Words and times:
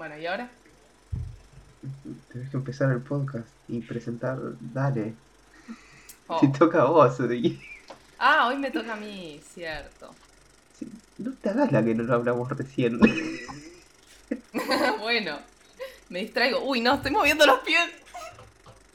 Bueno, 0.00 0.16
¿y 0.16 0.24
ahora? 0.26 0.48
Tenés 2.32 2.48
que 2.48 2.56
empezar 2.56 2.90
el 2.90 3.02
podcast 3.02 3.46
y 3.68 3.80
presentar. 3.82 4.38
Dale. 4.58 5.12
Oh. 6.26 6.40
Te 6.40 6.48
toca 6.48 6.80
a 6.80 6.84
vos. 6.86 7.20
y- 7.30 7.60
Ah, 8.18 8.46
hoy 8.48 8.56
me 8.56 8.70
toca 8.70 8.94
a 8.94 8.96
mí, 8.96 9.38
cierto. 9.52 10.14
sí, 10.78 10.90
No 11.18 11.32
te 11.34 11.50
hagas 11.50 11.70
la 11.70 11.84
que 11.84 11.94
no 11.94 12.04
lo 12.04 12.14
hablamos 12.14 12.48
recién. 12.48 12.98
bueno, 15.00 15.38
me 16.08 16.20
distraigo. 16.20 16.64
Uy, 16.64 16.80
no, 16.80 16.94
estoy 16.94 17.10
moviendo 17.10 17.44
los 17.44 17.58
pies. 17.58 17.90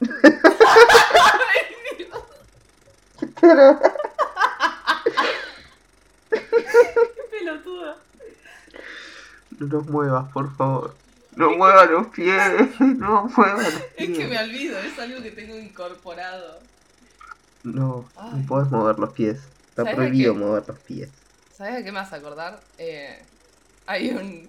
Pero. 3.40 3.78
Qué 3.80 3.88
No 9.68 9.80
muevas, 9.82 10.30
por 10.32 10.54
favor. 10.56 10.94
No 11.36 11.50
muevas 11.50 11.90
los 11.90 12.06
pies. 12.08 12.80
No 12.80 13.24
muevas 13.36 13.72
los 13.74 13.82
pies. 13.82 14.10
Es 14.10 14.18
que 14.18 14.26
me 14.26 14.38
olvido, 14.38 14.78
es 14.78 14.98
algo 14.98 15.22
que 15.22 15.30
tengo 15.32 15.58
incorporado. 15.58 16.58
No, 17.62 18.08
Ay. 18.16 18.30
no 18.40 18.46
podés 18.46 18.70
mover 18.70 18.98
los 18.98 19.12
pies. 19.12 19.38
Está 19.70 19.82
¿Sabes 19.82 19.96
prohibido 19.96 20.32
qué? 20.34 20.38
mover 20.40 20.64
los 20.68 20.78
pies. 20.80 21.10
¿Sabes 21.56 21.74
a 21.74 21.78
qué 21.78 21.92
me 21.92 21.98
vas 21.98 22.12
a 22.12 22.16
acordar? 22.16 22.60
Eh, 22.78 23.18
hay 23.86 24.10
un, 24.10 24.48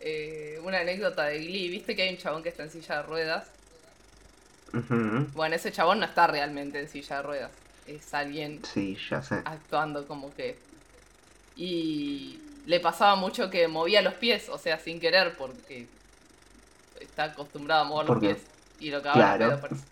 eh, 0.00 0.60
una 0.62 0.80
anécdota 0.80 1.24
de 1.24 1.38
Glee. 1.38 1.68
¿Viste 1.70 1.96
que 1.96 2.02
hay 2.02 2.10
un 2.10 2.18
chabón 2.18 2.42
que 2.42 2.48
está 2.50 2.62
en 2.64 2.70
silla 2.70 2.96
de 2.96 3.02
ruedas? 3.04 3.46
Bueno, 5.34 5.54
ese 5.54 5.70
chabón 5.70 6.00
no 6.00 6.04
está 6.06 6.26
realmente 6.26 6.80
en 6.80 6.88
silla 6.88 7.16
de 7.16 7.22
ruedas. 7.22 7.50
Es 7.86 8.12
alguien 8.12 8.60
Sí, 8.64 8.96
ya 9.08 9.22
sé. 9.22 9.36
actuando 9.44 10.06
como 10.08 10.34
que. 10.34 10.56
Y 11.56 12.40
le 12.66 12.80
pasaba 12.80 13.14
mucho 13.16 13.50
que 13.50 13.68
movía 13.68 14.02
los 14.02 14.14
pies, 14.14 14.48
o 14.48 14.58
sea, 14.58 14.78
sin 14.78 15.00
querer, 15.00 15.36
porque 15.36 15.86
está 17.00 17.24
acostumbrado 17.24 17.82
a 17.82 17.84
mover 17.84 18.08
los 18.08 18.18
pies. 18.18 18.38
Y 18.80 18.90
lo 18.90 19.02
cagaban 19.02 19.22
a 19.22 19.36
claro. 19.36 19.50
pedo 19.52 19.60
por 19.60 19.72
eso. 19.72 19.82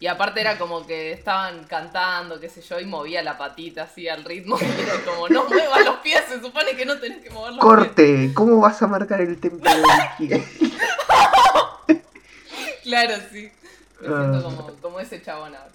Y 0.00 0.08
aparte 0.08 0.40
era 0.40 0.58
como 0.58 0.84
que 0.84 1.12
estaban 1.12 1.62
cantando, 1.64 2.40
qué 2.40 2.48
sé 2.48 2.60
yo, 2.60 2.80
y 2.80 2.86
movía 2.86 3.22
la 3.22 3.38
patita 3.38 3.84
así 3.84 4.08
al 4.08 4.24
ritmo. 4.24 4.58
Y 4.60 4.80
era 4.80 4.94
como, 5.04 5.28
no 5.28 5.44
muevas 5.44 5.84
los 5.84 5.96
pies, 5.98 6.22
se 6.28 6.40
supone 6.40 6.74
que 6.74 6.84
no 6.84 6.98
tenés 6.98 7.22
que 7.22 7.30
mover 7.30 7.52
los 7.52 7.60
pies. 7.64 7.74
¡Corte! 7.76 8.30
¿Cómo 8.34 8.60
vas 8.60 8.82
a 8.82 8.88
marcar 8.88 9.20
el 9.20 9.38
tempo 9.38 9.64
pie? 10.18 10.44
Claro, 12.82 13.14
sí. 13.30 13.50
Me 14.00 14.08
Ah. 14.08 14.28
siento 14.32 14.42
como, 14.42 14.74
como 14.80 15.00
ese 15.00 15.22
chabón 15.22 15.54
ahora. 15.54 15.70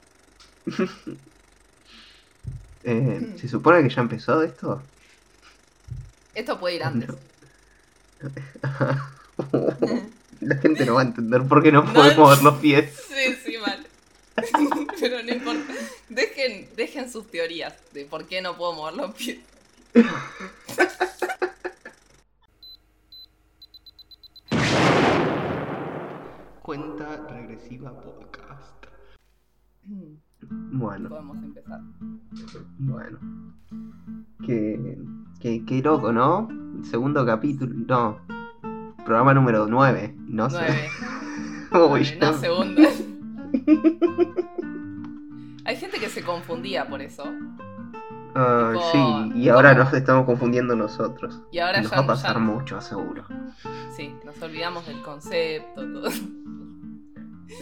Eh, 2.84 3.36
¿Se 3.42 3.50
supone 3.50 3.84
que 3.84 3.94
ya 3.94 4.00
empezó 4.02 4.42
esto? 4.44 4.82
Esto 6.38 6.60
puede 6.60 6.76
ir 6.76 6.84
antes. 6.84 7.10
La 10.40 10.56
gente 10.58 10.86
no 10.86 10.94
va 10.94 11.02
a 11.02 11.06
entender 11.06 11.42
por 11.48 11.64
qué 11.64 11.72
no 11.72 11.82
No. 11.82 12.14
mover 12.16 12.44
los 12.44 12.60
pies. 12.60 12.94
Sí, 13.10 13.36
sí, 13.44 13.58
mal. 13.58 13.88
Pero 15.00 15.24
no 15.24 15.32
importa. 15.34 15.74
Dejen, 16.10 16.70
dejen 16.76 17.12
sus 17.12 17.26
teorías 17.32 17.74
de 17.92 18.06
por 18.06 18.26
qué 18.28 18.42
no 18.44 18.56
puedo 18.56 18.74
mover 18.74 18.94
los 18.94 19.16
pies. 19.16 19.40
Cuenta 26.62 27.26
regresiva 27.30 27.92
podcast. 28.02 28.77
Bueno, 29.92 31.10
Podemos 31.10 31.38
empezar. 31.38 31.82
bueno. 32.78 33.18
Qué, 34.46 34.98
qué, 35.40 35.66
qué 35.66 35.82
loco, 35.82 36.12
¿no? 36.14 36.48
Segundo 36.84 37.26
capítulo. 37.26 37.74
No. 37.88 38.20
Programa 39.06 39.34
número 39.34 39.68
9. 39.68 40.16
No 40.28 40.50
sé. 40.50 40.58
Nueve. 40.60 40.90
Uy, 41.72 41.80
Nueve, 41.80 42.18
no 42.22 42.34
segundo. 42.34 42.82
Hay 45.66 45.76
gente 45.76 46.00
que 46.00 46.10
se 46.10 46.24
confundía 46.24 46.88
por 46.88 47.02
eso. 47.02 47.24
Ah, 48.36 48.72
Tipo, 48.74 48.92
sí, 49.34 49.40
y 49.40 49.50
ahora 49.50 49.72
¿cómo? 49.72 49.84
nos 49.86 49.94
estamos 49.94 50.26
confundiendo 50.26 50.76
nosotros. 50.76 51.42
Y 51.52 51.60
ahora 51.60 51.82
nos 51.82 51.92
ya, 51.92 51.98
va 51.98 52.04
a 52.04 52.08
pasar 52.08 52.34
ya- 52.36 52.40
mucho, 52.40 52.80
seguro. 52.82 53.26
Sí, 53.96 54.14
nos 54.26 54.40
olvidamos 54.42 54.86
del 54.86 55.02
concepto, 55.02 55.82
todo. 55.92 56.10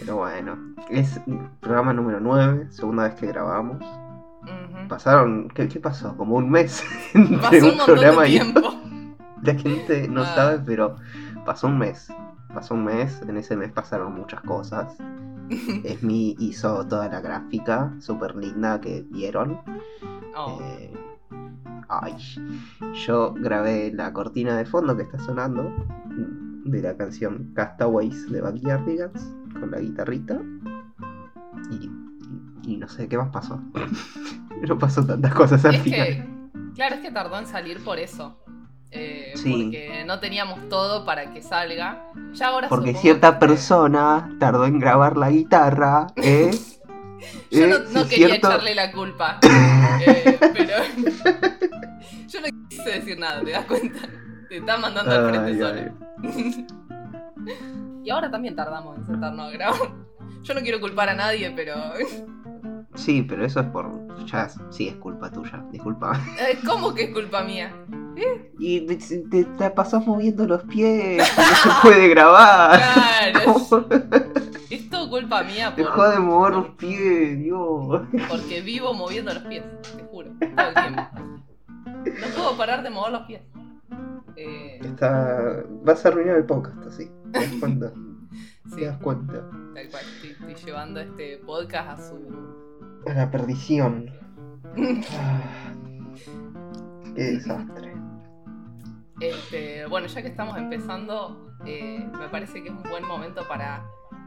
Pero 0.00 0.16
bueno, 0.16 0.56
es 0.90 1.20
programa 1.60 1.92
número 1.92 2.20
9, 2.20 2.68
segunda 2.70 3.04
vez 3.04 3.14
que 3.14 3.26
grabamos. 3.26 3.78
Pasaron, 4.88 5.48
¿qué, 5.54 5.68
qué 5.68 5.80
pasó? 5.80 6.16
Como 6.16 6.36
un 6.36 6.48
mes 6.50 6.84
entre 7.14 7.38
Pasó 7.60 7.66
un 7.66 7.72
un 7.80 7.84
programa 7.84 8.22
de 8.22 8.28
y 8.28 8.32
tiempo. 8.40 8.60
La 9.42 9.54
gente 9.54 10.08
no 10.08 10.22
Ah. 10.22 10.34
sabe, 10.34 10.60
pero 10.64 10.96
pasó 11.44 11.66
un 11.68 11.78
mes. 11.78 12.08
Pasó 12.54 12.74
un 12.74 12.84
mes, 12.84 13.20
en 13.22 13.36
ese 13.36 13.56
mes 13.56 13.70
pasaron 13.72 14.14
muchas 14.14 14.40
cosas. 14.42 14.96
Esmi 15.84 16.36
hizo 16.38 16.86
toda 16.86 17.08
la 17.08 17.20
gráfica 17.20 17.92
súper 18.00 18.34
linda 18.36 18.80
que 18.80 19.04
vieron. 19.10 19.60
Oh, 20.36 20.58
Eh, 20.62 20.92
ay, 21.88 22.14
yo 23.06 23.34
grabé 23.34 23.92
la 23.92 24.12
cortina 24.12 24.56
de 24.56 24.64
fondo 24.64 24.96
que 24.96 25.02
está 25.04 25.18
sonando 25.18 25.70
de 26.64 26.82
la 26.82 26.96
canción 26.96 27.52
Castaways 27.54 28.30
de 28.30 28.40
Backyardigans 28.40 29.35
con 29.58 29.70
la 29.70 29.78
guitarrita. 29.80 30.38
Y, 31.70 31.74
y- 31.86 32.72
y 32.72 32.76
no 32.76 32.88
sé 32.88 33.08
qué 33.08 33.16
más 33.18 33.28
pasó. 33.30 33.60
no 34.68 34.78
pasó 34.78 35.04
tantas 35.06 35.34
cosas 35.34 35.64
al 35.64 35.76
es 35.76 35.82
final. 35.82 36.06
que, 36.06 36.26
claro, 36.74 36.94
es 36.96 37.00
que 37.00 37.10
tardó 37.10 37.38
en 37.38 37.46
salir 37.46 37.82
por 37.84 37.98
eso. 37.98 38.38
Eh, 38.90 39.32
Sí. 39.34 39.50
Porque 39.64 40.04
no 40.06 40.20
teníamos 40.20 40.68
todo 40.68 41.04
para 41.04 41.32
que 41.32 41.42
salga. 41.42 42.04
Ya 42.32 42.48
ahora 42.48 42.68
Porque 42.68 42.94
cierta 42.94 43.34
que- 43.34 43.46
persona 43.46 44.36
tardó 44.38 44.64
en 44.66 44.78
grabar 44.78 45.16
la 45.16 45.30
guitarra, 45.30 46.06
¿eh? 46.16 46.50
Yo 47.50 47.64
¿Eh? 47.64 47.84
no, 47.92 48.00
es 48.02 48.06
quería 48.08 48.26
cierto. 48.28 48.48
echarle 48.48 48.74
la 48.74 48.92
culpa. 48.92 49.38
eh, 50.06 50.38
pero. 50.52 50.76
Yo 52.28 52.40
no 52.40 52.46
quise 52.68 52.90
decir 52.90 53.18
nada, 53.18 53.42
¿te 53.42 53.50
das 53.52 53.64
cuenta? 53.66 53.98
Te 54.48 54.56
está 54.58 54.76
mandando 54.78 55.10
al 55.10 55.30
frente 55.30 55.50
Ay, 55.50 55.58
solo. 55.58 55.80
ay. 56.22 56.66
Y 58.06 58.10
ahora 58.10 58.30
también 58.30 58.54
tardamos 58.54 58.96
en 58.98 59.04
sentarnos 59.04 59.48
a 59.48 59.50
grabar. 59.50 59.80
Yo 60.44 60.54
no 60.54 60.60
quiero 60.60 60.80
culpar 60.80 61.08
a 61.08 61.14
nadie, 61.14 61.50
pero. 61.50 61.74
Sí, 62.94 63.20
pero 63.20 63.44
eso 63.44 63.60
es 63.60 63.66
por. 63.66 63.90
Ya, 64.24 64.48
sí, 64.70 64.88
es 64.88 64.94
culpa 64.94 65.30
tuya, 65.30 65.62
disculpa. 65.70 66.18
eh, 66.40 66.56
¿Cómo 66.64 66.94
que 66.94 67.02
es 67.04 67.10
culpa 67.12 67.42
mía? 67.42 67.70
Y 68.58 68.86
te, 68.86 68.96
te, 68.96 69.44
te 69.44 69.70
pasás 69.70 70.06
moviendo 70.06 70.46
los 70.46 70.62
pies, 70.62 71.22
no 71.36 71.44
se 71.44 71.68
puede 71.82 72.08
grabar. 72.08 72.80
Claro. 72.80 73.86
Es 74.70 74.88
todo 74.88 75.10
culpa 75.10 75.42
mía 75.42 75.74
Dejá 75.76 75.94
por, 75.94 76.10
de 76.10 76.18
mover 76.20 76.54
los 76.54 76.68
pies, 76.70 77.38
Dios. 77.38 78.02
porque 78.30 78.62
vivo 78.62 78.94
moviendo 78.94 79.34
los 79.34 79.42
pies, 79.42 79.62
te 79.82 80.02
juro, 80.04 80.30
todo 80.56 80.68
el 80.68 80.74
tiempo. 80.74 81.02
No 81.14 82.34
puedo 82.34 82.56
parar 82.56 82.82
de 82.82 82.88
mover 82.88 83.12
los 83.12 83.22
pies. 83.26 83.42
Eh, 84.36 84.78
Está... 84.82 85.64
Vas 85.84 86.04
a 86.04 86.08
arruinar 86.08 86.36
el 86.36 86.44
podcast 86.44 86.86
así. 86.86 87.10
¿Te 87.32 87.40
das 87.40 87.52
cuenta? 87.60 87.92
sí, 88.70 88.76
¿Te 88.76 88.84
das 88.86 88.98
cuenta? 88.98 89.32
tal 89.74 89.88
cual. 89.90 90.04
Estoy, 90.22 90.30
estoy 90.30 90.54
llevando 90.66 91.00
este 91.00 91.38
podcast 91.38 91.88
a 92.00 92.08
su. 92.08 92.16
A 93.06 93.14
la 93.14 93.30
perdición. 93.30 94.10
Ah, 95.18 95.72
Qué 97.14 97.22
desastre. 97.22 97.94
Este, 99.20 99.86
bueno, 99.86 100.06
ya 100.06 100.20
que 100.20 100.28
estamos 100.28 100.58
empezando, 100.58 101.50
eh, 101.64 102.06
me 102.18 102.28
parece 102.28 102.62
que 102.62 102.68
es 102.68 102.74
un 102.74 102.82
buen 102.90 103.06
momento 103.06 103.46
para 103.48 103.86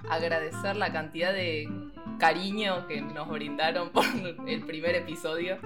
agradecer 0.09 0.75
la 0.75 0.91
cantidad 0.91 1.31
de 1.33 1.67
cariño 2.19 2.87
que 2.87 2.99
nos 3.01 3.29
brindaron 3.29 3.91
por 3.91 4.05
el 4.47 4.65
primer 4.65 4.95
episodio. 4.95 5.57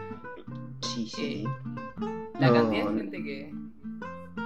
Sí, 0.81 1.07
sí. 1.07 1.43
La 2.39 2.47
No, 2.47 2.53
cantidad 2.55 2.89
de 2.91 2.97
gente 2.97 3.23
que 3.23 3.53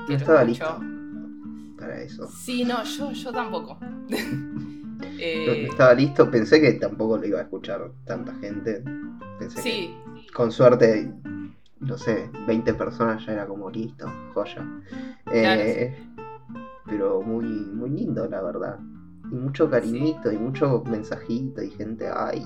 No 0.08 0.16
estaba 0.16 0.44
listo 0.44 0.80
para 1.78 2.02
eso. 2.02 2.28
Sí, 2.28 2.64
no, 2.64 2.84
yo, 2.84 3.12
yo 3.12 3.32
tampoco. 3.32 3.78
No, 3.82 4.18
Eh, 5.20 5.46
no 5.66 5.72
estaba 5.72 5.94
listo. 5.94 6.30
Pensé 6.30 6.60
que 6.62 6.74
tampoco 6.74 7.18
lo 7.18 7.26
iba 7.26 7.40
a 7.40 7.44
escuchar 7.44 7.92
tanta 8.06 8.34
gente. 8.36 8.84
Pensé 9.40 9.62
sí, 9.62 9.96
que 10.26 10.32
con 10.34 10.52
suerte, 10.52 11.12
no 11.80 11.98
sé, 11.98 12.30
20 12.48 12.74
personas 12.74 13.26
ya 13.26 13.34
era 13.34 13.48
como 13.48 13.70
listo, 13.70 14.08
joya. 14.34 14.64
Eh, 15.32 15.96
Pero 16.86 17.22
muy, 17.22 17.46
muy 17.46 17.90
lindo, 17.90 18.28
la 18.28 18.42
verdad. 18.42 18.80
Y 19.32 19.36
mucho 19.36 19.70
cariñito 19.70 20.32
y 20.32 20.38
mucho 20.38 20.84
mensajito 20.90 21.62
y 21.62 21.70
gente, 21.72 22.08
ay. 22.14 22.46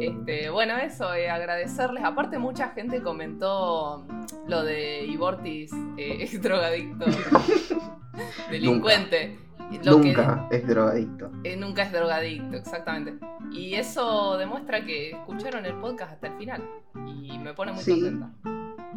Este, 0.00 0.50
bueno, 0.50 0.76
eso, 0.76 1.12
eh, 1.14 1.28
agradecerles. 1.30 2.04
Aparte, 2.04 2.38
mucha 2.38 2.68
gente 2.70 3.02
comentó 3.02 4.06
lo 4.46 4.62
de 4.64 5.04
Ibortis, 5.06 5.72
eh, 5.96 6.18
ex 6.20 6.40
drogadicto, 6.42 7.04
delincuente. 8.50 9.38
Lo 9.84 10.00
que- 10.00 10.08
nunca 10.08 10.48
es 10.50 10.66
drogadicto. 10.66 11.30
Eh, 11.44 11.56
nunca 11.56 11.82
es 11.82 11.92
drogadicto, 11.92 12.56
exactamente. 12.56 13.18
Y 13.52 13.74
eso 13.74 14.36
demuestra 14.38 14.84
que 14.84 15.10
escucharon 15.10 15.66
el 15.66 15.74
podcast 15.74 16.12
hasta 16.12 16.28
el 16.28 16.38
final. 16.38 16.62
Y 17.06 17.38
me 17.38 17.52
pone 17.52 17.72
muy 17.72 17.82
Sí. 17.82 17.92
contenta. 18.00 18.30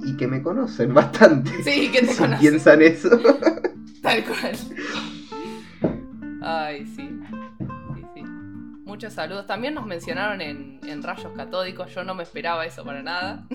Y 0.04 0.16
que 0.16 0.28
me 0.28 0.42
conocen 0.42 0.94
bastante. 0.94 1.52
Sí, 1.64 1.92
que 1.92 2.00
te 2.02 2.08
si 2.08 2.18
conocen. 2.18 2.40
piensan 2.40 2.82
eso. 2.82 3.10
Tal 4.02 4.24
cual. 4.24 4.52
Ay, 6.42 6.86
sí. 6.96 7.10
Muchos 8.92 9.14
saludos. 9.14 9.48
También 9.48 9.74
nos 9.74 9.86
mencionaron 9.86 10.42
en, 10.42 10.82
en 10.84 11.02
Rayos 11.02 11.32
Catódicos. 11.34 11.96
Yo 11.96 12.04
no 12.04 12.14
me 12.14 12.24
esperaba 12.24 12.66
eso 12.66 12.84
para 12.84 13.02
nada. 13.02 13.48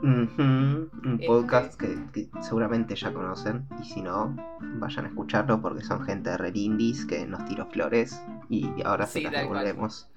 Un 0.00 0.88
Este- 1.14 1.26
podcast 1.26 1.74
que, 1.74 1.98
que 2.12 2.28
seguramente 2.40 2.94
ya 2.94 3.12
conocen. 3.12 3.66
Y 3.82 3.84
si 3.84 4.00
no, 4.00 4.36
vayan 4.60 5.06
a 5.06 5.08
escucharlo 5.08 5.60
porque 5.60 5.82
son 5.82 6.02
gente 6.04 6.30
de 6.30 6.36
Red 6.36 6.54
Indies 6.54 7.04
que 7.04 7.26
nos 7.26 7.44
tiró 7.46 7.66
flores. 7.66 8.22
Y 8.48 8.70
ahora 8.84 9.08
se 9.08 9.22
las 9.22 9.32
devolvemos. 9.32 10.08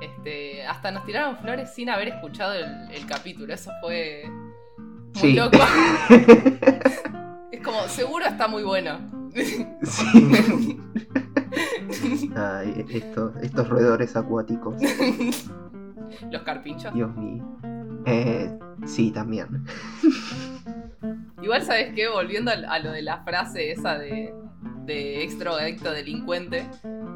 Este, 0.00 0.66
hasta 0.66 0.90
nos 0.90 1.04
tiraron 1.04 1.36
flores 1.36 1.72
sin 1.72 1.90
haber 1.90 2.08
escuchado 2.08 2.52
el, 2.54 2.90
el 2.90 3.06
capítulo. 3.06 3.54
Eso 3.54 3.70
fue 3.80 4.24
muy 4.28 5.14
Sí. 5.14 5.34
loco. 5.34 5.56
Es 7.52 7.60
como, 7.62 7.80
seguro 7.86 8.26
está 8.26 8.48
muy 8.48 8.64
bueno. 8.64 8.98
Sí. 9.32 9.64
Ay, 12.36 12.84
estos, 12.90 13.36
estos 13.42 13.68
roedores 13.68 14.16
acuáticos. 14.16 14.74
Los 16.30 16.42
carpinchos. 16.42 16.92
Dios 16.94 17.14
mío. 17.16 17.44
Eh, 18.06 18.50
sí, 18.86 19.10
también. 19.10 19.64
Igual, 21.42 21.62
¿sabes 21.62 21.92
qué? 21.94 22.08
Volviendo 22.08 22.50
a, 22.50 22.78
lo 22.78 22.92
de 22.92 23.02
la 23.02 23.22
frase 23.24 23.70
esa 23.72 23.98
de, 23.98 24.34
de 24.86 25.22
extroadicto 25.22 25.90
delincuente, 25.92 26.66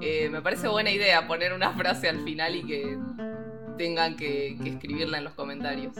eh, 0.01 0.29
me 0.31 0.43
parece 0.43 0.69
buena 0.69 0.91
idea 0.91 1.27
poner 1.27 1.53
una 1.53 1.73
frase 1.73 2.09
al 2.09 2.21
final 2.21 2.57
y 2.57 2.63
que 2.65 2.99
tengan 3.77 4.17
que, 4.17 4.57
que 4.63 4.71
escribirla 4.71 5.19
en 5.19 5.25
los 5.25 5.35
comentarios. 5.35 5.95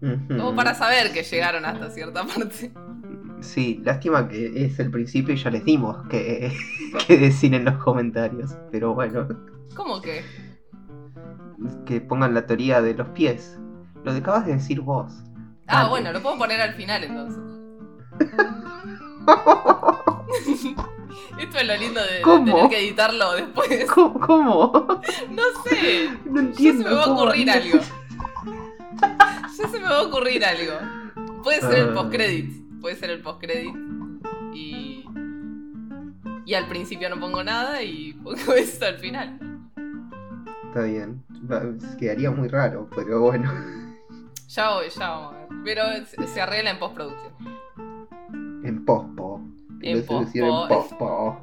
Como 0.00 0.54
para 0.54 0.74
saber 0.74 1.12
que 1.12 1.22
llegaron 1.22 1.64
hasta 1.64 1.90
cierta 1.90 2.24
parte. 2.34 2.72
Sí, 3.46 3.80
lástima 3.84 4.28
que 4.28 4.64
es 4.64 4.78
el 4.80 4.90
principio 4.90 5.32
y 5.34 5.36
ya 5.36 5.50
les 5.50 5.64
dimos 5.64 5.96
que, 6.08 6.52
que 7.06 7.16
decir 7.16 7.54
en 7.54 7.64
los 7.64 7.76
comentarios. 7.82 8.56
Pero 8.72 8.92
bueno, 8.94 9.28
¿Cómo 9.74 10.00
que? 10.00 10.24
que 11.86 12.00
pongan 12.00 12.34
la 12.34 12.44
teoría 12.46 12.82
de 12.82 12.94
los 12.94 13.08
pies. 13.10 13.58
Lo 14.04 14.12
que 14.12 14.18
acabas 14.18 14.46
de 14.46 14.54
decir 14.54 14.80
vos. 14.80 15.12
Ah, 15.68 15.78
Dale. 15.78 15.88
bueno, 15.90 16.12
lo 16.12 16.22
puedo 16.22 16.36
poner 16.38 16.60
al 16.60 16.74
final 16.74 17.04
entonces. 17.04 17.40
Esto 21.40 21.58
es 21.58 21.66
lo 21.66 21.76
lindo 21.76 22.00
de, 22.00 22.22
tener 22.44 22.68
que 22.68 22.78
editarlo 22.78 23.32
después. 23.34 23.84
¿Cómo? 23.94 24.20
cómo? 24.20 25.00
No 25.30 25.42
sé. 25.64 26.10
No 26.24 26.40
Ya 26.42 26.48
entiendo. 26.48 26.82
se 26.82 26.88
me 26.88 26.94
va 26.94 27.02
a 27.02 27.04
cómo. 27.06 27.22
ocurrir 27.22 27.50
algo. 27.50 27.78
Ya 29.58 29.68
se 29.68 29.78
me 29.78 29.84
va 29.84 29.98
a 29.98 30.02
ocurrir 30.02 30.44
algo. 30.44 31.42
Puede 31.42 31.60
ser 31.60 31.74
el 31.78 31.90
Ah. 31.90 31.94
postcredit. 31.94 32.65
Puede 32.86 32.98
ser 32.98 33.10
el 33.10 33.20
postcredit. 33.20 33.74
Y. 34.54 35.04
Y 36.44 36.54
al 36.54 36.68
principio 36.68 37.10
no 37.10 37.18
pongo 37.18 37.42
nada 37.42 37.82
y 37.82 38.12
pongo 38.12 38.52
esto 38.56 38.86
al 38.86 38.98
final. 38.98 39.40
Está 40.68 40.82
bien. 40.82 41.24
Quedaría 41.98 42.30
muy 42.30 42.46
raro, 42.46 42.88
pero 42.94 43.22
bueno. 43.22 43.52
Ya 44.46 44.70
voy, 44.70 44.88
ya 44.88 45.30
ver. 45.30 45.48
Pero 45.64 45.82
se, 46.28 46.40
arregla 46.40 46.70
en 46.70 46.78
postproducción. 46.78 47.32
En 48.62 48.84
pospo. 48.84 49.40
En 49.82 50.06
decir 50.06 50.44
en 50.44 50.48
pospo. 50.48 50.68
pospo. 50.68 51.42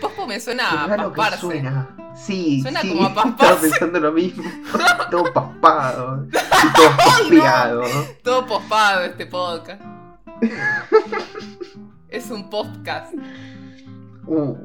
Pospo 0.00 0.26
me 0.26 0.40
suena 0.40 0.86
a 0.86 0.96
pasparse. 0.96 1.38
suena. 1.38 1.96
Sí, 2.16 2.62
Suena 2.62 2.80
sí, 2.80 2.88
como 2.88 3.04
a 3.04 3.08
estaba 3.10 3.36
pasparse. 3.36 3.70
pensando 3.70 4.00
lo 4.00 4.10
mismo. 4.10 4.42
todo 5.12 5.32
paspado. 5.32 6.26
Todo 6.74 6.96
paspeado. 6.96 7.84
Todo 8.24 8.44
pospado 8.44 9.04
este 9.04 9.26
podcast. 9.26 9.99
Es 12.08 12.30
un 12.30 12.48
podcast. 12.50 13.14
Uy. 14.26 14.56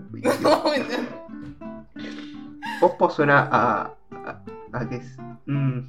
Pospo 2.79 3.09
suena 3.09 3.47
a. 3.51 3.91
a, 4.11 4.43
a 4.73 4.89
que 4.89 4.95
es. 4.97 5.17
mm, 5.45 5.79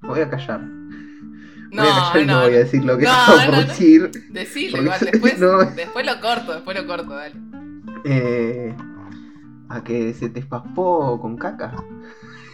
me 0.00 0.08
voy 0.08 0.20
a 0.20 0.30
callar. 0.30 0.60
No, 0.60 1.82
voy 1.82 1.90
a 1.90 1.94
callar 2.12 2.22
y 2.22 2.26
no, 2.26 2.32
no, 2.34 2.40
voy 2.42 2.54
a 2.54 2.58
decir 2.58 2.84
lo 2.84 2.98
que 2.98 3.04
No, 3.04 3.26
no, 3.26 3.44
por 3.46 3.66
decir. 3.66 4.10
Porque 4.32 4.60
igual, 4.60 5.00
después, 5.12 5.40
después 5.76 6.06
lo 6.06 6.20
corto, 6.20 6.52
después 6.54 6.76
lo 6.76 6.86
corto, 6.86 7.14
dale. 7.14 7.34
Eh, 8.04 8.74
a 9.68 9.82
que 9.82 10.12
se 10.14 10.28
te 10.28 10.42
paspó 10.42 11.20
con 11.20 11.36
caca. 11.36 11.72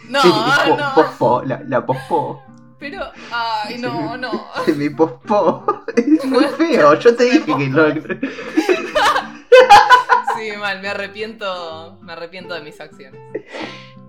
No, 0.09 0.21
Sí, 0.21 0.29
no, 0.29 0.93
Pospo, 0.95 1.43
la, 1.43 1.61
la 1.67 1.85
pospó. 1.85 2.43
Pero, 2.81 2.99
ay, 3.31 3.77
no, 3.77 4.17
no. 4.17 4.47
Se 4.65 4.73
me 4.75 4.89
pospó. 4.91 5.83
Es 5.95 6.25
muy 6.25 6.43
feo. 6.57 6.95
Yo 6.99 7.15
te 7.15 7.23
dije 7.25 7.45
que 7.45 7.69
no. 7.69 7.85
Sí, 10.35 10.57
mal, 10.59 10.81
me 10.81 10.87
arrepiento, 10.89 11.99
me 12.01 12.11
arrepiento 12.13 12.53
de 12.55 12.61
mis 12.61 12.81
acciones. 12.81 13.21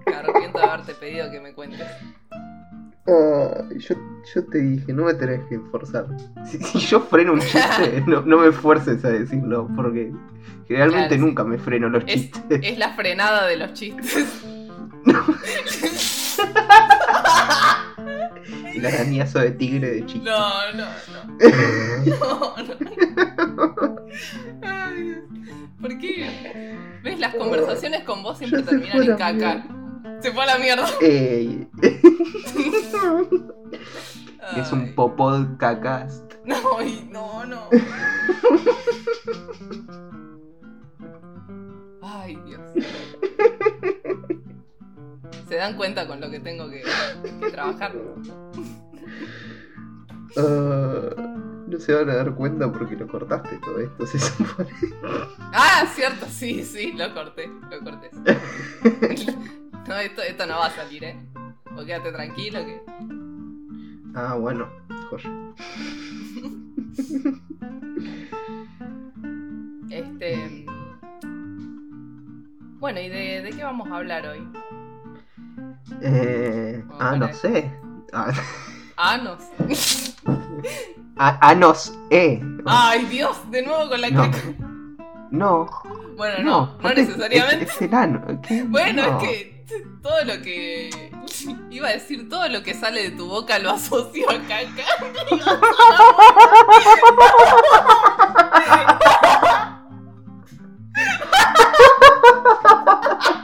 Me 0.07 0.15
arrepiento 0.15 0.59
de 0.59 0.65
haberte 0.65 0.95
pedido 0.95 1.31
que 1.31 1.41
me 1.41 1.53
cuentes. 1.53 1.87
Ay, 3.07 3.79
yo, 3.79 3.95
yo 4.35 4.45
te 4.47 4.59
dije, 4.59 4.93
no 4.93 5.05
me 5.05 5.15
tenés 5.15 5.41
que 5.49 5.57
esforzar. 5.57 6.07
Si, 6.47 6.59
si 6.59 6.79
yo 6.79 7.01
freno 7.01 7.33
un 7.35 7.41
chiste, 7.41 8.03
no, 8.07 8.23
no 8.23 8.39
me 8.39 8.49
esfuerces 8.49 9.05
a 9.05 9.11
decirlo, 9.11 9.69
porque 9.77 10.11
generalmente 10.67 11.09
Claro, 11.09 11.21
sí. 11.23 11.27
nunca 11.29 11.45
me 11.45 11.59
freno 11.59 11.89
los 11.91 12.05
Es- 12.07 12.31
chistes. 12.31 12.61
Es 12.63 12.79
la 12.79 12.95
frenada 12.95 13.47
de 13.47 13.57
los 13.59 13.75
chistes. 13.75 14.43
El 18.75 18.87
arañazo 18.87 19.39
de 19.41 19.51
tigre 19.53 19.91
de 19.91 20.07
chiste. 20.07 20.29
No, 20.29 20.73
no, 20.73 20.87
no. 21.13 21.23
No, 22.05 22.57
no. 22.57 23.97
Ay, 24.63 25.03
Dios. 25.03 25.19
¿Por 25.81 25.99
qué? 25.99 26.77
¿Ves? 27.03 27.19
Las 27.21 27.35
conversaciones 27.35 28.05
con 28.05 28.23
vos 28.23 28.39
siempre 28.39 28.63
terminan 28.63 29.03
en 29.03 29.17
caca. 29.17 29.65
Se 30.21 30.33
fue 30.33 30.43
a 30.45 30.47
la 30.47 30.59
mierda. 30.59 30.87
Ey, 31.01 31.69
es 34.57 34.73
un 34.73 34.81
Ay. 34.83 34.93
popodcast. 34.95 36.33
No, 36.45 36.57
no, 37.11 37.45
no. 37.47 37.69
Ay, 42.03 42.39
Dios. 42.47 42.61
¿Se 45.53 45.59
dan 45.59 45.77
cuenta 45.77 46.07
con 46.07 46.19
lo 46.19 46.31
que 46.31 46.41
tengo 46.41 46.71
que, 46.71 46.83
que 47.39 47.51
trabajar? 47.51 47.93
Ah, 50.35 51.11
no 51.67 51.79
se 51.79 51.93
van 51.93 52.09
a 52.09 52.15
dar 52.15 52.35
cuenta 52.35 52.73
porque 52.73 52.97
lo 52.97 53.07
cortaste 53.07 53.59
todo 53.59 53.79
esto, 53.79 54.07
se 54.07 54.19
supone. 54.19 54.71
Ah, 55.53 55.85
cierto, 55.95 56.25
sí, 56.31 56.65
sí, 56.65 56.95
lo 56.95 57.13
corté, 57.13 57.51
lo 57.71 57.81
corté. 57.81 58.11
No, 59.87 59.97
esto, 59.97 60.23
esto 60.23 60.47
no 60.47 60.57
va 60.57 60.69
a 60.69 60.71
salir, 60.71 61.05
¿eh? 61.05 61.19
Vos 61.75 61.85
quédate 61.85 62.13
tranquilo 62.13 62.65
que... 62.65 62.81
Ah, 64.15 64.37
bueno, 64.37 64.71
joya. 65.11 65.29
Este... 69.91 70.65
Bueno, 72.79 73.01
¿y 73.01 73.09
de, 73.11 73.43
de 73.43 73.51
qué 73.51 73.63
vamos 73.63 73.91
a 73.91 73.97
hablar 73.97 74.27
hoy? 74.27 74.49
Eh, 76.01 76.83
ah, 76.99 77.17
no 77.17 77.33
sé. 77.33 77.71
Ah, 78.97 79.17
no 79.23 79.37
sé. 79.39 80.15
ah, 81.17 81.39
ah, 81.41 81.55
nos, 81.55 81.93
eh. 82.11 82.43
Ay, 82.67 83.05
Dios, 83.07 83.51
de 83.51 83.63
nuevo 83.63 83.89
con 83.89 84.01
la 84.01 84.11
No. 84.11 84.23
caca. 84.31 84.39
No, 85.31 85.69
Bueno, 86.17 86.43
no, 86.45 86.79
no, 86.83 86.89
necesariamente. 86.95 87.65
Es, 87.65 87.71
es 87.77 87.83
el 87.83 87.95
ano. 87.95 88.23
¿qué? 88.43 88.63
Bueno, 88.65 89.03
No. 89.03 89.19
es 89.19 89.25
que 89.25 89.65
todo 90.03 90.25
lo 90.25 90.43
que. 90.43 90.91
Iba 91.71 91.89
a 91.89 91.93
decir, 91.93 92.29
todo 92.29 92.47
lo 92.49 92.63
que 92.63 92.75
sale 92.75 93.11
de 93.11 93.17
tu 93.17 93.27
boca 93.29 93.59
lo 93.59 93.71
asocio 93.71 94.29
a 94.31 94.39
caca. 94.43 94.85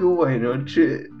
bueno, 0.00 0.64
che. 0.64 1.08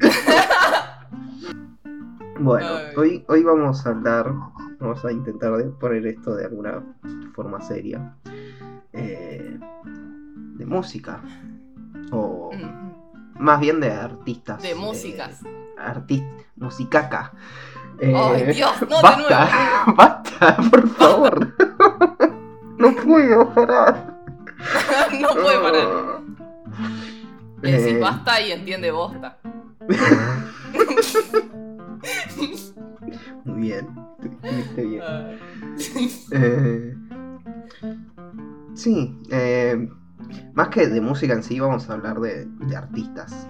Bueno, 2.42 2.68
Ay. 2.68 2.94
hoy, 2.96 3.24
hoy 3.28 3.42
vamos 3.42 3.86
a 3.86 3.90
hablar, 3.90 4.32
vamos 4.78 5.04
a 5.04 5.12
intentar 5.12 5.54
de 5.58 5.64
poner 5.64 6.06
esto 6.06 6.34
de 6.34 6.46
alguna 6.46 6.82
forma 7.34 7.60
seria, 7.60 8.14
eh, 8.94 9.58
de 10.56 10.64
música, 10.64 11.20
o 12.12 12.50
Mm, 12.54 13.42
más 13.44 13.60
bien 13.60 13.78
de 13.80 13.92
artistas. 13.92 14.62
De 14.62 14.74
músicas. 14.74 15.42
Artist, 15.78 16.24
musicaca. 16.56 17.30
Eh, 17.98 18.14
Ay, 18.16 18.54
Dios, 18.54 18.72
no, 18.88 18.96
de 18.96 19.02
basta, 19.02 19.48
basta, 19.94 20.56
por 20.70 20.88
favor. 20.88 21.54
no 22.78 22.94
puedo 23.04 23.50
parar. 23.52 24.16
no 25.20 25.28
puede 25.42 25.58
parar. 25.60 26.20
Le 27.62 27.72
decís 27.72 27.94
Eh, 27.94 27.98
basta 27.98 28.40
y 28.40 28.52
entiende 28.52 28.90
bosta. 28.90 29.38
Muy 33.44 33.60
bien. 33.60 33.88
Bien. 34.76 35.00
Ah. 35.02 35.30
Eh, 36.32 36.94
sí, 38.74 39.18
eh, 39.30 39.88
más 40.54 40.68
que 40.68 40.86
de 40.86 41.00
música 41.00 41.32
en 41.34 41.42
sí, 41.42 41.58
vamos 41.58 41.90
a 41.90 41.94
hablar 41.94 42.20
de, 42.20 42.46
de 42.46 42.76
artistas 42.76 43.48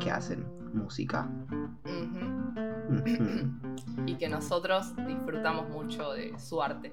que 0.00 0.10
hacen 0.10 0.44
música. 0.74 1.28
Y 4.06 4.14
que 4.16 4.28
nosotros 4.28 4.94
disfrutamos 5.06 5.68
mucho 5.70 6.12
de 6.12 6.38
su 6.38 6.62
arte. 6.62 6.92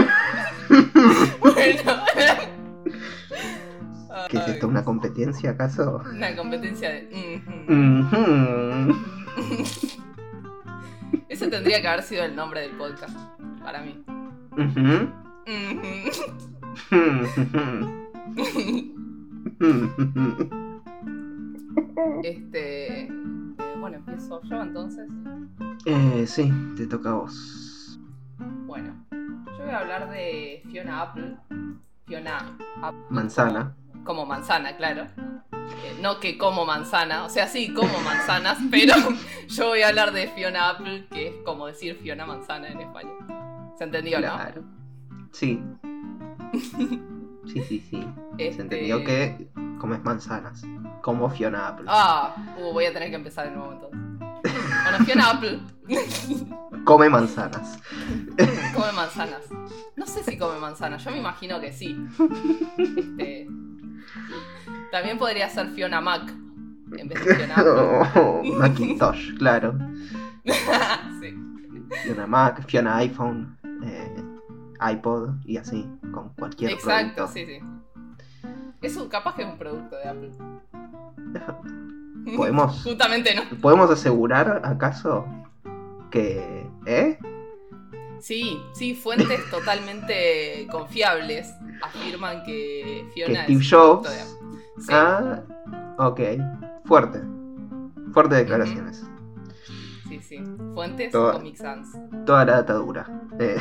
¿Qué 4.30 4.38
es 4.38 4.48
esto? 4.50 4.68
¿Una 4.68 4.84
competencia 4.84 5.52
acaso? 5.52 6.02
Una 6.12 6.36
competencia 6.36 6.90
de. 6.90 7.42
Ese 11.30 11.48
tendría 11.48 11.82
que 11.82 11.88
haber 11.88 12.04
sido 12.04 12.26
el 12.26 12.36
nombre 12.36 12.60
del 12.62 12.72
podcast. 12.72 13.16
Para 13.64 13.82
mí. 13.82 14.04
Este. 22.24 23.10
Bueno, 23.90 24.04
empiezo 24.06 24.42
yo 24.44 24.62
entonces. 24.62 25.10
Eh, 25.86 26.26
sí, 26.28 26.52
te 26.76 26.88
toca 26.88 27.12
a 27.12 27.14
vos. 27.14 27.98
Bueno, 28.66 28.94
yo 29.12 29.64
voy 29.64 29.70
a 29.74 29.80
hablar 29.80 30.10
de 30.10 30.62
Fiona 30.70 31.04
Apple. 31.04 31.38
Fiona 32.06 32.38
Apple. 32.82 33.00
Manzana. 33.10 33.74
Como 34.04 34.26
manzana, 34.26 34.76
claro. 34.76 35.04
Eh, 35.54 35.98
no 36.02 36.20
que 36.20 36.38
como 36.38 36.66
manzana, 36.66 37.24
o 37.24 37.30
sea, 37.30 37.48
sí, 37.48 37.74
como 37.74 37.98
manzanas, 38.02 38.58
pero 38.72 38.94
yo 39.48 39.68
voy 39.70 39.84
a 39.84 39.88
hablar 39.88 40.12
de 40.12 40.28
Fiona 40.32 40.72
Apple, 40.72 41.08
que 41.10 41.30
es 41.30 41.36
como 41.46 41.68
decir 41.68 41.96
Fiona 41.96 42.26
Manzana 42.26 42.68
en 42.68 42.82
español. 42.82 43.16
¿Se 43.78 43.86
entendió, 43.86 44.20
no? 44.20 44.34
Claro. 44.34 44.64
Sí. 45.32 45.62
Sí, 47.48 47.62
sí, 47.64 47.80
sí. 47.80 48.06
Se 48.36 48.48
Este- 48.50 48.62
entendió 48.64 49.06
que 49.06 49.48
comes 49.80 50.04
manzanas. 50.04 50.64
Como 51.02 51.30
Fiona 51.30 51.68
Apple. 51.70 51.86
Ah, 51.88 52.36
uh, 52.58 52.74
voy 52.74 52.86
a 52.86 52.94
tener 52.94 53.10
que 53.10 53.16
empezar 53.16 53.50
de 53.50 53.56
nuevo 53.56 53.74
entonces. 53.74 54.00
Bueno, 54.84 55.06
Fiona 55.06 55.30
Apple 55.32 55.60
Come 56.86 57.10
manzanas. 57.10 57.80
come 58.76 58.92
manzanas. 58.94 59.42
No 59.96 60.06
sé 60.06 60.24
si 60.24 60.38
come 60.38 60.60
manzanas, 60.60 61.04
yo 61.04 61.12
me 61.12 61.18
imagino 61.18 61.60
que 61.60 61.74
sí. 61.74 61.98
Este, 62.78 63.48
también 64.92 65.18
podría 65.18 65.50
ser 65.50 65.70
Fiona 65.72 66.00
Mac 66.02 66.34
en 66.98 67.08
vez 67.10 67.26
de 67.26 67.36
Fiona 67.36 67.56
Apple. 67.56 68.10
Oh, 68.22 68.42
Macintosh, 68.58 69.38
claro. 69.38 69.76
sí. 71.20 71.36
Fiona 72.04 72.28
Mac, 72.28 72.66
Fiona 72.68 72.98
iPhone, 72.98 73.58
eh, 73.84 74.24
iPod 74.92 75.32
y 75.46 75.58
así, 75.58 75.90
con 76.14 76.30
cualquier 76.36 76.72
Exacto, 76.72 77.26
producto. 77.26 77.34
sí, 77.34 77.46
sí. 77.46 77.60
Eso 78.82 79.10
capaz 79.10 79.36
que 79.36 79.44
es 79.44 79.48
un 79.50 79.58
producto 79.58 79.96
de 79.98 80.10
Apple. 80.10 80.32
Podemos- 82.36 82.84
Justamente 82.84 83.34
no. 83.36 83.44
¿Podemos 83.62 83.90
asegurar 83.90 84.62
acaso 84.64 85.26
que... 86.12 86.68
¿Eh? 86.86 87.18
Sí, 88.20 88.60
sí, 88.74 88.96
fuentes 88.96 89.40
totalmente 89.52 90.68
confiables 90.72 91.54
afirman 91.84 92.44
que 92.44 93.08
Fiona 93.14 93.46
Que 93.46 93.54
Steve 93.54 93.60
es 93.64 93.72
Jobs- 93.72 94.10
de 94.10 94.22
Apple. 94.22 94.60
Sí. 94.80 94.88
Ah, 94.92 95.44
ok. 96.00 96.20
Fuerte. 96.86 97.22
Fuerte 98.14 98.36
declaraciones. 98.36 99.06
Sí, 100.10 100.20
sí. 100.22 100.44
Fuentes 100.74 101.12
Toda- 101.12 101.34
Comic 101.34 101.56
Sans. 101.58 101.88
Toda 102.26 102.46
la 102.46 102.58
atadura. 102.60 103.08
Eh, 103.40 103.58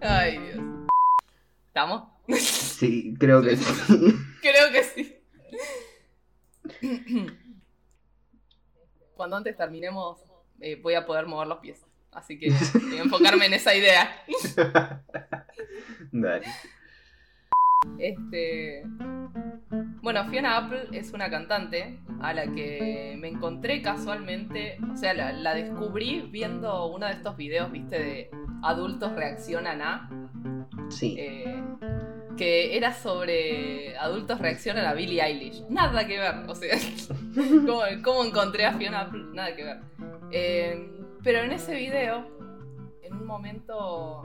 Ay, 0.00 0.38
Dios. 0.38 0.64
¿Estamos? 1.74 2.04
sí, 2.38 3.16
creo 3.18 3.42
que 3.42 3.56
sí. 3.56 3.64
Creo 4.40 4.70
que 4.70 4.84
sí. 4.84 5.18
Cuando 9.16 9.34
antes 9.34 9.56
terminemos, 9.56 10.20
eh, 10.60 10.76
voy 10.80 10.94
a 10.94 11.04
poder 11.04 11.26
mover 11.26 11.48
los 11.48 11.58
pies. 11.58 11.84
Así 12.12 12.38
que 12.38 12.52
voy 12.74 12.98
a 12.98 13.02
enfocarme 13.02 13.46
en 13.46 13.54
esa 13.54 13.74
idea. 13.74 14.24
Dale. 16.12 16.46
Este. 17.98 18.84
Bueno, 20.02 20.24
Fiona 20.26 20.58
Apple 20.58 20.88
es 20.92 21.12
una 21.12 21.30
cantante 21.30 21.98
a 22.20 22.34
la 22.34 22.46
que 22.52 23.16
me 23.18 23.28
encontré 23.28 23.80
casualmente. 23.82 24.78
O 24.92 24.96
sea, 24.96 25.14
la, 25.14 25.32
la 25.32 25.54
descubrí 25.54 26.28
viendo 26.30 26.86
uno 26.86 27.06
de 27.06 27.12
estos 27.12 27.36
videos, 27.36 27.70
viste, 27.72 27.98
de 27.98 28.30
adultos 28.62 29.12
reaccionan 29.14 29.82
a. 29.82 30.10
Sí. 30.90 31.16
eh, 31.18 31.62
que 32.36 32.76
era 32.76 32.92
sobre 32.92 33.96
adultos 33.96 34.38
reaccionan 34.40 34.84
a 34.86 34.92
Billie 34.94 35.22
Eilish. 35.22 35.64
Nada 35.68 36.06
que 36.06 36.18
ver, 36.18 36.34
o 36.48 36.54
sea, 36.54 36.76
¿cómo, 37.66 37.82
cómo 38.02 38.24
encontré 38.24 38.66
a 38.66 38.72
Fiona 38.72 39.02
Apple? 39.02 39.22
Nada 39.32 39.54
que 39.54 39.64
ver. 39.64 39.80
Eh, 40.32 40.90
pero 41.22 41.38
en 41.38 41.52
ese 41.52 41.74
video, 41.76 42.26
en 43.02 43.14
un 43.14 43.26
momento 43.26 44.22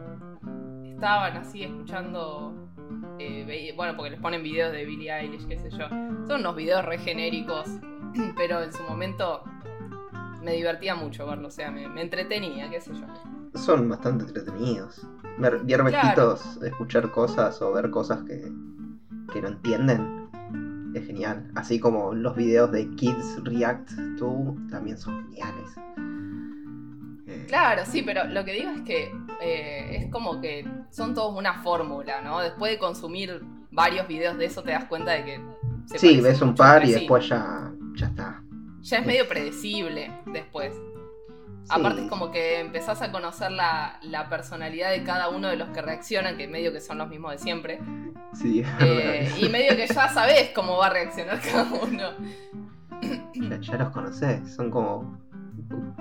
estaban 0.83 1.37
así 1.37 1.63
escuchando. 1.63 2.68
Eh, 3.19 3.73
bueno, 3.75 3.95
porque 3.95 4.11
les 4.11 4.19
ponen 4.19 4.43
videos 4.43 4.71
de 4.71 4.85
Billie 4.85 5.11
Eilish, 5.11 5.47
qué 5.47 5.57
sé 5.57 5.69
yo. 5.71 5.87
Son 6.27 6.41
unos 6.41 6.55
videos 6.55 6.85
re 6.85 6.97
genéricos, 6.97 7.67
pero 8.37 8.61
en 8.61 8.73
su 8.73 8.83
momento 8.83 9.43
me 10.41 10.53
divertía 10.53 10.95
mucho 10.95 11.27
verlo, 11.27 11.47
o 11.47 11.51
sea, 11.51 11.71
me, 11.71 11.87
me 11.87 12.01
entretenía, 12.01 12.69
qué 12.69 12.79
sé 12.81 12.93
yo. 12.93 13.05
Son 13.59 13.89
bastante 13.89 14.25
entretenidos. 14.25 15.05
Ver, 15.37 15.59
ver 15.59 15.83
viejitos 15.83 16.61
escuchar 16.63 17.11
cosas 17.11 17.61
o 17.61 17.71
ver 17.71 17.89
cosas 17.89 18.23
que, 18.23 18.51
que 19.31 19.41
no 19.41 19.47
entienden 19.47 20.19
es 20.93 21.05
genial. 21.05 21.51
Así 21.55 21.79
como 21.79 22.13
los 22.13 22.35
videos 22.35 22.71
de 22.71 22.89
Kids 22.95 23.43
React 23.43 24.17
to 24.17 24.55
también 24.69 24.97
son 24.97 25.23
geniales. 25.25 25.75
Claro, 27.49 27.81
sí, 27.85 28.03
pero 28.03 28.25
lo 28.25 28.45
que 28.45 28.53
digo 28.53 28.69
es 28.69 28.81
que 28.83 29.11
eh, 29.41 29.97
es 30.03 30.11
como 30.11 30.39
que 30.39 30.67
son 30.91 31.15
todos 31.15 31.35
una 31.35 31.63
fórmula, 31.63 32.21
¿no? 32.21 32.39
Después 32.41 32.71
de 32.71 32.77
consumir 32.77 33.41
varios 33.71 34.07
videos 34.07 34.37
de 34.37 34.45
eso 34.45 34.61
te 34.61 34.71
das 34.71 34.85
cuenta 34.85 35.13
de 35.13 35.25
que... 35.25 35.41
se 35.87 35.97
Sí, 35.97 36.21
ves 36.21 36.41
un 36.43 36.53
par 36.53 36.85
y 36.85 36.91
después 36.91 37.27
ya, 37.27 37.71
ya 37.95 38.05
está. 38.05 38.43
Ya 38.81 38.99
es 38.99 39.05
medio 39.05 39.27
predecible 39.27 40.11
después. 40.27 40.75
Aparte 41.69 42.03
es 42.03 42.09
como 42.09 42.31
que 42.31 42.59
empezás 42.59 43.01
a 43.01 43.11
conocer 43.11 43.51
la, 43.51 43.99
la 44.03 44.29
personalidad 44.29 44.91
de 44.91 45.03
cada 45.03 45.29
uno 45.29 45.47
de 45.49 45.55
los 45.55 45.69
que 45.69 45.81
reaccionan, 45.81 46.37
que 46.37 46.47
medio 46.47 46.71
que 46.71 46.81
son 46.81 46.99
los 46.99 47.09
mismos 47.09 47.31
de 47.31 47.37
siempre. 47.39 47.79
Sí, 48.33 48.63
Eh, 48.79 49.31
y 49.39 49.49
medio 49.49 49.75
que 49.75 49.87
ya 49.87 50.07
sabés 50.09 50.51
cómo 50.53 50.77
va 50.77 50.87
a 50.87 50.89
reaccionar 50.91 51.39
cada 51.41 51.63
uno. 51.63 52.11
ya, 53.33 53.59
ya 53.59 53.77
los 53.77 53.89
conoces, 53.89 54.53
son 54.55 54.69
como, 54.71 55.17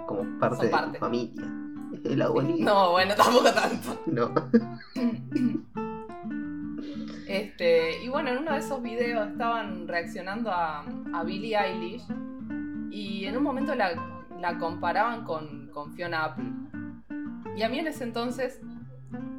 como 0.06 0.38
parte 0.38 0.56
Son 0.56 0.66
de 0.66 0.70
parte. 0.72 0.98
tu 0.98 1.04
familia. 1.04 1.46
El 2.04 2.22
abuelito. 2.22 2.64
No, 2.64 2.90
bueno, 2.92 3.14
tampoco 3.14 3.52
tanto. 3.52 4.02
No. 4.06 4.32
Este, 7.26 8.02
y 8.02 8.08
bueno, 8.08 8.30
en 8.30 8.38
uno 8.38 8.52
de 8.52 8.58
esos 8.58 8.82
videos 8.82 9.28
estaban 9.28 9.86
reaccionando 9.86 10.50
a, 10.50 10.84
a 11.12 11.24
Billie 11.24 11.56
Eilish 11.58 12.02
y 12.90 13.26
en 13.26 13.36
un 13.36 13.42
momento 13.42 13.74
la, 13.74 13.90
la 14.40 14.58
comparaban 14.58 15.24
con, 15.24 15.68
con 15.68 15.92
Fiona 15.92 16.24
Apple. 16.24 16.50
Y 17.54 17.62
a 17.62 17.68
mí 17.68 17.78
en 17.80 17.88
ese 17.88 18.04
entonces 18.04 18.60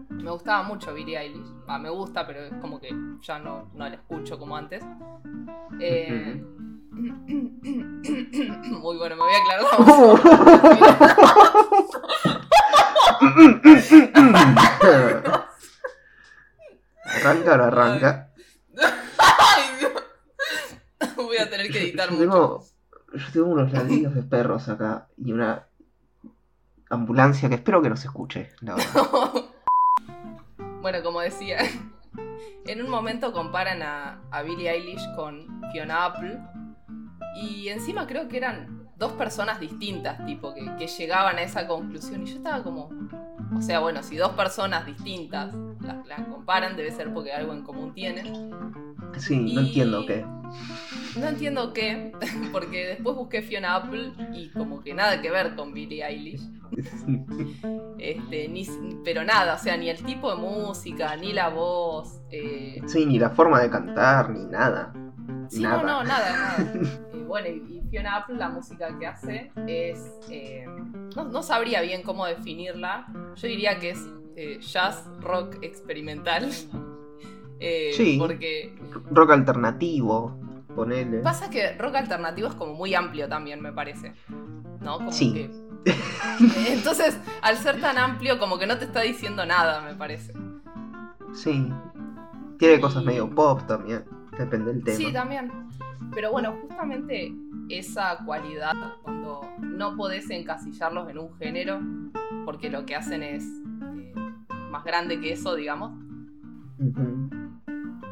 me 0.10 0.30
gustaba 0.30 0.62
mucho 0.64 0.94
Billie 0.94 1.18
Eilish. 1.18 1.48
Va, 1.68 1.80
me 1.80 1.90
gusta, 1.90 2.28
pero 2.28 2.42
es 2.42 2.54
como 2.62 2.80
que 2.80 2.90
ya 3.22 3.40
no, 3.40 3.70
no 3.74 3.88
la 3.90 3.96
escucho 3.96 4.38
como 4.38 4.56
antes. 4.56 4.84
Eh, 5.80 6.44
Muy 8.80 8.98
bueno, 8.98 9.16
me 9.16 9.22
voy 9.24 9.34
a 9.34 9.38
aclarar 9.38 9.64
la 9.64 9.78
voz. 9.96 10.20
¿Arranca 17.06 17.54
o 17.54 17.58
no 17.58 17.64
arranca? 17.64 18.30
Voy 21.16 21.38
a 21.38 21.50
tener 21.50 21.72
que 21.72 21.84
editar 21.84 22.10
Yo 22.10 22.16
mucho. 22.16 22.30
tengo, 22.30 22.66
yo 23.14 23.26
tengo 23.34 23.48
unos 23.48 23.72
ladrillos 23.72 24.14
de 24.16 24.24
perros 24.24 24.68
acá 24.68 25.08
y 25.18 25.32
una 25.32 25.68
ambulancia 26.90 27.48
que 27.50 27.56
espero 27.56 27.82
que 27.82 27.90
no 27.90 27.96
se 27.98 28.08
escuche. 28.08 28.50
la 28.62 28.76
bueno, 30.82 31.02
como 31.04 31.22
decía, 31.22 31.60
en 32.66 32.82
un 32.84 32.90
momento 32.90 33.32
comparan 33.32 33.82
a, 33.84 34.22
a 34.32 34.42
Billie 34.42 34.70
Eilish 34.70 35.04
con 35.16 35.62
Fiona 35.72 36.06
Apple. 36.06 36.40
Y 37.36 37.70
encima 37.70 38.08
creo 38.08 38.28
que 38.28 38.38
eran 38.38 38.90
dos 38.98 39.14
personas 39.14 39.60
distintas, 39.60 40.26
tipo, 40.26 40.54
que, 40.54 40.66
que 40.78 40.88
llegaban 40.88 41.38
a 41.38 41.42
esa 41.44 41.68
conclusión. 41.68 42.24
Y 42.24 42.26
yo 42.26 42.38
estaba 42.38 42.64
como, 42.64 42.90
o 43.56 43.62
sea, 43.62 43.80
bueno, 43.80 44.04
si 44.04 44.18
dos 44.18 44.32
personas 44.32 44.86
distintas 44.86 45.54
las, 45.82 46.06
las 46.06 46.28
comparan, 46.28 46.76
debe 46.76 46.92
ser 46.92 47.14
porque 47.14 47.32
algo 47.32 47.54
en 47.54 47.64
común 47.64 47.94
tienen. 47.94 48.52
Sí, 49.18 49.54
no 49.54 49.62
entiendo 49.62 50.06
qué. 50.06 50.26
No 51.18 51.28
entiendo 51.28 51.74
qué, 51.74 52.12
porque 52.52 52.86
después 52.88 53.16
busqué 53.16 53.42
Fiona 53.42 53.76
Apple 53.76 54.12
y 54.34 54.50
como 54.50 54.82
que 54.82 54.94
nada 54.94 55.22
que 55.22 55.32
ver 55.32 55.56
con 55.56 55.74
Billie 55.74 56.04
Eilish. 56.06 56.42
Este, 58.00 58.48
ni, 58.48 58.66
pero 59.04 59.26
nada, 59.26 59.56
o 59.56 59.58
sea, 59.58 59.76
ni 59.76 59.90
el 59.90 60.02
tipo 60.02 60.34
de 60.34 60.38
música, 60.38 61.18
ni 61.18 61.34
la 61.34 61.50
voz. 61.50 62.22
eh, 62.32 62.82
Sí, 62.86 63.06
ni 63.06 63.20
la 63.20 63.30
forma 63.30 63.60
de 63.62 63.70
cantar, 63.70 64.30
ni 64.30 64.46
nada. 64.46 64.94
Sí, 65.50 65.62
nada. 65.62 65.78
no, 65.78 65.84
no, 65.84 66.04
nada, 66.04 66.32
nada. 66.58 66.74
Bueno, 67.30 67.48
y, 67.48 67.78
y 67.78 67.82
Fiona 67.92 68.16
Apple, 68.18 68.38
la 68.38 68.50
música 68.50 68.98
que 68.98 69.06
hace 69.06 69.52
es. 69.68 70.00
eh, 70.32 70.66
no, 71.16 71.26
no 71.26 71.44
sabría 71.44 71.82
bien 71.82 72.02
cómo 72.02 72.26
definirla. 72.26 73.06
Yo 73.36 73.48
diría 73.48 73.78
que 73.80 73.92
es 73.92 74.00
eh, 74.36 74.60
jazz 74.62 75.06
rock 75.20 75.58
experimental. 75.62 76.50
Eh, 77.62 77.92
Sí. 77.94 78.16
Porque 78.18 78.74
Rock 79.12 79.32
alternativo, 79.32 80.40
ponele. 80.74 81.20
pasa 81.20 81.50
que 81.50 81.74
rock 81.78 81.96
alternativo 81.96 82.48
es 82.48 82.56
como 82.56 82.74
muy 82.74 82.96
amplio 82.96 83.28
también, 83.28 83.62
me 83.62 83.74
parece. 83.74 84.14
¿No? 84.80 84.96
Como 85.00 85.12
Sí. 85.12 85.34
que. 85.34 85.52
Entonces, 86.72 87.18
al 87.42 87.58
ser 87.58 87.82
tan 87.82 87.98
amplio, 87.98 88.40
como 88.40 88.58
que 88.58 88.66
no 88.66 88.78
te 88.78 88.86
está 88.86 89.02
diciendo 89.02 89.46
nada, 89.46 89.82
me 89.82 89.94
parece. 89.94 90.32
Sí. 91.34 91.70
Tiene 92.58 92.80
cosas 92.80 93.04
Y- 93.04 93.08
medio 93.08 93.30
pop 93.30 93.62
también. 93.68 94.06
Depende 94.40 94.74
del 94.74 94.84
tema. 94.84 94.98
Sí, 94.98 95.12
también. 95.12 95.52
Pero 96.14 96.32
bueno, 96.32 96.56
justamente 96.62 97.34
esa 97.68 98.20
cualidad, 98.26 98.74
cuando 99.04 99.42
no 99.60 99.98
podés 99.98 100.30
encasillarlos 100.30 101.10
en 101.10 101.18
un 101.18 101.36
género, 101.36 101.82
porque 102.46 102.70
lo 102.70 102.86
que 102.86 102.96
hacen 102.96 103.22
es 103.22 103.44
eh, 103.44 104.14
más 104.72 104.86
grande 104.86 105.20
que 105.20 105.34
eso, 105.34 105.56
digamos, 105.56 105.92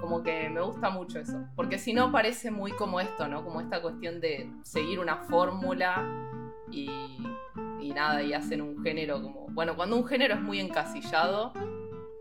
como 0.01 0.21
que 0.21 0.49
me 0.49 0.59
gusta 0.61 0.89
mucho 0.89 1.19
eso. 1.19 1.45
Porque 1.55 1.79
si 1.79 1.93
no 1.93 2.11
parece 2.11 2.51
muy 2.51 2.71
como 2.71 2.99
esto, 2.99 3.29
¿no? 3.29 3.45
Como 3.45 3.61
esta 3.61 3.81
cuestión 3.81 4.19
de 4.19 4.51
seguir 4.63 4.99
una 4.99 5.15
fórmula 5.15 6.05
y, 6.69 6.89
y 7.79 7.93
nada, 7.93 8.21
y 8.21 8.33
hacen 8.33 8.61
un 8.61 8.83
género 8.83 9.21
como... 9.21 9.47
Bueno, 9.51 9.77
cuando 9.77 9.95
un 9.95 10.05
género 10.05 10.33
es 10.35 10.41
muy 10.41 10.59
encasillado, 10.59 11.53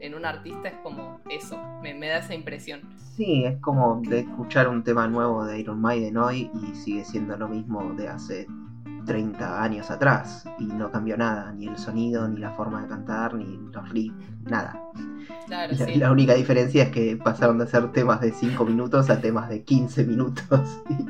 en 0.00 0.14
un 0.14 0.24
artista 0.24 0.68
es 0.68 0.76
como 0.82 1.20
eso, 1.30 1.58
me, 1.82 1.94
me 1.94 2.08
da 2.08 2.18
esa 2.18 2.34
impresión. 2.34 2.80
Sí, 3.16 3.44
es 3.44 3.58
como 3.60 4.00
de 4.02 4.20
escuchar 4.20 4.68
un 4.68 4.82
tema 4.82 5.06
nuevo 5.08 5.44
de 5.44 5.58
Iron 5.58 5.80
Maiden 5.80 6.16
hoy 6.18 6.50
y 6.54 6.74
sigue 6.74 7.04
siendo 7.04 7.36
lo 7.36 7.48
mismo 7.48 7.94
de 7.94 8.08
hace 8.08 8.46
30 9.06 9.62
años 9.62 9.90
atrás. 9.90 10.44
Y 10.58 10.66
no 10.66 10.90
cambió 10.90 11.16
nada, 11.16 11.52
ni 11.52 11.66
el 11.66 11.78
sonido, 11.78 12.28
ni 12.28 12.40
la 12.40 12.50
forma 12.52 12.82
de 12.82 12.88
cantar, 12.88 13.34
ni 13.34 13.58
los 13.72 13.88
riffs, 13.90 14.14
nada. 14.42 14.78
Claro, 15.46 15.72
La, 15.78 15.86
sí. 15.86 15.94
la 15.94 16.10
única 16.10 16.34
diferencia 16.34 16.84
es 16.84 16.90
que 16.90 17.16
pasaron 17.16 17.58
de 17.58 17.64
hacer 17.64 17.90
temas 17.92 18.20
de 18.20 18.32
5 18.32 18.64
minutos 18.64 19.08
a 19.08 19.20
temas 19.20 19.48
de 19.48 19.64
15 19.64 20.04
minutos 20.04 20.60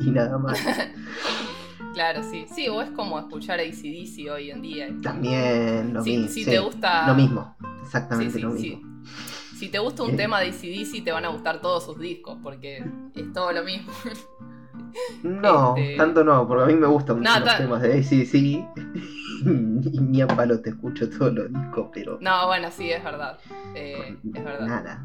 y, 0.00 0.04
y 0.08 0.10
nada 0.10 0.38
más. 0.38 0.58
Claro, 1.96 2.22
sí. 2.22 2.44
Sí, 2.54 2.68
o 2.68 2.82
es 2.82 2.90
como 2.90 3.18
escuchar 3.18 3.58
ACDC 3.58 4.30
hoy 4.30 4.50
en 4.50 4.60
día. 4.60 4.94
También 5.02 5.94
lo 5.94 6.02
mismo. 6.02 6.28
si 6.28 6.44
sí, 6.44 6.50
te 6.50 6.58
gusta. 6.58 7.06
Lo 7.06 7.14
mismo, 7.14 7.56
exactamente 7.82 8.34
sí, 8.34 8.40
lo 8.42 8.52
sí. 8.54 8.76
mismo. 8.76 9.02
Si 9.58 9.68
te 9.70 9.78
gusta 9.78 10.02
un 10.02 10.10
Eh. 10.10 10.16
tema 10.16 10.40
de 10.40 10.48
ACDC, 10.50 11.02
te 11.02 11.10
van 11.10 11.24
a 11.24 11.28
gustar 11.28 11.62
todos 11.62 11.86
sus 11.86 11.98
discos, 11.98 12.36
porque 12.42 12.84
es 13.14 13.32
todo 13.32 13.50
lo 13.52 13.64
mismo. 13.64 13.90
No, 15.22 15.74
Este- 15.76 15.96
tanto 15.96 16.24
no, 16.24 16.46
porque 16.46 16.64
a 16.64 16.66
mí 16.66 16.74
me 16.74 16.86
gustan 16.86 17.22
No, 17.22 17.30
mucho 17.30 17.40
los 17.44 17.48
ta- 17.48 17.58
temas 17.58 17.82
de 17.82 17.92
ACDC 17.98 18.34
y 18.34 18.64
ni 19.44 20.20
a 20.22 20.26
palo 20.26 20.60
te 20.60 20.70
escucho 20.70 21.08
todos 21.10 21.32
los 21.34 21.52
discos, 21.52 21.88
pero 21.92 22.18
No, 22.20 22.46
bueno, 22.46 22.70
sí, 22.70 22.90
es 22.90 23.02
verdad. 23.04 23.38
Eh, 23.74 24.16
es 24.34 24.44
verdad. 24.44 24.66
nada. 24.66 25.04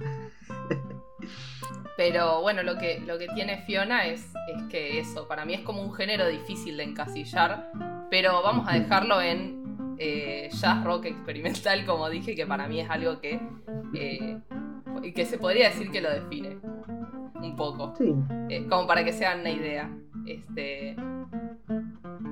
Pero 1.98 2.42
bueno, 2.42 2.64
lo 2.64 2.78
que, 2.78 3.00
lo 3.06 3.18
que 3.20 3.28
tiene 3.36 3.58
Fiona 3.66 4.06
es, 4.08 4.22
es 4.56 4.64
que 4.70 5.00
eso, 5.00 5.28
para 5.28 5.46
mí 5.46 5.54
es 5.54 5.62
como 5.62 5.82
un 5.84 5.94
género 5.94 6.28
difícil 6.28 6.78
de 6.78 6.84
encasillar, 6.84 7.72
pero 8.10 8.42
vamos 8.42 8.68
a 8.68 8.74
dejarlo 8.74 9.22
en 9.22 9.96
eh, 10.00 10.50
jazz 10.52 10.84
rock 10.84 11.06
experimental, 11.06 11.86
como 11.86 12.10
dije, 12.10 12.34
que 12.36 12.48
para 12.48 12.68
mí 12.68 12.80
es 12.80 12.90
algo 12.90 13.20
que, 13.20 13.40
eh, 13.94 14.38
que 15.14 15.26
se 15.26 15.38
podría 15.38 15.70
decir 15.70 15.92
que 15.92 16.02
lo 16.02 16.10
define 16.10 16.58
un 17.36 17.56
poco. 17.56 17.94
Sí, 17.98 18.14
Eh, 18.50 18.68
como 18.68 18.88
para 18.88 19.04
que 19.04 19.14
se 19.14 19.26
hagan 19.26 19.42
una 19.42 19.52
idea. 19.52 19.90
Este, 20.26 20.96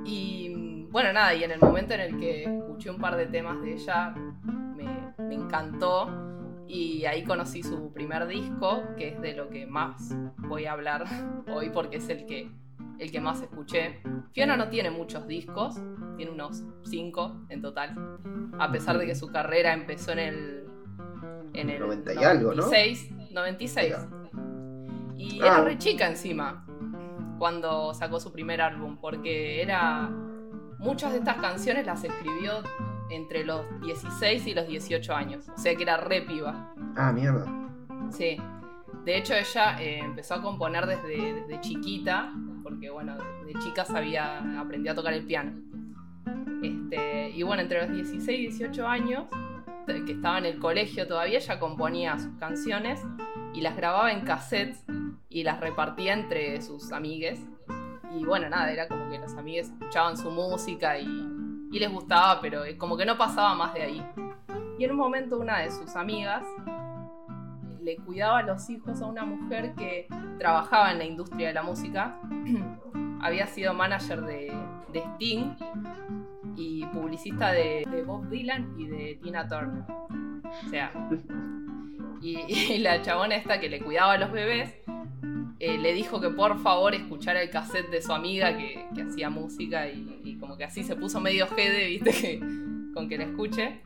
y 0.06 0.88
bueno, 0.91 1.13
nada, 1.13 1.34
y 1.34 1.43
en 1.43 1.52
el 1.52 1.60
momento 1.60 1.93
en 1.93 2.02
el 2.02 2.17
que 2.17 2.43
escuché 2.43 2.89
un 2.89 2.98
par 3.00 3.15
de 3.15 3.26
temas 3.28 3.62
de 3.62 3.74
ella, 3.74 4.13
me, 4.76 5.13
me 5.17 5.36
encantó. 5.36 6.26
Y 6.67 7.06
ahí 7.06 7.24
conocí 7.24 7.63
su 7.63 7.91
primer 7.93 8.28
disco, 8.28 8.84
que 8.95 9.10
es 9.10 9.22
de 9.22 9.34
lo 9.34 9.50
que 9.50 9.65
más 9.65 10.15
voy 10.38 10.65
a 10.65 10.74
hablar 10.74 11.06
hoy 11.52 11.72
porque 11.72 11.98
es 11.98 12.10
el 12.10 12.26
que, 12.28 12.52
el 13.00 13.12
que 13.12 13.19
más 13.19 13.41
escuché. 13.41 14.02
Fiona 14.34 14.56
no 14.56 14.69
tiene 14.69 14.91
muchos 14.91 15.26
discos, 15.26 15.82
tiene 16.15 16.32
unos 16.32 16.63
5 16.84 17.48
en 17.50 17.62
total. 17.63 18.19
A 18.60 18.72
pesar 18.72 19.00
de 19.00 19.08
que 19.08 19.15
su 19.15 19.32
carrera 19.32 19.74
empezó 19.74 20.12
en 20.12 20.19
el. 20.19 20.68
En 21.62 21.69
el 21.69 21.80
90 21.80 22.13
y 22.13 22.24
algo, 22.24 22.50
¿no? 22.54 22.63
96, 22.63 23.12
96. 23.32 23.95
Y 25.17 25.41
Ah. 25.41 25.45
era 25.48 25.62
re 25.63 25.78
chica 25.78 26.08
encima 26.08 26.65
cuando 27.38 27.93
sacó 27.93 28.19
su 28.19 28.32
primer 28.32 28.62
álbum, 28.62 28.98
porque 29.00 29.62
era. 29.62 30.10
Muchas 30.80 31.12
de 31.12 31.19
estas 31.19 31.36
canciones 31.38 31.86
las 31.86 32.02
escribió 32.06 32.63
entre 33.10 33.43
los 33.43 33.65
16 33.82 34.48
y 34.48 34.54
los 34.54 34.65
18 34.67 35.13
años. 35.13 35.50
O 35.50 35.58
sea 35.58 35.76
que 35.76 35.84
era 35.84 35.98
re 35.98 36.22
piba. 36.22 36.74
Ah, 36.95 37.12
mierda. 37.12 37.45
Sí. 38.12 38.38
De 39.04 39.17
hecho, 39.17 39.34
ella 39.34 39.82
eh, 39.82 40.00
empezó 40.00 40.36
a 40.36 40.41
componer 40.41 40.86
desde, 40.86 41.34
desde 41.34 41.60
chiquita, 41.62 42.32
porque 42.63 42.89
bueno, 42.89 43.17
de 43.45 43.54
chica 43.60 43.84
sabía, 43.84 44.39
aprendió 44.60 44.93
a 44.93 44.95
tocar 44.95 45.13
el 45.13 45.26
piano. 45.26 45.52
Este, 46.63 47.30
y 47.32 47.43
bueno, 47.43 47.62
entre 47.62 47.82
los 47.86 47.91
16 47.95 48.30
y 48.39 48.41
18 48.48 48.88
años, 48.88 49.26
que 50.06 50.13
estaba 50.13 50.38
en 50.38 50.45
el 50.45 50.60
colegio 50.60 51.08
todavía, 51.08 51.38
ella 51.39 51.60
componía 51.60 52.17
sus 52.17 52.36
canciones 52.38 53.02
y 53.54 53.62
las 53.62 53.75
grababa 53.75 54.12
en 54.12 54.21
cassettes 54.21 54.84
y 55.30 55.43
las 55.43 55.60
repartía 55.60 56.13
entre 56.13 56.62
sus 56.62 56.91
amigues. 56.91 57.39
Y 58.17 58.25
bueno, 58.25 58.49
nada, 58.49 58.71
era 58.71 58.88
como 58.88 59.10
que 59.10 59.19
los 59.19 59.36
amigues 59.36 59.69
escuchaban 59.69 60.17
su 60.17 60.32
música 60.32 60.97
y, 60.97 61.08
y 61.71 61.80
les 61.80 61.91
gustaba, 61.91 62.41
pero 62.41 62.65
eh, 62.65 62.78
como 62.78 62.97
que 62.97 63.06
no 63.06 63.17
pasaba 63.17 63.54
más 63.56 63.73
de 63.73 63.84
ahí. 63.84 64.06
Y 64.78 64.86
en 64.86 64.91
un 64.91 64.97
momento 64.97 65.38
una 65.38 65.60
de 65.60 65.71
sus 65.71 65.95
amigas 65.95 66.43
le 67.82 67.97
cuidaba 67.97 68.39
a 68.39 68.43
los 68.43 68.69
hijos 68.69 69.02
a 69.02 69.06
una 69.06 69.25
mujer 69.25 69.73
que 69.75 70.08
trabajaba 70.38 70.91
en 70.91 70.99
la 70.99 71.06
industria 71.06 71.49
de 71.49 71.54
la 71.54 71.63
música. 71.63 72.19
Había 73.21 73.47
sido 73.47 73.73
manager 73.73 74.21
de, 74.21 74.54
de 74.93 74.99
Sting 74.99 75.56
y 76.60 76.86
publicista 76.88 77.52
de, 77.52 77.86
de 77.89 78.04
Bob 78.04 78.30
Dylan 78.30 78.76
y 78.78 78.88
de 78.88 79.19
Tina 79.24 79.48
Turner. 79.48 79.84
O 79.89 80.69
sea, 80.69 80.91
y, 82.22 82.38
y 82.38 82.78
la 82.80 83.02
chabona 83.02 83.36
esta 83.36 83.60
que 83.60 83.69
le 83.69 83.80
cuidaba 83.80 84.13
a 84.13 84.17
los 84.17 84.32
bebés 84.32 84.76
eh, 85.60 85.78
le 85.78 85.93
dijo 85.93 86.22
que 86.22 86.30
por 86.30 86.58
favor 86.60 86.95
escuchara 86.95 87.41
el 87.41 87.50
cassette 87.50 87.89
de 87.89 88.02
su 88.02 88.13
amiga 88.13 88.56
que, 88.56 88.86
que 88.95 89.02
hacía 89.02 89.30
música 89.30 89.89
y, 89.89 90.22
y 90.24 90.38
como 90.38 90.56
que 90.56 90.63
así 90.63 90.84
se 90.84 90.95
puso 90.95 91.19
medio 91.19 91.48
jede, 91.48 91.88
viste, 91.88 92.12
que, 92.12 92.39
con 92.93 93.10
que 93.10 93.17
la 93.17 93.26
escuche. 93.26 93.82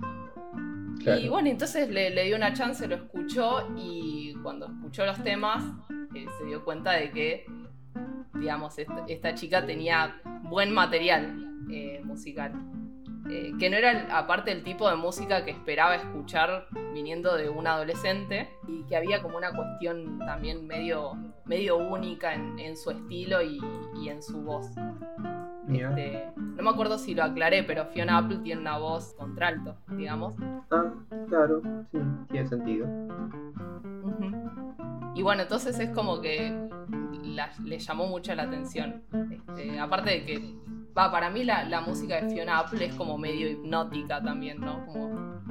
Y 1.19 1.27
bueno, 1.27 1.49
entonces 1.49 1.89
le, 1.89 2.11
le 2.11 2.25
dio 2.25 2.35
una 2.35 2.53
chance, 2.53 2.87
lo 2.87 2.95
escuchó 2.95 3.67
y 3.75 4.35
cuando 4.43 4.67
escuchó 4.67 5.05
los 5.05 5.21
temas 5.23 5.63
eh, 6.15 6.25
se 6.37 6.45
dio 6.45 6.63
cuenta 6.63 6.91
de 6.91 7.09
que, 7.09 7.45
digamos, 8.33 8.77
esta, 8.77 9.05
esta 9.07 9.33
chica 9.33 9.65
tenía 9.65 10.21
buen 10.43 10.73
material 10.73 11.65
eh, 11.69 12.01
musical. 12.03 12.53
Eh, 13.29 13.53
que 13.57 13.69
no 13.69 13.77
era 13.77 14.17
aparte 14.17 14.51
el 14.51 14.63
tipo 14.63 14.89
de 14.89 14.97
música 14.97 15.45
que 15.45 15.51
esperaba 15.51 15.95
escuchar 15.95 16.67
viniendo 16.93 17.35
de 17.37 17.49
un 17.49 17.65
adolescente 17.67 18.49
y 18.67 18.83
que 18.83 18.97
había 18.97 19.21
como 19.21 19.37
una 19.37 19.53
cuestión 19.53 20.19
también 20.19 20.67
medio, 20.67 21.13
medio 21.45 21.77
única 21.77 22.33
en, 22.33 22.59
en 22.59 22.75
su 22.75 22.91
estilo 22.91 23.41
y, 23.41 23.61
y 23.95 24.09
en 24.09 24.21
su 24.21 24.41
voz. 24.41 24.67
Este, 25.69 26.29
no 26.35 26.63
me 26.63 26.69
acuerdo 26.69 26.97
si 26.97 27.15
lo 27.15 27.23
aclaré, 27.23 27.63
pero 27.63 27.85
Fiona 27.85 28.17
Apple 28.17 28.39
tiene 28.43 28.61
una 28.61 28.77
voz 28.77 29.13
contralto, 29.13 29.77
digamos. 29.95 30.35
Ah, 30.69 30.91
claro, 31.29 31.61
sí, 31.91 31.99
tiene 32.29 32.47
sentido. 32.47 32.87
Y 35.15 35.21
bueno, 35.21 35.43
entonces 35.43 35.79
es 35.79 35.89
como 35.91 36.19
que 36.19 36.51
la- 37.33 37.51
le 37.63 37.79
llamó 37.79 38.07
mucho 38.07 38.33
la 38.35 38.43
atención. 38.43 39.01
Este, 39.31 39.79
aparte 39.79 40.09
de 40.11 40.25
que, 40.25 40.55
va, 40.97 41.11
para 41.11 41.29
mí 41.29 41.43
la, 41.43 41.63
la 41.65 41.81
música 41.81 42.21
de 42.21 42.29
Fiona 42.33 42.59
Apple 42.59 42.85
es 42.85 42.95
como 42.95 43.17
medio 43.17 43.49
hipnótica 43.49 44.21
también, 44.23 44.59
¿no? 44.61 44.85
Como 44.85 45.41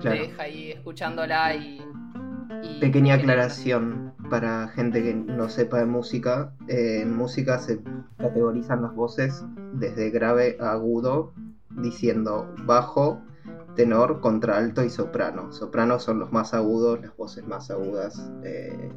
te 0.00 0.10
deja 0.10 0.42
ahí 0.42 0.70
escuchándola 0.72 1.54
y... 1.54 1.80
y- 2.62 2.80
Pequeña 2.80 3.14
aclaración. 3.14 4.12
para 4.30 4.68
gente 4.68 5.02
que 5.02 5.14
no 5.14 5.48
sepa 5.48 5.78
de 5.78 5.86
música, 5.86 6.52
eh, 6.68 7.00
en 7.02 7.16
música 7.16 7.58
se 7.58 7.80
categorizan 8.18 8.82
las 8.82 8.94
voces 8.94 9.44
desde 9.72 10.10
grave 10.10 10.56
a 10.60 10.72
agudo, 10.72 11.32
diciendo 11.70 12.52
bajo, 12.64 13.20
tenor, 13.78 14.20
contralto 14.20 14.82
y 14.82 14.90
soprano. 14.90 15.52
Soprano 15.52 16.00
son 16.00 16.18
los 16.18 16.32
más 16.32 16.52
agudos, 16.52 17.00
las 17.00 17.16
voces 17.16 17.46
más 17.46 17.70
agudas. 17.70 18.30
eh, 18.42 18.92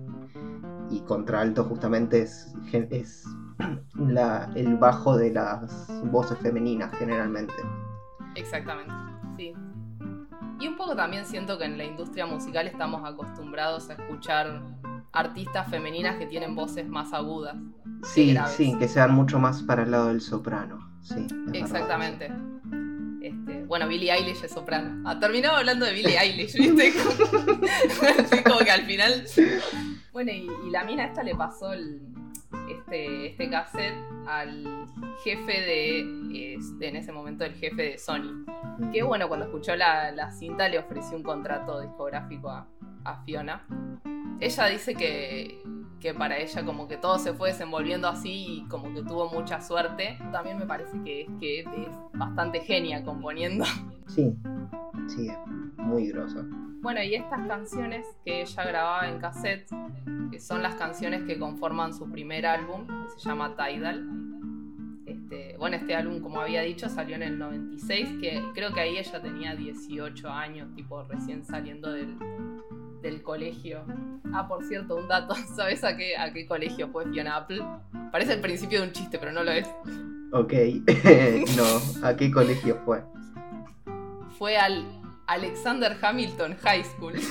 y 0.89 0.99
contralto 1.01 1.63
justamente 1.63 2.23
es, 2.23 2.53
gen- 2.65 2.87
es 2.91 3.23
la- 3.95 4.49
el 4.55 4.75
bajo 4.75 5.15
de 5.15 5.31
las 5.31 5.87
voces 6.11 6.37
femeninas 6.39 6.91
generalmente. 6.97 7.53
Exactamente, 8.35 8.91
sí. 9.37 9.53
Y 10.59 10.67
un 10.67 10.75
poco 10.77 10.95
también 10.95 11.25
siento 11.25 11.57
que 11.57 11.65
en 11.65 11.77
la 11.77 11.85
industria 11.85 12.25
musical 12.25 12.67
estamos 12.67 13.07
acostumbrados 13.09 13.89
a 13.89 13.93
escuchar 13.93 14.61
artistas 15.13 15.67
femeninas 15.69 16.17
que 16.17 16.25
tienen 16.25 16.55
voces 16.55 16.87
más 16.89 17.13
agudas. 17.13 17.55
Sí, 18.03 18.33
graves. 18.33 18.51
sí, 18.53 18.75
que 18.79 18.87
sean 18.87 19.13
mucho 19.13 19.39
más 19.39 19.61
para 19.63 19.83
el 19.83 19.91
lado 19.91 20.07
del 20.07 20.21
soprano. 20.21 20.79
Sí, 21.03 21.27
verdad. 21.31 21.55
Exactamente. 21.55 22.31
Este, 23.21 23.63
bueno, 23.65 23.87
Billie 23.87 24.11
Eilish 24.11 24.43
es 24.43 24.51
soprano. 24.51 25.03
Ah, 25.07 25.19
terminaba 25.19 25.59
hablando 25.59 25.85
de 25.85 25.93
Billie 25.93 26.17
Eilish, 26.19 26.53
¿viste? 26.53 26.91
Así 28.19 28.43
como 28.43 28.59
que 28.59 28.71
al 28.71 28.81
final. 28.85 29.25
Bueno, 30.11 30.31
y, 30.31 30.49
y 30.67 30.69
la 30.71 30.83
mina 30.83 31.05
esta 31.05 31.23
le 31.23 31.35
pasó 31.35 31.71
el- 31.73 32.01
este, 32.69 33.27
este 33.27 33.49
cassette 33.49 33.93
al 34.27 34.87
jefe 35.23 35.51
de, 35.51 36.05
de- 36.79 36.87
En 36.87 36.95
ese 36.95 37.11
momento, 37.11 37.45
el 37.45 37.53
jefe 37.53 37.81
de 37.83 37.97
Sony. 37.97 38.45
Que 38.91 39.03
bueno, 39.03 39.27
cuando 39.27 39.45
escuchó 39.45 39.75
la, 39.75 40.11
la 40.11 40.31
cinta 40.31 40.67
le 40.67 40.79
ofreció 40.79 41.15
un 41.15 41.23
contrato 41.23 41.79
discográfico 41.81 42.49
a, 42.49 42.67
a 43.03 43.23
Fiona. 43.23 43.65
Ella 44.39 44.65
dice 44.67 44.95
que, 44.95 45.61
que 45.99 46.13
para 46.13 46.37
ella 46.37 46.65
como 46.65 46.87
que 46.87 46.97
todo 46.97 47.19
se 47.19 47.33
fue 47.33 47.49
desenvolviendo 47.49 48.07
así 48.07 48.63
y 48.63 48.67
como 48.67 48.93
que 48.93 49.03
tuvo 49.03 49.29
mucha 49.29 49.61
suerte. 49.61 50.17
También 50.31 50.57
me 50.57 50.65
parece 50.65 50.97
que, 51.03 51.27
que 51.39 51.59
es 51.59 51.67
bastante 52.13 52.59
genia 52.61 53.03
componiendo. 53.03 53.65
Sí, 54.07 54.35
sí, 55.07 55.29
es 55.29 55.37
muy 55.77 56.07
groso. 56.07 56.43
Bueno, 56.81 57.03
y 57.03 57.13
estas 57.13 57.47
canciones 57.47 58.05
que 58.25 58.41
ella 58.41 58.63
grababa 58.63 59.07
en 59.07 59.19
cassette, 59.19 59.69
que 60.31 60.39
son 60.39 60.63
las 60.63 60.75
canciones 60.75 61.23
que 61.23 61.37
conforman 61.37 61.93
su 61.93 62.09
primer 62.09 62.47
álbum, 62.47 62.87
que 62.87 63.19
se 63.19 63.29
llama 63.29 63.55
Tidal. 63.55 64.03
Este, 65.05 65.55
bueno, 65.57 65.75
este 65.75 65.95
álbum, 65.95 66.19
como 66.21 66.41
había 66.41 66.61
dicho, 66.61 66.89
salió 66.89 67.15
en 67.15 67.23
el 67.23 67.37
96, 67.37 68.17
que 68.19 68.41
creo 68.55 68.73
que 68.73 68.79
ahí 68.79 68.97
ella 68.97 69.21
tenía 69.21 69.55
18 69.55 70.29
años, 70.29 70.73
tipo 70.73 71.03
recién 71.03 71.45
saliendo 71.45 71.91
del, 71.91 72.17
del 73.01 73.21
colegio. 73.23 73.83
Ah, 74.33 74.47
por 74.47 74.63
cierto, 74.65 74.95
un 74.95 75.07
dato, 75.07 75.35
¿sabes 75.55 75.83
a 75.83 75.95
qué, 75.97 76.15
a 76.17 76.31
qué 76.31 76.45
colegio 76.45 76.89
fue 76.89 77.05
Fiona 77.11 77.35
Apple? 77.37 77.63
Parece 78.11 78.33
el 78.33 78.41
principio 78.41 78.81
de 78.81 78.87
un 78.87 78.93
chiste, 78.93 79.17
pero 79.19 79.31
no 79.31 79.43
lo 79.43 79.51
es. 79.51 79.67
Ok, 80.33 80.53
no, 81.57 82.07
¿a 82.07 82.15
qué 82.15 82.31
colegio 82.31 82.79
fue? 82.85 83.03
Fue 84.37 84.57
al 84.57 84.85
Alexander 85.27 85.97
Hamilton 86.01 86.55
High 86.63 86.83
School. 86.85 87.13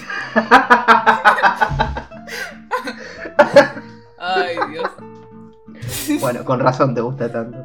Ay, 4.19 4.57
Dios. 4.71 4.91
Bueno, 6.21 6.45
con 6.45 6.61
razón 6.61 6.95
te 6.95 7.01
gusta 7.01 7.31
tanto. 7.33 7.65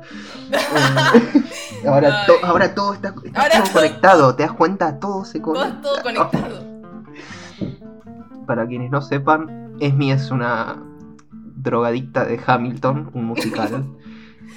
Ahora, 1.88 2.26
to- 2.26 2.40
ahora 2.46 2.74
todo 2.74 2.94
está, 2.94 3.14
está 3.24 3.42
Ahora 3.42 3.54
todo 3.56 3.64
todo- 3.64 3.74
conectado, 3.74 4.36
¿te 4.36 4.44
das 4.44 4.52
cuenta? 4.54 5.00
Todo 5.00 5.26
se 5.26 5.40
Todo, 5.40 5.54
conecta. 5.54 5.82
todo 5.82 6.02
conectado. 6.02 6.75
Para 8.46 8.68
quienes 8.68 8.92
no 8.92 9.02
sepan, 9.02 9.76
Esmi 9.80 10.12
es 10.12 10.32
una 10.32 10.82
drogadicta 11.58 12.26
de 12.26 12.40
Hamilton, 12.46 13.12
un 13.14 13.26
musical. 13.26 13.86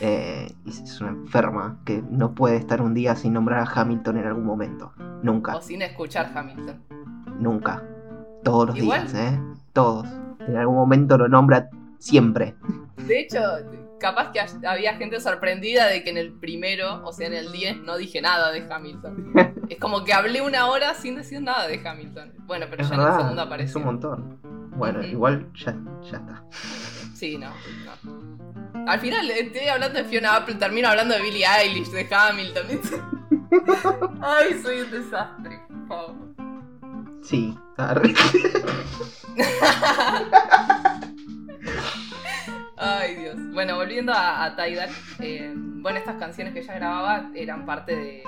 Eh, 0.00 0.54
es 0.66 1.00
una 1.00 1.10
enferma 1.10 1.80
que 1.84 2.04
no 2.08 2.32
puede 2.32 2.56
estar 2.56 2.82
un 2.82 2.94
día 2.94 3.16
sin 3.16 3.32
nombrar 3.32 3.66
a 3.66 3.80
Hamilton 3.80 4.18
en 4.18 4.26
algún 4.26 4.44
momento. 4.44 4.92
Nunca, 5.24 5.56
O 5.56 5.60
sin 5.62 5.82
escuchar 5.82 6.30
Hamilton. 6.32 6.76
nunca. 7.40 7.82
Todos 8.44 8.68
los 8.68 8.78
Igual. 8.78 9.08
días, 9.10 9.14
¿eh? 9.14 9.40
Todos. 9.72 10.06
En 10.46 10.56
algún 10.56 10.76
momento 10.76 11.18
lo 11.18 11.26
nombra 11.28 11.70
siempre. 11.98 12.54
De 13.08 13.20
hecho, 13.22 13.40
capaz 13.98 14.32
que 14.32 14.40
había 14.66 14.96
gente 14.96 15.20
sorprendida 15.20 15.86
de 15.86 16.02
que 16.02 16.10
en 16.10 16.16
el 16.16 16.32
primero, 16.32 17.04
o 17.04 17.12
sea, 17.12 17.26
en 17.26 17.34
el 17.34 17.52
10, 17.52 17.78
no 17.78 17.96
dije 17.96 18.20
nada 18.20 18.50
de 18.52 18.66
Hamilton. 18.72 19.32
Es 19.68 19.78
como 19.78 20.02
que 20.02 20.14
hablé 20.14 20.40
una 20.40 20.66
hora 20.68 20.94
sin 20.94 21.16
decir 21.16 21.42
nada 21.42 21.68
de 21.68 21.86
Hamilton. 21.86 22.32
Bueno, 22.46 22.64
pero 22.70 22.82
Es 22.82 22.88
ya 22.88 22.94
en 22.94 23.00
el 23.02 23.12
segundo 23.12 23.48
verdad, 23.48 23.60
es 23.60 23.74
un 23.74 23.84
montón. 23.84 24.38
Bueno, 24.76 25.02
igual 25.02 25.46
ya, 25.52 25.76
ya 26.10 26.16
está. 26.16 26.42
Sí, 27.14 27.36
no, 27.36 27.52
no. 28.02 28.86
Al 28.86 28.98
final 29.00 29.30
estoy 29.30 29.68
hablando 29.68 29.98
de 29.98 30.06
Fiona 30.06 30.36
Apple, 30.36 30.54
termino 30.54 30.88
hablando 30.88 31.14
de 31.14 31.20
Billie 31.20 31.44
Eilish, 31.44 31.90
de 31.90 32.08
Hamilton. 32.10 32.66
Ay, 34.22 34.58
soy 34.62 34.80
un 34.80 34.90
desastre, 34.90 35.60
por 35.68 35.88
favor. 35.88 36.14
Sí. 37.22 37.54
Ay, 42.80 43.16
Dios. 43.16 43.36
Bueno, 43.52 43.76
volviendo 43.76 44.12
a, 44.12 44.44
a 44.44 44.56
Tidal. 44.56 44.90
eh, 45.20 45.52
bueno, 45.56 45.98
estas 45.98 46.16
canciones 46.16 46.52
que 46.54 46.60
ella 46.60 46.74
grababa 46.74 47.30
eran 47.34 47.66
parte 47.66 47.96
de. 47.96 48.22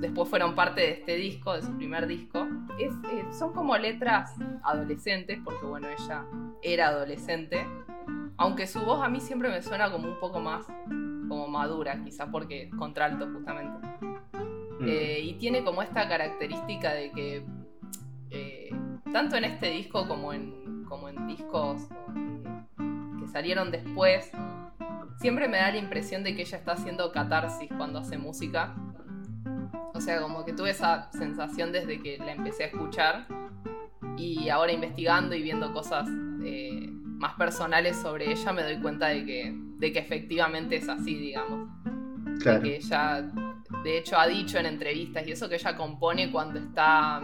Después 0.00 0.28
fueron 0.28 0.54
parte 0.54 0.80
de 0.80 0.90
este 0.92 1.14
disco, 1.16 1.54
de 1.54 1.62
su 1.62 1.76
primer 1.76 2.06
disco. 2.06 2.48
Es, 2.78 2.92
eh, 3.12 3.24
son 3.32 3.52
como 3.52 3.76
letras 3.76 4.34
adolescentes, 4.64 5.38
porque 5.44 5.66
bueno, 5.66 5.86
ella 5.88 6.24
era 6.62 6.88
adolescente. 6.88 7.64
Aunque 8.36 8.66
su 8.66 8.80
voz 8.80 9.02
a 9.04 9.08
mí 9.08 9.20
siempre 9.20 9.50
me 9.50 9.62
suena 9.62 9.90
como 9.90 10.08
un 10.08 10.18
poco 10.18 10.40
más 10.40 10.66
como 11.28 11.46
madura, 11.46 12.02
quizá 12.02 12.30
porque 12.30 12.64
es 12.64 12.74
contralto 12.74 13.28
justamente. 13.32 13.86
Mm. 14.80 14.88
Eh, 14.88 15.20
y 15.20 15.34
tiene 15.34 15.62
como 15.62 15.82
esta 15.82 16.08
característica 16.08 16.92
de 16.92 17.12
que 17.12 17.44
tanto 19.12 19.36
en 19.36 19.44
este 19.44 19.70
disco 19.70 20.06
como 20.06 20.32
en, 20.32 20.84
como 20.84 21.08
en 21.08 21.26
discos 21.26 21.88
salieron 23.30 23.70
después, 23.70 24.30
siempre 25.20 25.48
me 25.48 25.58
da 25.58 25.70
la 25.70 25.78
impresión 25.78 26.22
de 26.24 26.34
que 26.34 26.42
ella 26.42 26.58
está 26.58 26.72
haciendo 26.72 27.12
catarsis 27.12 27.68
cuando 27.76 27.98
hace 27.98 28.18
música. 28.18 28.74
O 29.94 30.00
sea, 30.00 30.20
como 30.20 30.44
que 30.44 30.52
tuve 30.52 30.70
esa 30.70 31.10
sensación 31.12 31.72
desde 31.72 32.00
que 32.00 32.18
la 32.18 32.32
empecé 32.32 32.64
a 32.64 32.66
escuchar 32.68 33.26
y 34.16 34.48
ahora 34.48 34.72
investigando 34.72 35.34
y 35.34 35.42
viendo 35.42 35.72
cosas 35.72 36.08
eh, 36.42 36.88
más 36.90 37.34
personales 37.34 37.96
sobre 37.96 38.30
ella 38.30 38.52
me 38.52 38.62
doy 38.62 38.78
cuenta 38.78 39.08
de 39.08 39.24
que, 39.24 39.54
de 39.54 39.92
que 39.92 39.98
efectivamente 39.98 40.76
es 40.76 40.88
así, 40.88 41.14
digamos 41.16 41.68
claro. 42.40 42.62
que 42.62 42.76
ella 42.76 43.22
de 43.84 43.98
hecho 43.98 44.18
ha 44.18 44.26
dicho 44.26 44.58
en 44.58 44.66
entrevistas 44.66 45.26
y 45.26 45.32
eso 45.32 45.48
que 45.48 45.54
ella 45.56 45.76
compone 45.76 46.30
cuando 46.30 46.58
está 46.58 47.20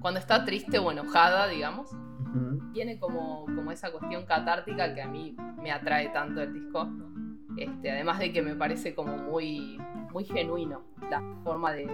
cuando 0.00 0.18
está 0.18 0.44
triste 0.44 0.78
o 0.78 0.90
enojada 0.90 1.46
digamos 1.48 1.90
Tiene 2.72 2.98
como, 2.98 3.44
como 3.44 3.70
esa 3.70 3.90
cuestión 3.90 4.24
catártica 4.24 4.94
que 4.94 5.02
a 5.02 5.08
mí 5.08 5.36
me 5.62 5.70
atrae 5.72 6.08
tanto 6.08 6.40
el 6.42 6.52
disco 6.54 6.88
este, 7.58 7.90
además 7.90 8.18
de 8.18 8.32
que 8.32 8.40
me 8.40 8.54
parece 8.54 8.94
como 8.94 9.16
muy 9.16 9.78
muy 10.12 10.24
genuino 10.24 10.82
la 11.10 11.22
forma 11.44 11.72
de, 11.72 11.86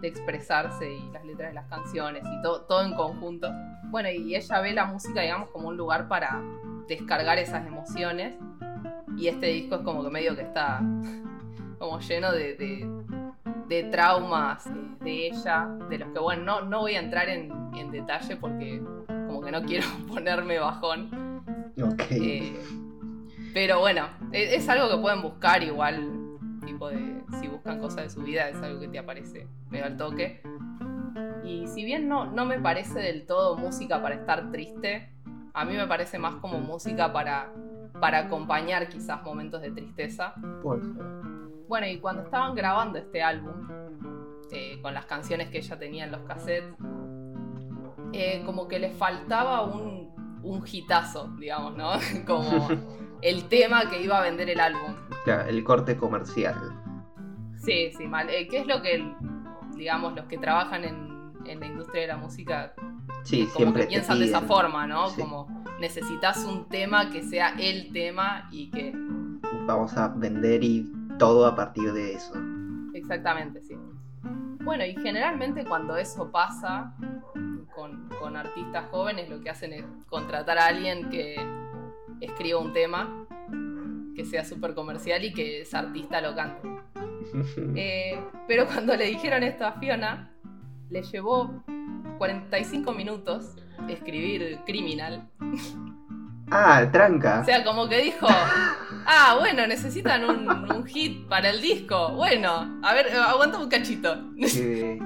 de 0.00 0.08
expresarse 0.08 0.92
y 0.92 1.10
las 1.12 1.24
letras 1.24 1.48
de 1.50 1.54
las 1.54 1.66
canciones 1.66 2.22
y 2.24 2.42
todo, 2.42 2.62
todo 2.62 2.84
en 2.84 2.94
conjunto. 2.94 3.48
Bueno 3.90 4.08
y 4.10 4.36
ella 4.36 4.60
ve 4.60 4.72
la 4.72 4.84
música 4.86 5.20
digamos 5.22 5.48
como 5.50 5.68
un 5.68 5.76
lugar 5.76 6.06
para 6.08 6.40
descargar 6.88 7.38
esas 7.38 7.66
emociones 7.66 8.34
y 9.16 9.26
este 9.26 9.46
disco 9.46 9.76
es 9.76 9.80
como 9.82 10.04
que 10.04 10.10
medio 10.10 10.36
que 10.36 10.42
está 10.42 10.80
como 11.78 11.98
lleno 11.98 12.30
de, 12.32 12.54
de- 12.54 13.00
de 13.66 13.84
traumas 13.84 14.68
de 15.00 15.28
ella, 15.28 15.68
de 15.88 15.98
los 15.98 16.08
que, 16.12 16.18
bueno, 16.18 16.42
no, 16.44 16.60
no 16.62 16.80
voy 16.80 16.96
a 16.96 17.00
entrar 17.00 17.28
en, 17.28 17.52
en 17.76 17.92
detalle 17.92 18.36
porque 18.36 18.82
como 19.40 19.46
que 19.46 19.52
no 19.52 19.62
quiero 19.62 19.86
ponerme 20.08 20.58
bajón. 20.58 21.42
Ok. 21.82 22.02
eh, 22.10 22.60
pero 23.54 23.80
bueno, 23.80 24.06
e- 24.32 24.54
es, 24.54 24.68
algo 24.68 24.88
que 24.90 25.00
pueden 25.00 25.22
buscar 25.22 25.62
igual, 25.62 26.38
tipo 26.64 26.88
de, 26.88 27.22
si 27.40 27.48
buscan 27.48 27.80
cosas 27.80 28.04
de 28.04 28.10
su 28.10 28.22
vida, 28.22 28.48
es 28.48 28.56
algo 28.56 28.80
que 28.80 28.88
te 28.88 28.98
aparece 28.98 29.48
medio 29.70 29.86
al 29.86 29.96
toque. 29.96 30.42
Y 31.44 31.66
si 31.68 31.84
bien 31.84 32.08
no, 32.08 32.26
no 32.26 32.44
me 32.44 32.60
parece 32.60 33.00
del 33.00 33.26
todo 33.26 33.56
música 33.56 34.02
para 34.02 34.14
estar 34.14 34.50
triste, 34.50 35.10
a 35.54 35.64
mí 35.64 35.74
me 35.74 35.86
parece 35.86 36.18
más 36.18 36.36
como 36.36 36.60
música 36.60 37.12
para, 37.12 37.52
para 37.98 38.18
acompañar 38.18 38.88
quizás 38.88 39.22
momentos 39.22 39.62
de 39.62 39.70
tristeza. 39.70 40.34
Bueno, 41.66 41.86
y 41.86 41.98
cuando 41.98 42.22
estaban 42.22 42.54
grabando 42.54 42.98
este 42.98 43.22
álbum, 43.22 43.68
eh, 44.52 44.78
con 44.82 44.92
las 44.94 45.06
canciones 45.06 45.48
que 45.48 45.58
ella 45.58 45.78
tenía 45.78 46.04
en 46.04 46.12
los 46.12 46.22
cassettes, 46.22 46.74
eh, 48.12 48.42
como 48.44 48.68
que 48.68 48.78
le 48.78 48.90
faltaba 48.90 49.62
un, 49.62 50.10
un 50.42 50.64
hitazo, 50.70 51.28
digamos, 51.38 51.76
¿no? 51.76 51.92
como 52.26 52.68
el 53.22 53.48
tema 53.48 53.88
que 53.88 54.02
iba 54.02 54.18
a 54.18 54.22
vender 54.22 54.50
el 54.50 54.60
álbum. 54.60 54.94
Claro, 55.24 55.48
el 55.48 55.62
corte 55.64 55.96
comercial. 55.96 56.56
Sí, 57.56 57.92
sí, 57.96 58.06
mal. 58.06 58.28
Eh, 58.30 58.48
¿Qué 58.48 58.60
es 58.60 58.66
lo 58.66 58.80
que, 58.82 59.04
digamos, 59.76 60.14
los 60.14 60.26
que 60.26 60.38
trabajan 60.38 60.84
en, 60.84 61.32
en 61.46 61.60
la 61.60 61.66
industria 61.66 62.02
de 62.02 62.08
la 62.08 62.16
música 62.16 62.74
Sí, 63.24 63.44
como 63.46 63.56
siempre 63.56 63.82
que 63.82 63.88
piensan 63.88 64.18
de 64.18 64.26
esa 64.26 64.40
forma, 64.40 64.86
¿no? 64.86 65.08
Sí. 65.10 65.20
Como 65.20 65.64
necesitas 65.78 66.44
un 66.44 66.68
tema 66.68 67.10
que 67.10 67.22
sea 67.22 67.54
el 67.58 67.92
tema 67.92 68.48
y 68.50 68.70
que... 68.70 68.92
Vamos 69.66 69.96
a 69.96 70.08
vender 70.08 70.64
y 70.64 70.90
todo 71.18 71.46
a 71.46 71.54
partir 71.54 71.92
de 71.92 72.14
eso. 72.14 72.32
Exactamente, 72.94 73.62
sí. 73.62 73.76
Bueno, 74.62 74.84
y 74.84 74.94
generalmente 74.94 75.64
cuando 75.64 75.96
eso 75.96 76.30
pasa 76.30 76.94
con, 77.70 78.08
con 78.20 78.36
artistas 78.36 78.86
jóvenes, 78.90 79.28
lo 79.28 79.40
que 79.40 79.50
hacen 79.50 79.72
es 79.72 79.84
contratar 80.08 80.58
a 80.58 80.66
alguien 80.66 81.08
que 81.10 81.36
escriba 82.20 82.58
un 82.60 82.72
tema 82.72 83.26
que 84.14 84.24
sea 84.24 84.44
súper 84.44 84.74
comercial 84.74 85.24
y 85.24 85.32
que 85.32 85.62
ese 85.62 85.76
artista 85.76 86.20
lo 86.20 86.34
cante. 86.34 86.68
Eh, 87.76 88.18
pero 88.48 88.66
cuando 88.66 88.96
le 88.96 89.04
dijeron 89.06 89.42
esto 89.44 89.64
a 89.64 89.72
Fiona, 89.72 90.32
le 90.88 91.02
llevó 91.02 91.62
45 92.18 92.92
minutos 92.92 93.54
escribir 93.88 94.58
Criminal. 94.66 95.28
Ah, 96.50 96.88
tranca. 96.90 97.40
O 97.40 97.44
sea, 97.44 97.62
como 97.62 97.88
que 97.88 97.98
dijo, 97.98 98.26
ah, 98.28 99.36
bueno, 99.38 99.66
necesitan 99.68 100.24
un, 100.24 100.48
un 100.48 100.84
hit 100.86 101.28
para 101.28 101.50
el 101.50 101.60
disco. 101.60 102.12
Bueno, 102.14 102.80
a 102.82 102.94
ver, 102.94 103.14
aguanta 103.14 103.58
un 103.58 103.68
cachito. 103.68 104.16
Qué- 104.36 104.98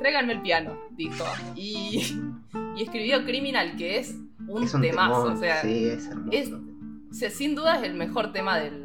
Tráiganme 0.00 0.32
el 0.34 0.42
piano, 0.42 0.76
dijo. 0.96 1.24
Y, 1.54 2.02
y 2.76 2.82
escribió 2.82 3.24
Criminal, 3.24 3.76
que 3.76 3.98
es 3.98 4.16
un, 4.48 4.64
es 4.64 4.74
un 4.74 4.80
temazo. 4.82 5.22
o 5.32 5.36
sea, 5.36 5.62
sí, 5.62 5.86
es 5.86 6.06
hermoso. 6.08 6.30
es- 6.32 6.52
o 6.52 7.12
sea, 7.14 7.30
sin 7.30 7.54
duda 7.54 7.76
es 7.76 7.82
el 7.84 7.94
mejor 7.94 8.32
tema 8.32 8.58
del, 8.58 8.84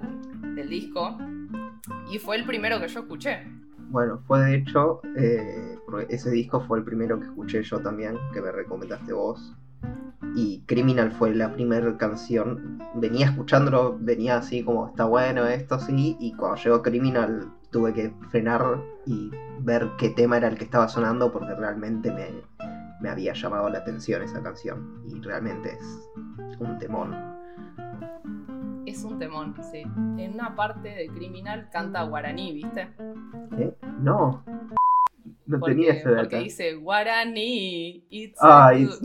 del 0.56 0.69
disco. 0.69 1.17
Y 2.12 2.17
fue 2.19 2.38
el 2.38 2.45
primero 2.45 2.80
que 2.80 2.88
yo 2.88 3.01
escuché. 3.01 3.43
Bueno, 3.89 4.19
fue 4.28 4.39
de 4.41 4.56
hecho, 4.56 5.01
eh, 5.15 5.78
porque 5.86 6.08
ese 6.13 6.32
disco 6.32 6.60
fue 6.62 6.80
el 6.80 6.84
primero 6.84 7.19
que 7.19 7.25
escuché 7.28 7.62
yo 7.63 7.80
también, 7.82 8.17
que 8.34 8.41
me 8.41 8.51
recomendaste 8.51 9.13
vos. 9.13 9.54
Y 10.36 10.62
Criminal 10.65 11.12
fue 11.12 11.36
la 11.36 11.54
primera 11.54 11.95
canción. 11.97 12.80
Venía 12.95 13.28
escuchándolo, 13.28 13.95
venía 13.99 14.38
así 14.38 14.63
como 14.63 14.88
está 14.88 15.06
bueno 15.06 15.45
esto, 15.45 15.78
sí. 15.80 16.17
Y 16.19 16.34
cuando 16.34 16.58
llegó 16.62 16.82
Criminal 16.82 17.47
tuve 17.69 17.93
que 17.93 18.12
frenar 18.32 18.82
y 19.06 19.30
ver 19.65 19.89
qué 19.97 20.10
tema 20.12 20.38
era 20.38 20.47
el 20.47 20.58
que 20.58 20.63
estaba 20.65 20.88
sonando 20.88 21.32
porque 21.32 21.54
realmente 21.56 22.12
me, 22.12 22.28
me 23.01 23.10
había 23.10 23.34
llamado 23.34 23.67
la 23.69 23.80
atención 23.80 24.21
esa 24.21 24.41
canción. 24.41 25.01
Y 25.08 25.19
realmente 25.21 25.78
es 25.80 26.58
un 26.60 26.78
temón. 26.80 27.15
Es 28.86 29.04
un 29.04 29.17
temón, 29.17 29.56
sí. 29.71 29.82
En 30.17 30.36
una 30.36 30.56
parte 30.56 30.89
de 30.89 31.08
Criminal 31.10 31.69
canta 31.71 32.04
guaraní, 32.04 32.54
¿viste? 32.54 32.88
¿Eh? 33.58 33.73
No. 33.99 34.43
No 35.47 35.60
Porque, 35.60 35.75
tenía 35.75 35.91
ese 35.93 36.04
porque 36.10 36.23
data. 36.23 36.38
dice 36.38 36.73
guaraní, 36.75 38.04
it's 38.10 38.41
a 38.41 38.67
Ay, 38.67 38.86
good-" 38.86 38.99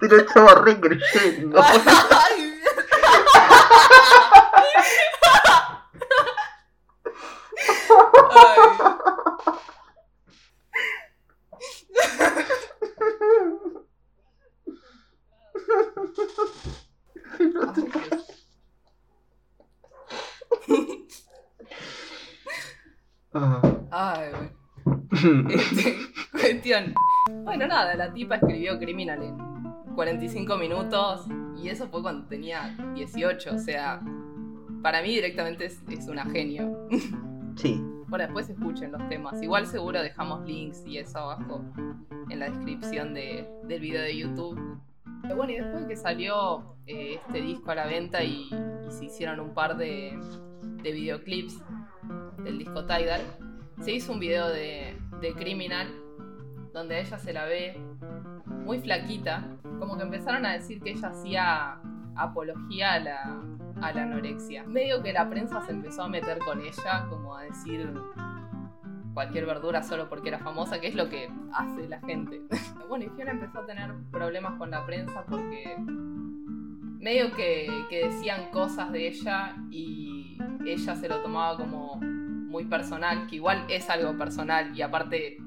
Te 0.00 0.08
lo 0.08 0.16
estaba 0.20 0.54
re 0.56 0.80
creyendo. 0.80 1.58
Ay, 1.62 1.78
Ay. 1.86 2.47
Ay, 23.90 24.30
bueno. 24.30 25.48
Este, 25.50 25.96
cuestión. 26.32 26.94
Bueno, 27.44 27.66
nada, 27.66 27.94
la 27.94 28.12
tipa 28.12 28.36
escribió 28.36 28.78
Criminal 28.78 29.22
en 29.22 29.36
45 29.94 30.56
minutos 30.56 31.26
y 31.56 31.68
eso 31.68 31.88
fue 31.88 32.02
cuando 32.02 32.26
tenía 32.26 32.74
18, 32.94 33.54
o 33.54 33.58
sea, 33.58 34.00
para 34.82 35.02
mí 35.02 35.08
directamente 35.14 35.66
es, 35.66 35.80
es 35.90 36.08
una 36.08 36.24
genio. 36.26 36.88
Sí, 37.56 37.82
Bueno, 38.06 38.24
después 38.24 38.48
escuchen 38.48 38.92
los 38.92 39.06
temas. 39.08 39.42
Igual 39.42 39.66
seguro 39.66 40.00
dejamos 40.00 40.46
links 40.46 40.82
y 40.86 40.98
eso 40.98 41.18
abajo 41.18 41.64
en 42.30 42.38
la 42.38 42.48
descripción 42.50 43.12
de- 43.14 43.48
del 43.64 43.80
video 43.80 44.02
de 44.02 44.16
YouTube. 44.16 44.78
Bueno, 45.34 45.52
y 45.52 45.56
después 45.56 45.82
de 45.82 45.88
que 45.88 45.96
salió 45.96 46.76
eh, 46.86 47.20
este 47.24 47.40
disco 47.40 47.70
a 47.70 47.74
la 47.74 47.86
venta 47.86 48.22
y, 48.22 48.50
se 48.88 49.04
hicieron 49.04 49.40
un 49.40 49.52
par 49.52 49.76
de, 49.76 50.18
de 50.82 50.92
videoclips 50.92 51.62
del 52.42 52.58
disco 52.58 52.86
Tidal, 52.86 53.20
se 53.82 53.92
hizo 53.92 54.12
un 54.12 54.20
video 54.20 54.48
de, 54.48 54.96
Criminal 55.36 55.88
donde 56.72 56.96
a 56.96 57.00
ella 57.00 57.18
se 57.18 57.32
la 57.32 57.44
ve 57.44 57.80
muy 58.46 58.78
flaquita. 58.78 59.44
Como 59.78 59.96
que 59.96 60.04
empezaron 60.04 60.46
a 60.46 60.52
decir 60.52 60.80
que 60.80 60.92
ella 60.92 61.08
hacía 61.08 61.80
apología 62.16 62.94
a 62.94 63.00
la 63.00 64.02
anorexia. 64.02 64.64
Medio 64.64 65.02
que 65.02 65.12
la 65.12 65.28
prensa 65.28 65.60
se 65.62 65.72
empezó 65.72 66.04
a 66.04 66.08
meter 66.08 66.38
con 66.38 66.60
ella, 66.60 67.06
como 67.10 67.36
a 67.36 67.42
decir 67.42 67.92
cualquier 69.18 69.46
verdura 69.46 69.82
solo 69.82 70.08
porque 70.08 70.28
era 70.28 70.38
famosa, 70.38 70.80
que 70.80 70.86
es 70.86 70.94
lo 70.94 71.08
que 71.08 71.28
hace 71.52 71.88
la 71.88 71.98
gente. 72.02 72.40
bueno, 72.88 73.06
y 73.06 73.08
Fiona 73.08 73.32
empezó 73.32 73.58
a 73.58 73.66
tener 73.66 73.90
problemas 74.12 74.56
con 74.58 74.70
la 74.70 74.86
prensa 74.86 75.24
porque 75.28 75.74
medio 77.00 77.32
que, 77.34 77.68
decían 77.90 78.48
cosas 78.52 78.92
de 78.92 79.08
ella 79.08 79.56
y 79.72 80.38
ella 80.64 80.94
se 80.94 81.08
lo 81.08 81.20
tomaba 81.20 81.56
como 81.56 81.96
muy 81.96 82.66
personal, 82.66 83.26
que 83.26 83.34
igual 83.34 83.66
es 83.68 83.90
algo 83.90 84.16
personal 84.16 84.78
y 84.78 84.82
aparte 84.82 85.38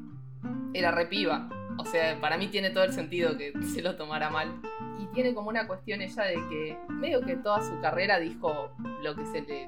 era 0.74 0.92
repiba. 0.92 1.48
O 1.78 1.86
sea, 1.86 2.20
para 2.20 2.36
mí 2.38 2.48
tiene 2.48 2.72
todo 2.72 2.84
el 2.84 2.92
sentido 2.92 3.38
que 3.38 3.54
se 3.64 3.82
lo 3.82 3.96
tomara 3.96 4.30
mal. 4.30 4.52
Y 5.00 5.06
tiene 5.14 5.34
como 5.34 5.48
una 5.48 5.66
cuestión 5.66 6.02
ella 6.02 6.24
de 6.24 6.36
que 6.50 6.78
medio 6.90 7.22
que 7.22 7.38
toda 7.38 7.62
su 7.62 7.80
carrera 7.80 8.20
dijo 8.20 8.70
lo 9.02 9.16
que 9.16 9.26
se 9.28 9.42
le 9.44 9.68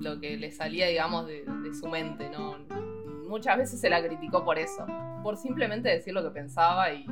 lo 0.00 0.20
que 0.20 0.36
le 0.36 0.52
salía, 0.52 0.86
digamos, 0.86 1.26
de 1.26 1.74
su 1.74 1.88
mente, 1.88 2.30
¿no? 2.30 2.85
Muchas 3.28 3.58
veces 3.58 3.80
se 3.80 3.90
la 3.90 4.02
criticó 4.02 4.44
por 4.44 4.58
eso, 4.58 4.86
por 5.22 5.36
simplemente 5.36 5.88
decir 5.88 6.14
lo 6.14 6.22
que 6.22 6.30
pensaba 6.30 6.92
y, 6.92 7.06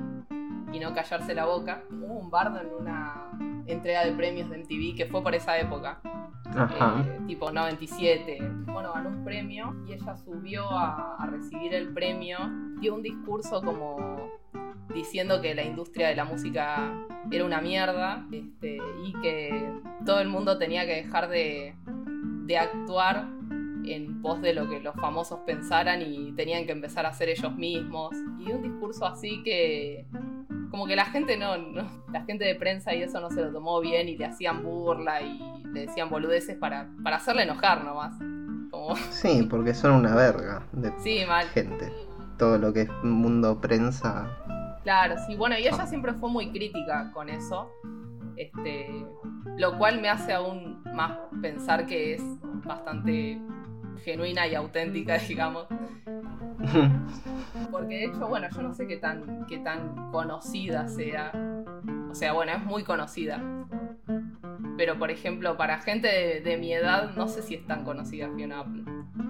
y 0.72 0.80
no 0.80 0.94
callarse 0.94 1.34
la 1.34 1.46
boca. 1.46 1.82
Hubo 1.90 2.14
un 2.14 2.30
bardo 2.30 2.60
en 2.60 2.68
una 2.80 3.30
entrega 3.66 4.04
de 4.04 4.12
premios 4.12 4.50
de 4.50 4.58
MTV 4.58 4.96
que 4.96 5.06
fue 5.06 5.22
por 5.22 5.34
esa 5.34 5.58
época, 5.58 6.00
ajá. 6.44 7.02
eh, 7.06 7.20
tipo 7.26 7.50
97. 7.50 8.38
Bueno, 8.66 8.92
ganó 8.92 9.10
un 9.10 9.24
premio 9.24 9.74
y 9.86 9.92
ella 9.94 10.16
subió 10.16 10.70
a, 10.70 11.16
a 11.16 11.26
recibir 11.26 11.74
el 11.74 11.92
premio, 11.92 12.38
dio 12.80 12.94
un 12.94 13.02
discurso 13.02 13.62
como 13.62 14.30
diciendo 14.94 15.40
que 15.40 15.54
la 15.54 15.62
industria 15.62 16.08
de 16.08 16.14
la 16.14 16.24
música 16.24 16.92
era 17.30 17.44
una 17.44 17.60
mierda 17.60 18.26
este, 18.30 18.78
y 19.04 19.12
que 19.20 19.72
todo 20.04 20.20
el 20.20 20.28
mundo 20.28 20.58
tenía 20.58 20.86
que 20.86 20.96
dejar 20.96 21.28
de, 21.28 21.74
de 21.86 22.58
actuar 22.58 23.26
en 23.92 24.22
pos 24.22 24.40
de 24.40 24.54
lo 24.54 24.68
que 24.68 24.80
los 24.80 24.94
famosos 24.96 25.40
pensaran 25.46 26.02
y 26.02 26.32
tenían 26.32 26.66
que 26.66 26.72
empezar 26.72 27.06
a 27.06 27.12
ser 27.12 27.28
ellos 27.28 27.54
mismos. 27.56 28.14
Y 28.38 28.52
un 28.52 28.62
discurso 28.62 29.06
así 29.06 29.42
que 29.42 30.06
como 30.70 30.86
que 30.86 30.96
la 30.96 31.04
gente 31.04 31.36
no, 31.36 31.56
no- 31.56 32.04
la 32.12 32.24
gente 32.24 32.44
de 32.44 32.54
prensa 32.56 32.94
y 32.94 33.02
eso 33.02 33.20
no 33.20 33.30
se 33.30 33.42
lo 33.42 33.52
tomó 33.52 33.80
bien 33.80 34.08
y 34.08 34.16
le 34.16 34.24
hacían 34.26 34.62
burla 34.62 35.20
y 35.22 35.38
le 35.72 35.86
decían 35.86 36.10
boludeces 36.10 36.56
para, 36.56 36.88
para 37.02 37.16
hacerle 37.16 37.42
enojar 37.44 37.84
nomás. 37.84 38.14
Como, 38.70 38.96
Sí, 39.10 39.46
porque 39.48 39.74
son 39.74 39.92
una 39.92 40.14
verga 40.14 40.66
de 40.72 40.92
sí, 40.98 41.20
mal. 41.28 41.46
gente. 41.48 41.92
Todo 42.38 42.58
lo 42.58 42.72
que 42.72 42.82
es 42.82 42.90
mundo 43.04 43.60
prensa. 43.60 44.28
Claro, 44.82 45.14
sí, 45.26 45.36
bueno, 45.36 45.56
y 45.58 45.66
ella 45.66 45.86
siempre 45.86 46.12
fue 46.14 46.28
muy 46.28 46.50
crítica 46.50 47.10
con 47.12 47.28
eso. 47.28 47.70
Este, 48.36 49.06
lo 49.56 49.78
cual 49.78 50.00
me 50.00 50.08
hace 50.08 50.32
aún 50.32 50.82
más 50.92 51.16
pensar 51.40 51.86
que 51.86 52.14
es 52.14 52.22
bastante 52.64 53.40
genuina 54.02 54.46
y 54.46 54.54
auténtica, 54.54 55.18
digamos. 55.18 55.66
Porque 57.70 57.94
de 57.94 58.04
hecho, 58.06 58.28
bueno, 58.28 58.48
yo 58.54 58.62
no 58.62 58.74
sé 58.74 58.86
qué 58.86 58.96
tan, 58.96 59.46
qué 59.46 59.58
tan 59.58 60.10
conocida 60.10 60.88
sea. 60.88 61.32
O 62.10 62.14
sea, 62.14 62.32
bueno, 62.32 62.52
es 62.52 62.64
muy 62.64 62.84
conocida. 62.84 63.40
Pero 64.76 64.98
por 64.98 65.10
ejemplo, 65.10 65.56
para 65.56 65.78
gente 65.78 66.08
de, 66.08 66.40
de 66.40 66.56
mi 66.56 66.72
edad, 66.72 67.14
no 67.16 67.28
sé 67.28 67.42
si 67.42 67.54
es 67.54 67.66
tan 67.66 67.84
conocida 67.84 68.28
Fiona 68.34 68.60
Apple. 68.60 68.84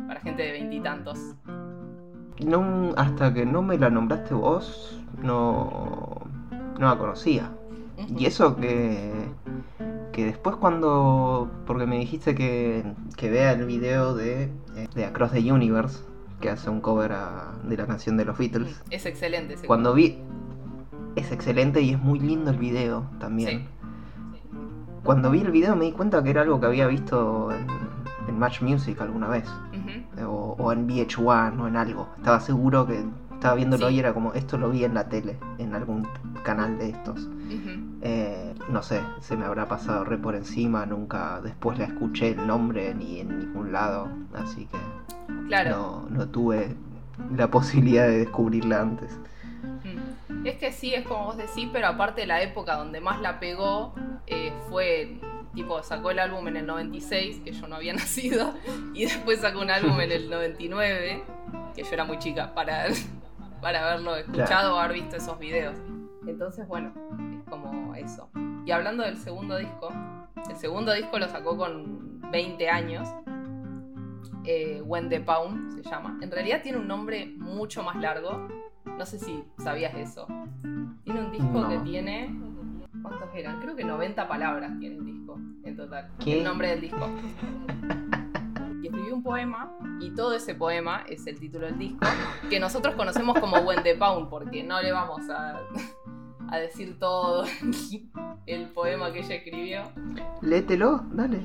Para 0.07 0.21
gente 0.21 0.43
de 0.43 0.53
veintitantos. 0.53 1.35
No, 2.45 2.93
hasta 2.97 3.33
que 3.33 3.47
no 3.47 3.63
me 3.63 3.79
la 3.79 3.91
nombraste 3.91 4.35
vos, 4.35 5.01
no, 5.23 6.23
no 6.79 6.89
la 6.89 6.99
conocía. 6.99 7.51
Y 8.19 8.27
eso 8.27 8.57
que, 8.57 9.29
que 10.15 10.25
después 10.25 10.55
cuando, 10.57 11.51
porque 11.67 11.87
me 11.87 11.99
dijiste 11.99 12.37
que, 12.37 12.85
que 13.17 13.31
vea 13.31 13.51
el 13.51 13.65
video 13.67 14.15
de, 14.15 14.45
eh, 14.77 14.89
de 14.95 15.05
Across 15.07 15.33
the 15.33 15.53
Universe, 15.53 16.05
que 16.41 16.51
hace 16.51 16.71
un 16.71 16.81
cover 16.81 17.11
a- 17.13 17.53
de 17.65 17.77
la 17.77 17.85
canción 17.87 18.17
de 18.17 18.25
los 18.25 18.39
Beatles, 18.39 18.81
Es 18.91 19.07
excelente 19.07 19.55
ese 19.55 19.67
cuando 19.67 19.93
vi, 19.93 20.19
es 21.17 21.33
excelente 21.33 21.81
y 21.81 21.91
es 21.91 21.99
muy 22.01 22.21
lindo 22.21 22.51
el 22.53 22.59
video 22.59 23.11
también. 23.19 23.49
Sí. 23.51 23.67
Cuando 25.03 25.31
vi 25.33 25.41
el 25.41 25.51
video 25.51 25.75
me 25.75 25.87
di 25.87 25.93
cuenta 25.93 26.23
que 26.23 26.31
era 26.31 26.43
algo 26.43 26.61
que 26.61 26.67
había 26.67 26.87
visto 26.87 27.51
en, 27.53 27.67
en 28.29 28.39
Match 28.39 28.63
Music 28.63 29.01
alguna 29.01 29.29
vez. 29.29 29.45
O, 30.25 30.55
o 30.59 30.73
en 30.73 30.87
VH1 30.89 31.61
o 31.61 31.67
en 31.67 31.77
algo. 31.77 32.09
Estaba 32.19 32.39
seguro 32.41 32.87
que 32.87 33.05
estaba 33.45 33.57
viéndolo 33.57 33.91
Sí. 33.91 33.97
y 33.97 33.99
era 33.99 34.15
como, 34.15 34.33
esto 34.33 34.57
lo 34.57 34.71
vi 34.71 34.85
en 34.85 34.95
la 34.95 35.07
tele, 35.11 35.37
en 35.59 35.75
algún 35.75 36.09
canal 36.45 36.79
de 36.79 36.89
estos. 36.89 37.29
Eh, 38.01 38.55
no 38.71 38.83
sé, 38.83 39.03
se 39.21 39.37
me 39.37 39.45
habrá 39.45 39.69
pasado 39.69 40.03
re 40.05 40.17
por 40.17 40.35
encima, 40.35 40.87
nunca 40.87 41.43
después 41.43 41.79
la 41.79 41.85
escuché 41.85 42.29
el 42.31 42.47
nombre 42.47 42.95
ni 42.95 43.21
en 43.21 43.39
ningún 43.39 43.71
lado, 43.71 44.09
así 44.35 44.65
que 44.65 44.79
claro. 45.49 45.71
no, 45.71 46.07
no 46.09 46.29
tuve 46.29 46.75
la 47.37 47.49
posibilidad 47.51 48.07
de 48.09 48.21
descubrirla 48.21 48.81
antes. 48.81 49.11
Mm. 50.31 50.47
Es 50.47 50.57
que 50.57 50.73
sí, 50.73 50.95
es 50.95 51.07
como 51.07 51.27
vos 51.27 51.37
decís, 51.37 51.69
pero 51.71 51.89
aparte 51.89 52.27
la 52.27 52.41
época 52.41 52.77
donde 52.77 53.03
más 53.03 53.21
la 53.21 53.41
pegó 53.41 53.95
eh, 54.27 54.55
fue, 54.71 55.21
tipo, 55.55 55.83
sacó 55.83 56.13
el 56.13 56.19
álbum 56.19 56.49
en 56.49 56.57
el 56.57 56.67
96, 56.67 57.43
que 57.45 57.53
yo 57.53 57.69
no 57.69 57.77
había 57.77 57.93
nacido, 57.93 58.55
y 58.95 59.05
después 59.05 59.41
sacó 59.41 59.61
un 59.61 59.71
álbum 59.71 60.01
en 60.01 60.13
el 60.13 60.31
99, 60.31 61.25
que 61.75 61.83
yo 61.83 61.91
era 61.93 62.05
muy 62.05 62.19
chica 62.19 62.55
para, 62.55 62.87
para 63.65 63.83
haberlo 63.83 64.15
escuchado 64.15 64.75
o 64.75 64.79
haber 64.79 64.93
visto 64.93 65.17
esos 65.17 65.39
videos. 65.39 65.75
Entonces, 66.27 66.69
bueno, 66.69 66.93
es 67.35 67.49
como 67.49 67.95
eso. 67.95 68.29
Y 68.67 68.71
hablando 68.71 69.05
del 69.05 69.17
segundo 69.17 69.57
disco, 69.57 69.91
el 70.51 70.57
segundo 70.57 70.93
disco 70.93 71.19
lo 71.19 71.27
sacó 71.29 71.57
con 71.57 72.21
20 72.31 72.69
años. 72.69 73.09
Eh, 74.45 74.83
When 74.85 75.09
the 75.09 75.19
Pound 75.19 75.77
se 75.77 75.83
llama. 75.83 76.19
En 76.21 76.31
realidad 76.31 76.61
tiene 76.63 76.77
un 76.77 76.87
nombre 76.87 77.25
mucho 77.39 77.83
más 77.83 77.97
largo. 77.97 78.49
No 78.85 79.07
sé 79.07 79.19
si 79.19 79.43
sabías 79.57 79.95
eso. 79.95 80.27
Tiene 81.03 81.21
un 81.21 81.33
disco 81.33 81.67
que 81.67 81.79
tiene. 81.79 82.39
¿Cuántos 83.01 83.31
eran? 83.35 83.63
Creo 83.63 83.75
que 83.75 83.85
90 83.85 84.29
palabras 84.29 84.79
tiene 84.79 84.97
el 84.97 85.07
disco 85.07 85.41
en 85.65 85.75
total. 85.75 86.11
¿Qué? 86.23 86.37
El 86.37 86.45
nombre 86.45 86.69
del 86.69 86.83
disco. 86.83 87.09
Y 88.85 88.89
escribió 88.89 89.15
un 89.15 89.23
poema, 89.23 89.73
y 89.99 90.11
todo 90.11 90.35
ese 90.35 90.55
poema 90.55 91.07
es 91.09 91.27
el 91.27 91.41
título 91.41 91.65
del 91.65 91.79
disco, 91.79 92.07
que 92.51 92.61
nosotros 92.61 92.95
conocemos 92.97 93.39
como 93.41 93.57
When 93.61 93.83
the 93.83 93.95
Pound, 93.95 94.29
porque 94.29 94.63
no 94.63 94.83
le 94.83 94.93
vamos 94.93 95.23
a, 95.31 95.59
a 96.51 96.59
decir 96.59 96.99
todo 96.99 97.47
el 98.47 98.67
poema 98.75 99.11
que 99.11 99.21
ella 99.21 99.37
escribió. 99.37 99.83
Léetelo, 100.43 101.01
dale. 101.13 101.39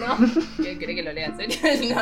¿No? 0.00 0.16
¿Qué 0.64 0.76
cree 0.78 0.96
que 0.96 1.04
lo 1.04 1.12
lea 1.12 1.26
en 1.26 1.36
serio? 1.36 1.96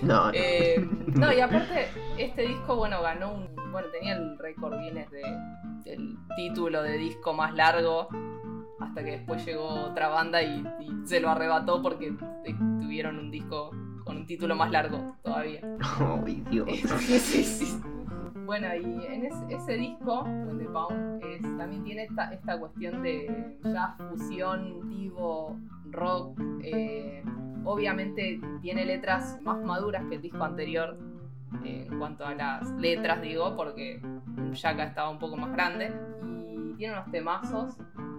no. 0.00 0.24
No, 0.24 0.30
Eh, 0.32 0.88
no, 1.08 1.30
y 1.30 1.40
aparte, 1.40 1.88
este 2.16 2.46
disco, 2.46 2.76
bueno, 2.76 3.02
ganó 3.02 3.34
un. 3.34 3.54
Bueno, 3.70 3.88
tenía 3.90 4.14
el 4.14 4.38
récord 4.38 4.80
Guinness 4.80 5.10
de, 5.10 5.20
del 5.84 6.16
título 6.34 6.82
de 6.82 6.96
disco 6.96 7.34
más 7.34 7.52
largo. 7.54 8.08
Hasta 8.80 9.04
que 9.04 9.10
después 9.10 9.44
llegó 9.44 9.68
otra 9.68 10.08
banda 10.08 10.42
y, 10.42 10.64
y 10.80 11.06
se 11.06 11.20
lo 11.20 11.28
arrebató 11.28 11.82
porque 11.82 12.06
eh, 12.44 12.54
tuvieron 12.80 13.18
un 13.18 13.30
disco 13.30 13.70
con 14.08 14.16
un 14.16 14.26
título 14.26 14.56
más 14.56 14.70
largo 14.70 15.16
todavía. 15.22 15.60
Ay, 16.24 16.42
Dios. 16.50 16.66
Sí, 16.98 17.18
sí, 17.18 17.44
sí. 17.44 17.80
Bueno, 18.46 18.68
y 18.74 19.04
en 19.04 19.26
ese, 19.26 19.44
ese 19.50 19.74
disco, 19.74 20.22
When 20.22 20.56
the 20.58 20.64
Pound, 20.64 21.22
es- 21.22 21.42
también 21.58 21.84
tiene 21.84 22.04
esta, 22.04 22.32
esta 22.32 22.58
cuestión 22.58 23.02
de 23.02 23.58
jazz, 23.62 23.96
fusión, 24.08 24.88
divo, 24.88 25.58
rock. 25.90 26.40
eh, 26.62 27.22
obviamente 27.64 28.40
tiene 28.62 28.86
letras 28.86 29.38
más 29.42 29.62
maduras 29.62 30.02
que 30.08 30.14
el 30.14 30.22
disco 30.22 30.42
anterior, 30.42 30.96
eh, 31.64 31.86
en 31.90 31.98
cuanto 31.98 32.24
a 32.24 32.34
las 32.34 32.70
letras, 32.78 33.20
digo, 33.20 33.54
porque 33.56 34.00
Yaka 34.54 34.84
estaba 34.84 35.10
un 35.10 35.18
poco 35.18 35.36
más 35.36 35.52
grande. 35.52 35.92
Y 36.24 36.72
tiene 36.78 36.94
unos 36.94 37.10
temazos. 37.10 37.76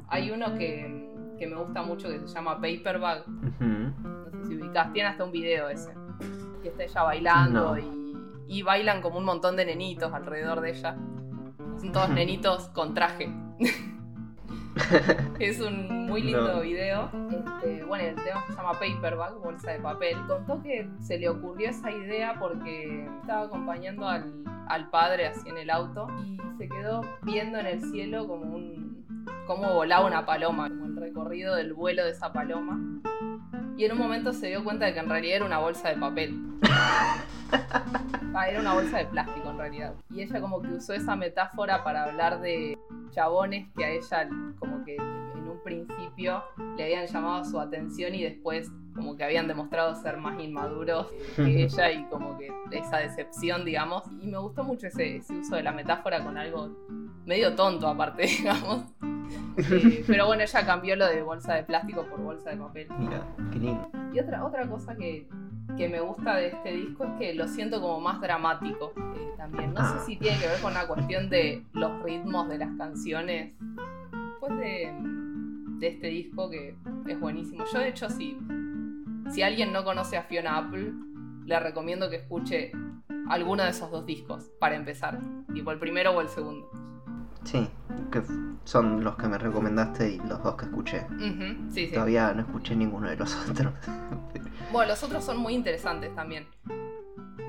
Hay 0.10 0.30
uno 0.30 0.56
que, 0.60 1.10
que 1.40 1.48
me 1.48 1.56
gusta 1.56 1.82
mucho 1.82 2.08
que 2.10 2.20
se 2.20 2.28
llama 2.28 2.56
Paperbag, 2.56 3.24
Ujú. 3.28 3.64
no 3.64 4.30
sé 4.32 4.46
si 4.48 4.56
ubicás, 4.62 4.92
tiene 4.94 5.10
hasta 5.10 5.24
un 5.24 5.32
video 5.32 5.70
ese. 5.70 5.94
Que 6.62 6.68
está 6.70 6.84
ella 6.84 7.04
bailando 7.04 7.76
No. 7.76 7.78
y, 7.80 8.58
y 8.60 8.62
bailan 8.64 9.02
como 9.02 9.18
un 9.18 9.26
montón 9.26 9.56
de 9.56 9.66
nenitos 9.66 10.14
alrededor 10.14 10.60
de 10.62 10.72
ella. 10.72 10.96
Son 11.80 11.92
todos 11.94 12.10
nenitos 12.10 12.68
con 12.70 12.94
traje. 12.94 13.34
es 15.40 15.60
un 15.62 16.08
muy 16.08 16.22
lindo 16.24 16.56
No. 16.56 16.62
video. 16.62 17.10
Este, 17.32 17.84
bueno, 17.86 18.04
el 18.06 18.16
tema 18.16 18.44
se 18.48 18.54
llama 18.54 18.72
Paperback, 18.74 19.36
bolsa 19.42 19.72
de 19.72 19.80
papel. 19.80 20.18
Contó 20.28 20.62
que 20.62 20.90
se 21.00 21.18
le 21.18 21.30
ocurrió 21.30 21.70
esa 21.70 21.92
idea 21.92 22.38
porque 22.40 23.08
estaba 23.22 23.44
acompañando 23.44 24.08
al, 24.08 24.34
al 24.68 24.90
padre 24.90 25.28
así 25.28 25.48
en 25.50 25.58
el 25.58 25.70
auto 25.70 26.08
y 26.26 26.38
se 26.58 26.68
quedó 26.68 27.02
viendo 27.24 27.58
en 27.60 27.68
el 27.68 27.82
cielo 27.92 28.28
como 28.28 28.56
un 28.56 28.89
cómo 29.48 29.74
volaba 29.74 30.06
una 30.06 30.26
paloma, 30.26 30.70
como 30.70 30.86
el 30.86 30.96
recorrido 30.96 31.56
del 31.56 31.74
vuelo 31.74 32.06
de 32.06 32.12
esa 32.12 32.32
paloma. 32.32 32.80
Y 33.78 33.86
en 33.86 33.94
un 33.94 33.98
momento 33.98 34.34
se 34.34 34.48
dio 34.48 34.64
cuenta 34.64 34.86
de 34.86 34.94
que 34.94 35.00
en 35.00 35.10
realidad 35.10 35.38
era 35.38 35.46
una 35.46 35.60
bolsa 35.60 35.90
de 35.90 35.98
papel. 35.98 36.38
Ah, 38.36 38.48
era 38.48 38.60
una 38.60 38.74
bolsa 38.74 39.00
de 39.00 39.06
plástico 39.06 39.50
en 39.50 39.58
realidad. 39.58 39.96
Y 40.12 40.22
ella 40.22 40.40
como 40.40 40.62
que 40.62 40.70
usó 40.70 40.94
esa 40.94 41.16
metáfora 41.16 41.84
para 41.84 42.04
hablar 42.04 42.42
de 42.42 42.78
chabones 43.10 43.68
que 43.76 43.84
a 43.84 43.90
ella 43.90 44.30
como 44.60 44.84
que 44.86 44.96
en 44.96 45.48
un 45.48 45.60
principio 45.64 46.44
le 46.78 46.84
habían 46.84 47.08
llamado 47.08 47.44
su 47.44 47.60
atención 47.60 48.14
y 48.14 48.24
después 48.24 48.72
como 48.96 49.16
que 49.16 49.24
habían 49.24 49.48
demostrado 49.48 49.96
ser 49.96 50.18
más 50.18 50.40
inmaduros 50.40 51.08
que 51.36 51.64
ella 51.64 51.92
y 51.92 52.04
como 52.06 52.38
que 52.38 52.52
esa 52.72 52.98
decepción, 52.98 53.66
digamos. 53.66 54.04
Y 54.22 54.28
me 54.28 54.38
gustó 54.38 54.64
mucho 54.64 54.88
ese, 54.88 55.18
ese 55.18 55.34
uso 55.34 55.56
de 55.56 55.64
la 55.64 55.72
metáfora 55.72 56.24
con 56.24 56.38
algo 56.38 56.70
medio 57.26 57.56
tonto 57.56 57.88
aparte, 57.88 58.24
digamos. 58.40 58.84
Eh, 59.58 60.04
pero 60.08 60.26
bueno, 60.28 60.44
ella 60.44 60.66
cambió 60.66 60.96
lo 60.96 61.06
de 61.08 61.22
bolsa 61.22 61.56
de 61.56 61.64
plástico 61.64 62.04
por 62.10 62.20
bolsa 62.22 62.50
de 62.52 62.58
papel. 62.58 62.88
Mira, 62.98 63.24
qué 63.52 63.60
lindo. 63.60 63.90
Y 64.14 64.20
otra, 64.20 64.46
otra 64.46 64.68
cosa 64.68 64.96
que, 64.96 65.28
que 65.78 65.90
me 65.90 66.00
gusta 66.00 66.36
de 66.36 66.48
este 66.48 66.72
disco 66.72 67.04
es 67.04 67.12
que 67.20 67.34
lo 67.36 67.48
siento 67.48 67.82
como 67.82 68.00
más 68.00 68.22
dramático 68.22 68.94
eh, 69.16 69.30
también. 69.38 69.74
No 69.74 69.82
Ah. 69.82 69.98
sé 70.00 70.06
si 70.06 70.16
tiene 70.18 70.40
que 70.40 70.48
ver 70.48 70.60
con 70.62 70.72
una 70.72 70.88
cuestión 70.88 71.30
de 71.30 71.64
los 71.74 72.02
ritmos 72.04 72.48
de 72.50 72.58
las 72.58 72.70
canciones. 72.78 73.54
Pues 74.40 74.58
de, 74.58 74.92
de 75.80 75.88
este 75.88 76.08
disco 76.08 76.50
que 76.50 76.76
es 77.08 77.20
buenísimo. 77.20 77.66
Yo 77.72 77.80
de 77.80 77.90
hecho 77.90 78.10
si, 78.10 78.38
si 79.30 79.44
alguien 79.44 79.74
no 79.74 79.84
conoce 79.84 80.18
a 80.18 80.24
Fiona 80.24 80.58
Apple, 80.58 80.94
le 81.46 81.60
recomiendo 81.60 82.10
que 82.10 82.16
escuche 82.18 82.72
alguno 83.30 83.64
de 83.64 83.70
esos 83.72 83.92
dos 83.92 84.06
discos 84.06 84.50
para 84.60 84.76
empezar. 84.76 85.20
Tipo 85.54 85.72
el 85.72 85.80
primero 85.80 86.12
o 86.12 86.22
el 86.22 86.30
segundo. 86.30 86.70
Sí, 87.50 87.68
que 88.12 88.22
son 88.64 89.04
los 89.04 89.16
que 89.16 89.28
me 89.28 89.40
recomendaste 89.40 90.12
y 90.12 90.18
los 90.20 90.44
dos 90.44 90.56
que 90.56 90.66
escuché. 90.66 91.08
Sí. 91.72 91.88
Todavía 91.92 92.32
no 92.34 92.42
escuché 92.42 92.76
ninguno 92.76 93.10
de 93.10 93.16
los 93.16 93.36
otros. 93.50 93.74
Bueno, 94.72 94.90
los 94.90 95.02
otros 95.02 95.24
son 95.24 95.38
muy 95.38 95.56
interesantes 95.56 96.14
también. 96.16 96.46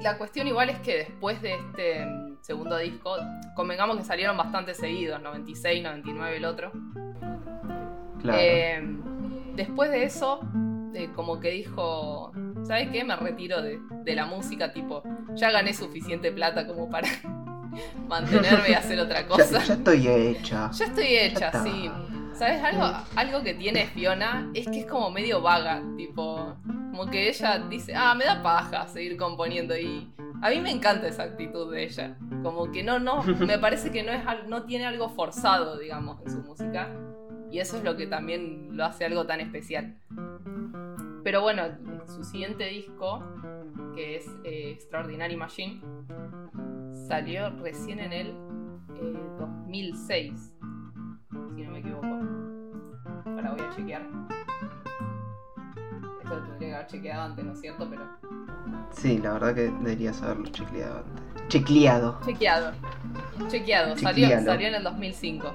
La 0.01 0.17
cuestión 0.17 0.47
igual 0.47 0.71
es 0.71 0.79
que 0.79 0.97
después 0.97 1.43
de 1.43 1.55
este 1.55 2.07
mm, 2.07 2.39
segundo 2.41 2.79
disco, 2.79 3.15
convengamos 3.55 3.99
que 3.99 4.05
salieron 4.05 4.39
bastante 4.39 4.73
seguidos, 4.73 5.21
96, 5.21 5.83
99 5.83 6.37
el 6.39 6.45
otro. 6.47 6.73
claro. 8.23 8.39
Eh, 8.41 8.83
después 9.57 9.91
de 9.91 10.05
eso, 10.05 10.41
eh, 10.95 11.11
como 11.15 11.41
que 11.41 11.51
dijo, 11.51 12.33
¿sabes 12.63 12.89
qué? 12.89 13.05
Me 13.05 13.17
retiro 13.17 13.61
de, 13.61 13.79
de 14.03 14.15
la 14.15 14.25
música, 14.25 14.73
tipo, 14.73 15.03
ya 15.35 15.51
gané 15.51 15.75
suficiente 15.75 16.33
plata 16.33 16.67
como 16.67 16.89
para 16.89 17.07
mantenerme 18.09 18.71
y 18.71 18.75
hacer 18.75 19.01
otra 19.01 19.23
ya, 19.23 19.29
cosa. 19.29 19.65
ya 19.65 19.75
estoy 19.75 20.09
hecha. 20.09 20.71
Ya 20.79 20.85
estoy 20.85 21.17
hecha, 21.17 21.47
está. 21.47 21.65
sí. 21.65 21.91
¿Sabes? 22.35 22.63
Algo, 22.63 22.91
algo 23.17 23.43
que 23.43 23.53
tiene 23.53 23.87
Fiona 23.87 24.51
es 24.55 24.67
que 24.67 24.81
es 24.81 24.87
como 24.87 25.11
medio 25.11 25.43
vaga, 25.43 25.83
tipo, 25.99 26.57
como 26.91 27.07
que 27.07 27.29
ella 27.29 27.59
dice, 27.59 27.95
ah, 27.95 28.15
me 28.15 28.25
da 28.25 28.43
paja 28.43 28.87
seguir 28.89 29.19
componiendo 29.19 29.77
y 29.77 30.11
a 30.41 30.49
mí 30.49 30.61
me 30.61 30.71
encanta 30.71 31.07
esa 31.07 31.25
actitud 31.25 31.71
de 31.71 31.85
ella. 31.85 32.17
Como 32.43 32.73
que 32.73 32.83
no, 32.83 32.99
no, 32.99 33.23
me 33.41 33.59
parece 33.59 33.91
que 33.91 34.03
no, 34.03 34.13
es, 34.13 34.23
no 34.49 34.65
tiene 34.65 34.87
algo 34.87 35.11
forzado, 35.11 35.79
digamos, 35.79 36.23
en 36.23 36.31
su 36.31 36.39
música 36.39 36.89
y 37.51 37.59
eso 37.59 37.77
es 37.77 37.85
lo 37.85 37.97
que 37.97 38.07
también 38.07 38.69
lo 38.77 38.85
hace 38.85 39.05
algo 39.05 39.27
tan 39.27 39.41
especial. 39.41 39.97
Pero 41.23 41.43
bueno, 41.43 41.65
su 42.07 42.25
siguiente 42.25 42.65
disco, 42.67 43.23
que 43.95 44.17
es 44.17 44.27
eh, 44.45 44.71
Extraordinary 44.71 45.37
Machine, 45.37 45.83
salió 47.07 47.51
recién 47.63 47.99
en 48.01 48.13
el 48.13 48.27
eh, 48.29 49.19
2006 49.39 50.53
si 51.55 51.63
no 51.63 51.73
me 51.73 51.79
equivoco. 51.79 52.07
Ahora 53.27 53.53
voy 53.53 53.61
a 53.61 53.71
chequear. 53.75 54.03
Esto 56.23 56.37
lo 56.37 56.43
tendría 56.43 56.69
que 56.69 56.75
haber 56.75 56.87
chequeado 56.87 57.23
antes, 57.23 57.45
¿no 57.45 57.53
es 57.53 57.61
cierto? 57.61 57.89
Pero. 57.91 58.03
Sí, 58.91 59.19
la 59.19 59.33
verdad 59.35 59.55
que 59.55 59.63
deberías 59.63 60.23
haberlo 60.23 60.47
checleado 60.47 60.99
antes. 60.99 61.49
Checleado. 61.49 62.21
Chequeado. 62.25 62.73
Chequeado. 63.49 63.97
Salió, 63.97 64.41
salió 64.41 64.69
en 64.69 64.75
el 64.75 64.85
2005. 64.85 65.53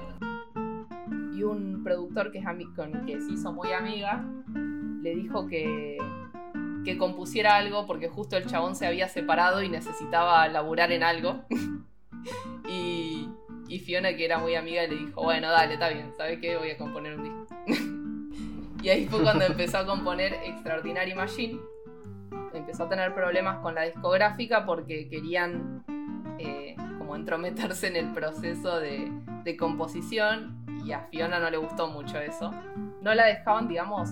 Y 1.34 1.42
un 1.42 1.82
productor 1.84 2.30
que 2.32 2.38
es 2.38 2.44
con 2.74 3.06
que 3.06 3.20
se 3.20 3.32
hizo 3.32 3.52
muy 3.52 3.72
amiga 3.72 4.24
le 5.02 5.14
dijo 5.14 5.46
que, 5.46 5.98
que 6.86 6.96
compusiera 6.96 7.56
algo 7.56 7.84
porque 7.84 8.08
justo 8.08 8.36
el 8.36 8.46
chabón 8.46 8.76
se 8.76 8.86
había 8.86 9.08
separado 9.08 9.60
y 9.60 9.68
necesitaba 9.68 10.46
laburar 10.46 10.92
en 10.92 11.02
algo. 11.02 11.44
y, 12.68 13.28
Fiona, 13.84 14.16
que 14.16 14.24
era 14.24 14.38
muy 14.38 14.54
amiga, 14.54 14.86
le 14.86 14.96
dijo, 14.96 15.22
bueno, 15.22 15.50
dale, 15.50 15.74
está 15.74 15.88
bien, 15.90 16.12
¿sabes 16.16 16.38
qué? 16.40 16.56
Voy 16.56 16.70
a 16.70 16.78
componer 16.78 17.18
un 17.18 17.24
disco. 17.24 17.46
y 18.82 18.88
ahí 18.88 19.06
fue 19.06 19.20
cuando 19.22 19.44
empezó 19.44 19.78
a 19.78 19.86
componer 19.86 20.32
Extraordinary 20.44 21.14
Machine. 21.14 21.60
Empezó 22.54 22.84
a 22.84 22.88
tener 22.88 23.12
problemas 23.14 23.58
con 23.58 23.74
la 23.74 23.82
discográfica 23.82 24.64
porque 24.64 25.08
querían 25.08 25.84
eh, 26.38 26.76
como 26.98 27.16
entrometerse 27.16 27.88
en 27.88 27.96
el 27.96 28.12
proceso 28.12 28.78
de, 28.78 29.10
de 29.44 29.56
composición 29.56 30.64
y 30.84 30.92
a 30.92 31.00
Fiona 31.10 31.40
no 31.40 31.50
le 31.50 31.56
gustó 31.56 31.88
mucho 31.88 32.18
eso. 32.18 32.52
No 33.02 33.12
la 33.12 33.26
dejaban, 33.26 33.68
digamos, 33.68 34.10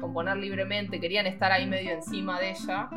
componer 0.00 0.36
libremente, 0.36 1.00
querían 1.00 1.26
estar 1.26 1.52
ahí 1.52 1.66
medio 1.66 1.92
encima 1.92 2.38
de 2.40 2.50
ella. 2.50 2.88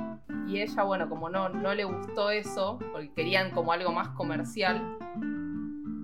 Y 0.47 0.61
ella, 0.61 0.83
bueno, 0.83 1.09
como 1.09 1.29
no, 1.29 1.49
no 1.49 1.73
le 1.73 1.83
gustó 1.83 2.31
eso, 2.31 2.79
porque 2.91 3.11
querían 3.13 3.51
como 3.51 3.71
algo 3.71 3.91
más 3.91 4.09
comercial, 4.09 4.97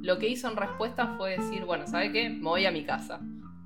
lo 0.01 0.19
que 0.19 0.27
hizo 0.27 0.49
en 0.49 0.55
respuesta 0.55 1.15
fue 1.17 1.37
decir, 1.37 1.65
bueno, 1.65 1.87
¿sabe 1.87 2.11
qué? 2.11 2.29
Me 2.29 2.43
voy 2.43 2.65
a 2.65 2.71
mi 2.71 2.85
casa. 2.85 3.19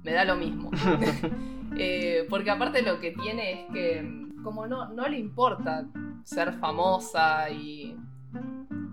Me 0.04 0.14
da 0.14 0.24
lo 0.26 0.36
mismo. 0.36 0.72
Eh, 1.78 2.26
porque 2.30 2.50
aparte 2.50 2.82
lo 2.82 3.00
que 3.00 3.12
tiene 3.12 3.54
es 3.54 3.60
que 3.72 4.30
como 4.44 4.68
no, 4.68 4.90
no 4.90 5.08
le 5.08 5.18
importa 5.18 5.86
ser 6.24 6.54
famosa 6.54 7.50
y 7.50 7.96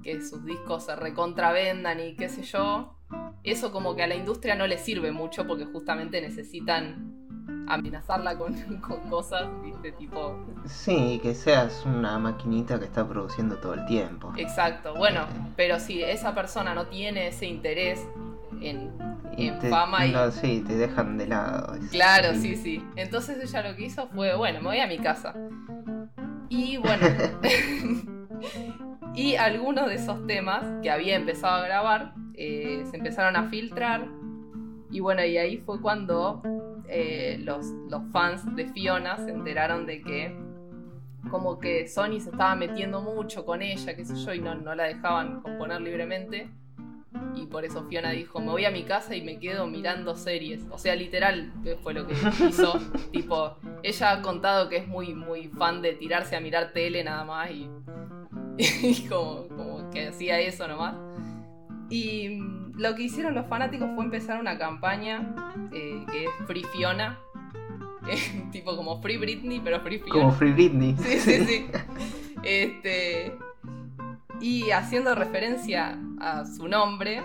que 0.02 0.20
sus 0.22 0.44
discos 0.44 0.84
se 0.84 0.94
recontravendan 0.94 2.00
y 2.00 2.14
qué 2.16 2.28
sé 2.28 2.42
yo, 2.42 2.96
eso 3.42 3.72
como 3.72 3.96
que 3.96 4.02
a 4.02 4.06
la 4.06 4.14
industria 4.14 4.54
no 4.54 4.66
le 4.66 4.78
sirve 4.78 5.10
mucho 5.12 5.46
porque 5.46 5.64
justamente 5.64 6.20
necesitan 6.20 7.25
amenazarla 7.68 8.36
con, 8.38 8.54
cosas, 9.08 9.48
¿viste? 9.62 9.92
Tipo... 9.92 10.36
Sí, 10.66 11.20
que 11.22 11.34
seas 11.34 11.84
una 11.86 12.18
maquinita 12.18 12.78
que 12.78 12.84
está 12.86 13.06
produciendo 13.06 13.56
todo 13.56 13.74
el 13.74 13.84
tiempo. 13.86 14.32
Exacto, 14.36 14.94
bueno, 14.94 15.22
eh. 15.22 15.52
pero 15.56 15.78
si 15.78 16.02
esa 16.02 16.34
persona 16.34 16.74
no 16.74 16.86
tiene 16.86 17.28
ese 17.28 17.46
interés 17.46 18.06
en, 18.60 18.90
fama 19.68 20.06
y... 20.06 20.14
sí, 20.32 20.64
te 20.66 20.76
dejan 20.76 21.18
de 21.18 21.26
lado. 21.26 21.76
Claro, 21.90 22.34
sí, 22.34 22.56
sí. 22.56 22.82
Entonces 22.96 23.38
ella 23.42 23.68
lo 23.68 23.76
que 23.76 23.84
hizo 23.84 24.08
fue, 24.08 24.34
bueno, 24.34 24.60
me 24.60 24.68
voy 24.68 24.80
a 24.80 24.86
mi 24.86 24.98
casa. 24.98 25.34
Y 26.48 26.78
bueno... 26.78 27.06
Y 29.16 29.36
algunos 29.36 29.88
de 29.88 29.94
esos 29.94 30.26
temas 30.26 30.62
que 30.82 30.90
había 30.90 31.16
empezado 31.16 31.54
a 31.54 31.66
grabar 31.66 32.12
eh, 32.34 32.84
se 32.90 32.98
empezaron 32.98 33.34
a 33.34 33.48
filtrar. 33.48 34.06
Y 34.90 35.00
bueno, 35.00 35.24
y 35.24 35.38
ahí 35.38 35.56
fue 35.56 35.80
cuando 35.80 36.42
eh, 36.88 37.38
los, 37.42 37.66
los 37.90 38.02
fans 38.12 38.54
de 38.56 38.66
Fiona 38.68 39.16
se 39.18 39.30
enteraron 39.30 39.86
de 39.86 40.02
que 40.02 40.36
como 41.30 41.58
que 41.58 41.88
Sony 41.88 42.20
se 42.20 42.30
estaba 42.30 42.54
metiendo 42.54 43.00
mucho 43.00 43.44
con 43.44 43.62
ella, 43.62 43.96
qué 43.96 44.04
sé 44.04 44.14
yo, 44.14 44.32
y 44.32 44.40
no, 44.40 44.54
no 44.54 44.74
la 44.74 44.84
dejaban 44.84 45.40
componer 45.40 45.80
libremente. 45.80 46.48
Y 47.34 47.46
por 47.46 47.64
eso 47.64 47.86
Fiona 47.88 48.10
dijo, 48.10 48.40
me 48.40 48.50
voy 48.50 48.64
a 48.64 48.70
mi 48.70 48.84
casa 48.84 49.16
y 49.16 49.22
me 49.22 49.38
quedo 49.38 49.66
mirando 49.66 50.14
series. 50.14 50.66
O 50.70 50.78
sea, 50.78 50.94
literal, 50.94 51.52
fue 51.82 51.94
lo 51.94 52.06
que 52.06 52.14
hizo. 52.48 52.78
tipo, 53.10 53.56
ella 53.82 54.12
ha 54.12 54.22
contado 54.22 54.68
que 54.68 54.76
es 54.76 54.86
muy, 54.86 55.14
muy 55.14 55.48
fan 55.48 55.82
de 55.82 55.94
tirarse 55.94 56.36
a 56.36 56.40
mirar 56.40 56.72
tele 56.72 57.02
nada 57.02 57.24
más 57.24 57.50
y 57.50 57.68
y 58.58 59.06
como, 59.08 59.90
que 59.92 60.08
hacía 60.08 60.40
eso 60.40 60.66
nomás. 60.66 60.94
Y 61.88 62.38
lo 62.74 62.94
que 62.94 63.04
hicieron 63.04 63.34
los 63.34 63.46
fanáticos 63.46 63.88
fue 63.94 64.04
empezar 64.04 64.40
una 64.40 64.58
campaña 64.58 65.34
eh, 65.72 66.04
que 66.10 66.24
es 66.24 66.30
Free 66.46 66.64
Fiona. 66.72 67.18
tipo 68.52 68.76
como 68.76 69.00
Free 69.02 69.16
Britney, 69.16 69.60
pero 69.60 69.80
Free 69.80 69.98
Fiona. 69.98 70.12
Como 70.12 70.32
Free 70.32 70.52
Britney. 70.52 70.96
Sí, 70.98 71.18
sí, 71.18 71.44
sí. 71.44 71.66
este, 72.42 73.36
y 74.40 74.70
haciendo 74.70 75.14
referencia 75.14 75.98
a 76.20 76.44
su 76.44 76.68
nombre, 76.68 77.22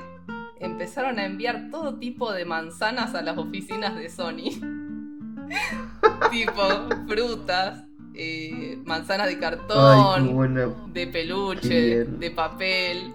empezaron 0.59 1.19
a 1.19 1.25
enviar 1.25 1.69
todo 1.71 1.95
tipo 1.95 2.31
de 2.31 2.45
manzanas 2.45 3.15
a 3.15 3.21
las 3.21 3.37
oficinas 3.37 3.95
de 3.95 4.09
Sony. 4.09 4.61
tipo 6.31 6.61
frutas, 7.07 7.83
eh, 8.13 8.77
manzanas 8.85 9.27
de 9.27 9.39
cartón, 9.39 10.93
de 10.93 11.07
peluche, 11.07 12.05
de 12.05 12.31
papel. 12.31 13.13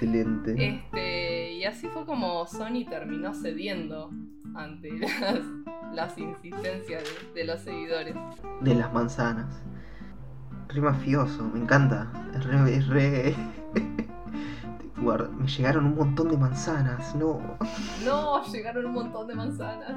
Excelente. 0.00 0.54
Este, 0.58 1.52
y 1.52 1.64
así 1.64 1.86
fue 1.88 2.06
como 2.06 2.46
Sony 2.46 2.86
terminó 2.88 3.34
cediendo 3.34 4.10
ante 4.54 4.90
las, 5.92 6.16
insistencias 6.16 7.04
de, 7.34 7.44
los 7.44 7.60
seguidores. 7.60 8.16
De 8.62 8.74
las 8.74 8.90
manzanas. 8.94 9.62
Re 10.68 10.80
mafioso, 10.80 11.44
me 11.52 11.60
encanta. 11.60 12.10
Es 12.34 12.44
re. 12.44 12.76
Es 12.76 12.88
re... 12.88 13.34
me 15.38 15.46
llegaron 15.46 15.84
un 15.84 15.96
montón 15.96 16.30
de 16.30 16.38
manzanas, 16.38 17.14
no. 17.14 17.58
No, 18.02 18.42
llegaron 18.50 18.86
un 18.86 18.92
montón 18.92 19.26
de 19.26 19.34
manzanas. 19.34 19.96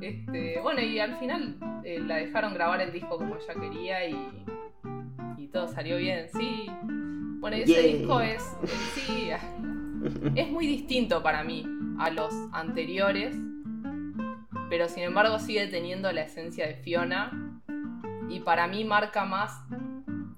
Este, 0.00 0.58
bueno, 0.62 0.80
y 0.80 0.98
al 1.00 1.18
final 1.18 1.56
eh, 1.84 2.00
la 2.00 2.16
dejaron 2.16 2.54
grabar 2.54 2.80
el 2.80 2.92
disco 2.92 3.18
como 3.18 3.36
ella 3.36 3.60
quería 3.60 4.08
y, 4.08 4.44
y 5.36 5.48
todo 5.48 5.68
salió 5.68 5.98
bien, 5.98 6.28
sí. 6.30 6.70
Bueno, 7.44 7.58
ese 7.58 7.82
disco 7.82 8.20
es, 8.22 8.42
sí, 8.94 9.28
es 10.34 10.48
muy 10.48 10.66
distinto 10.66 11.22
para 11.22 11.44
mí 11.44 11.66
a 11.98 12.08
los 12.08 12.32
anteriores, 12.52 13.36
pero 14.70 14.88
sin 14.88 15.02
embargo 15.02 15.38
sigue 15.38 15.66
teniendo 15.66 16.10
la 16.10 16.22
esencia 16.22 16.66
de 16.66 16.76
Fiona 16.76 17.60
y 18.30 18.40
para 18.40 18.66
mí 18.66 18.82
marca 18.84 19.26
más 19.26 19.60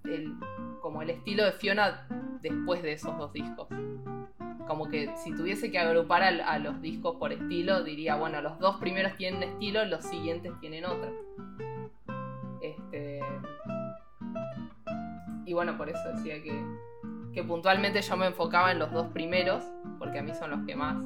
el, 0.03 0.35
como 0.83 1.01
el 1.01 1.11
estilo 1.11 1.45
de 1.45 1.53
Fiona 1.53 2.09
después 2.43 2.83
de 2.83 2.95
esos 2.95 3.17
dos 3.17 3.33
discos 3.33 3.69
como 4.67 4.89
que 4.89 5.09
si 5.17 5.33
tuviese 5.33 5.71
que 5.71 5.79
agrupar 5.79 6.25
a, 6.25 6.59
los 6.59 6.83
discos 6.83 7.15
por 7.21 7.33
estilo, 7.33 7.85
diría, 7.85 8.17
bueno, 8.17 8.43
los 8.43 8.59
dos 8.59 8.79
primeros 8.81 9.15
tienen 9.15 9.45
estilo, 9.45 9.85
los 9.85 10.05
siguientes 10.05 10.53
tienen 10.59 10.85
otro. 10.85 11.13
Este... 12.61 13.21
Y 15.45 15.53
bueno, 15.53 15.79
por 15.79 15.89
eso 15.89 16.01
decía 16.13 16.43
que, 16.43 16.51
que 17.33 17.43
puntualmente 17.43 18.01
yo 18.01 18.17
me 18.17 18.27
enfocaba 18.27 18.73
en 18.73 18.79
los 18.79 18.93
dos 18.93 19.09
primeros, 19.09 19.65
porque 19.99 20.19
a 20.19 20.23
mí 20.23 20.33
son 20.35 20.51
los 20.51 20.67
que 20.67 20.75
más, 20.75 20.97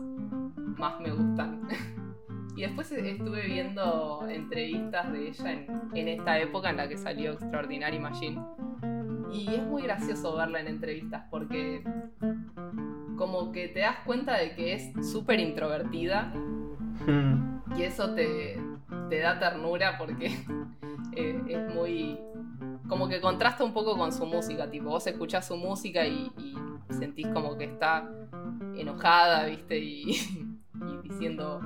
más 0.76 1.01
me 1.01 1.11
gustan. 1.11 1.68
y 2.57 2.62
después 2.62 2.90
estuve 2.92 3.46
viendo 3.46 4.26
entrevistas 4.28 5.12
de 5.12 5.28
ella 5.28 5.53
en, 5.53 5.66
en 5.94 6.09
esta 6.09 6.38
época 6.38 6.70
en 6.70 6.76
la 6.76 6.88
que 6.88 6.96
salió 6.96 7.32
Extraordinary 7.32 7.98
Machine. 7.98 8.40
Y 9.32 9.55
es 9.55 9.62
muy 9.62 9.82
gracioso 9.82 10.36
verla 10.36 10.61
en 10.61 10.68
entrevistas 10.68 11.24
porque 11.30 11.84
como 13.20 13.53
que 13.53 13.68
te 13.68 13.80
das 13.80 13.98
cuenta 14.07 14.38
de 14.38 14.55
que 14.55 14.72
es 14.72 15.12
súper 15.12 15.40
introvertida 15.40 16.32
hmm. 17.07 17.76
y 17.76 17.82
eso 17.82 18.14
te, 18.14 18.59
da 19.11 19.38
ternura 19.38 19.98
porque 19.98 20.32
es, 21.12 21.74
muy... 21.74 22.18
como 22.91 23.09
que 23.09 23.20
contrasta 23.20 23.64
un 23.64 23.72
poco 23.72 23.97
con 23.97 24.12
su 24.12 24.26
música, 24.26 24.68
tipo, 24.68 24.91
vos 24.91 25.07
escuchás 25.07 25.47
su 25.47 25.57
música 25.57 26.05
y, 26.05 26.30
sentís 26.91 27.28
como 27.28 27.57
que 27.57 27.64
está 27.64 28.11
enojada, 28.76 29.47
viste, 29.47 29.78
y, 29.78 30.18
diciendo 31.05 31.61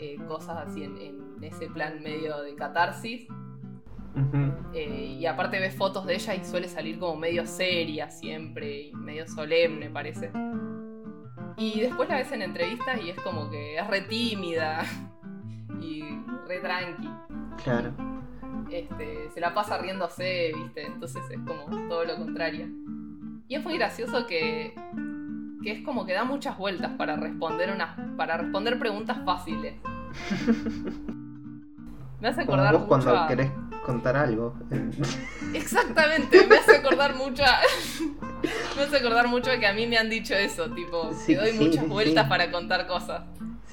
eh, 0.00 0.18
cosas 0.26 0.66
así 0.66 0.82
en, 0.82 1.16
ese 1.40 1.68
plan 1.68 2.02
medio 2.02 2.42
de 2.42 2.56
catarsis. 2.56 3.28
Eh, 4.74 5.16
y 5.20 5.26
aparte 5.26 5.60
ves 5.60 5.76
fotos 5.76 6.04
de 6.04 6.16
ella 6.16 6.34
y 6.34 6.44
suele 6.44 6.66
salir 6.66 6.98
como 6.98 7.14
medio 7.14 7.46
seria 7.46 8.10
siempre 8.10 8.88
y 8.88 8.92
medio 8.92 9.28
solemne 9.28 9.88
parece. 9.88 10.32
Y 11.56 11.80
después 11.80 12.08
la 12.08 12.16
ves 12.16 12.32
en 12.32 12.42
entrevistas 12.42 13.00
y 13.00 13.10
es 13.10 13.20
como 13.20 13.48
que 13.48 13.78
es 13.78 13.86
re 13.86 14.00
tímida 14.00 14.84
y 15.80 16.02
re 16.48 16.58
tranqui. 16.58 17.08
Claro. 17.62 18.17
Este, 18.70 19.30
se 19.30 19.40
la 19.40 19.54
pasa 19.54 19.78
riéndose, 19.78 20.52
¿viste? 20.54 20.86
Entonces 20.86 21.22
es 21.30 21.38
como 21.46 21.88
todo 21.88 22.04
lo 22.04 22.16
contrario. 22.16 22.68
Y 23.48 23.54
es 23.54 23.64
muy 23.64 23.78
gracioso 23.78 24.26
que, 24.26 24.74
que 25.62 25.72
es 25.72 25.84
como 25.84 26.04
que 26.04 26.12
da 26.12 26.24
muchas 26.24 26.58
vueltas 26.58 26.92
para 26.98 27.16
responder 27.16 27.72
unas, 27.72 27.98
para 28.16 28.36
responder 28.36 28.78
preguntas 28.78 29.18
fáciles. 29.24 29.74
Me 32.20 32.28
hace 32.28 32.42
acordar 32.42 32.76
vos 32.76 32.84
cuando 32.88 33.26
querés 33.28 33.50
contar 33.86 34.16
algo. 34.16 34.54
Exactamente, 35.54 36.46
me 36.46 36.56
hace 36.56 36.76
acordar 36.76 37.14
mucho 37.14 37.42
me 38.76 38.82
hace 38.82 38.96
acordar 38.96 39.28
mucho 39.28 39.50
de 39.50 39.60
que 39.60 39.66
a 39.66 39.72
mí 39.72 39.86
me 39.86 39.96
han 39.96 40.10
dicho 40.10 40.34
eso, 40.34 40.68
tipo, 40.70 41.10
que 41.26 41.36
doy 41.36 41.52
muchas 41.52 41.88
vueltas 41.88 42.28
para 42.28 42.50
contar 42.50 42.86
cosas. 42.86 43.22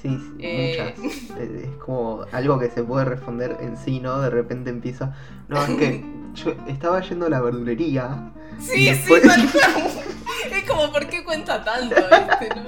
Sí, 0.00 0.08
sí 0.08 0.34
eh, 0.38 0.94
muchas. 0.98 1.38
Es 1.40 1.76
como 1.84 2.24
algo 2.32 2.58
que 2.58 2.70
se 2.70 2.82
puede 2.82 3.04
responder 3.04 3.56
en 3.60 3.76
sí, 3.76 4.00
¿no? 4.00 4.20
De 4.20 4.30
repente 4.30 4.70
empieza. 4.70 5.14
No, 5.48 5.62
es 5.62 5.70
que 5.70 6.04
yo 6.34 6.54
estaba 6.68 7.00
yendo 7.00 7.26
a 7.26 7.30
la 7.30 7.40
verdulería. 7.40 8.32
Sí, 8.58 8.94
sí, 8.94 9.12
Es 10.52 10.64
como, 10.68 10.92
¿por 10.92 11.08
qué 11.08 11.24
cuenta 11.24 11.64
tanto? 11.64 11.96
Este? 11.96 12.48
No, 12.54 12.64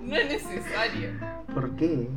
no 0.00 0.16
es 0.16 0.28
necesario. 0.28 1.10
¿Por 1.52 1.76
qué? 1.76 2.08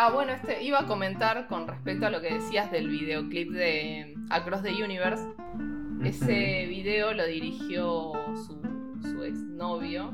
Ah, 0.00 0.12
bueno, 0.12 0.32
este 0.32 0.62
iba 0.62 0.78
a 0.78 0.86
comentar 0.86 1.48
con 1.48 1.66
respecto 1.66 2.06
a 2.06 2.10
lo 2.10 2.20
que 2.20 2.34
decías 2.34 2.70
del 2.70 2.88
videoclip 2.88 3.50
de 3.50 4.14
Across 4.30 4.62
the 4.62 4.84
Universe. 4.84 5.26
Ese 6.04 6.66
video 6.68 7.12
lo 7.14 7.26
dirigió 7.26 8.12
su, 8.46 8.60
su 9.02 9.22
exnovio, 9.24 10.12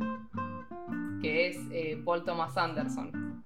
que 1.21 1.49
es 1.49 1.59
eh, 1.71 2.01
Paul 2.05 2.25
Thomas 2.25 2.57
Anderson. 2.57 3.45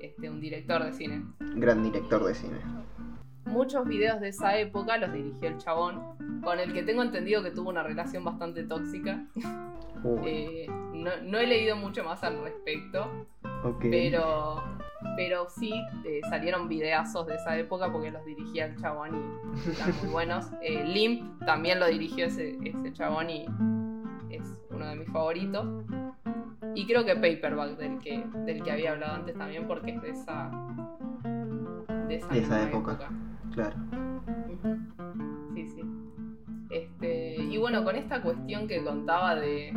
Este, 0.00 0.30
un 0.30 0.40
director 0.40 0.84
de 0.84 0.92
cine. 0.92 1.24
Gran 1.56 1.82
director 1.82 2.24
de 2.24 2.34
cine. 2.34 2.58
Muchos 3.46 3.86
videos 3.86 4.20
de 4.20 4.28
esa 4.28 4.56
época 4.58 4.96
los 4.96 5.12
dirigió 5.12 5.48
el 5.48 5.58
chabón 5.58 6.00
con 6.42 6.58
el 6.58 6.72
que 6.72 6.82
tengo 6.82 7.02
entendido 7.02 7.42
que 7.42 7.50
tuvo 7.50 7.70
una 7.70 7.82
relación 7.82 8.24
bastante 8.24 8.62
tóxica. 8.64 9.26
Eh, 10.24 10.66
no, 10.94 11.10
no 11.22 11.38
he 11.38 11.46
leído 11.46 11.76
mucho 11.76 12.04
más 12.04 12.22
al 12.24 12.42
respecto, 12.42 13.26
pero, 13.80 14.62
pero 15.16 15.48
sí 15.50 15.72
eh, 16.04 16.20
salieron 16.28 16.68
videazos 16.68 17.26
de 17.26 17.34
esa 17.34 17.58
época 17.58 17.90
porque 17.92 18.10
los 18.10 18.24
dirigía 18.24 18.66
el 18.66 18.76
chabón 18.76 19.16
y 19.16 19.70
están 19.70 19.94
muy 20.02 20.08
buenos. 20.08 20.46
Eh, 20.62 20.84
Limp 20.84 21.44
también 21.44 21.80
lo 21.80 21.86
dirigió 21.86 22.26
ese, 22.26 22.58
ese 22.64 22.92
chabón 22.92 23.30
y 23.30 23.46
es 24.30 24.42
uno 24.70 24.86
de 24.86 24.96
mis 24.96 25.08
favoritos. 25.10 25.66
Y 26.74 26.86
creo 26.86 27.04
que 27.04 27.14
Paperback, 27.14 27.76
del 27.78 27.98
que, 27.98 28.24
del 28.46 28.62
que 28.62 28.70
había 28.70 28.92
hablado 28.92 29.14
antes 29.14 29.36
también, 29.36 29.66
porque 29.66 29.92
es 29.92 30.02
de 30.02 30.10
esa, 30.10 30.50
de 32.08 32.16
esa, 32.16 32.62
época. 32.62 32.98
Claro. 33.52 33.76
Sí, 35.54 35.68
sí. 35.68 35.82
Este, 36.70 37.36
y 37.36 37.56
bueno, 37.58 37.82
con 37.82 37.96
esta 37.96 38.22
cuestión 38.22 38.68
que 38.68 38.84
contaba 38.84 39.34
de, 39.34 39.72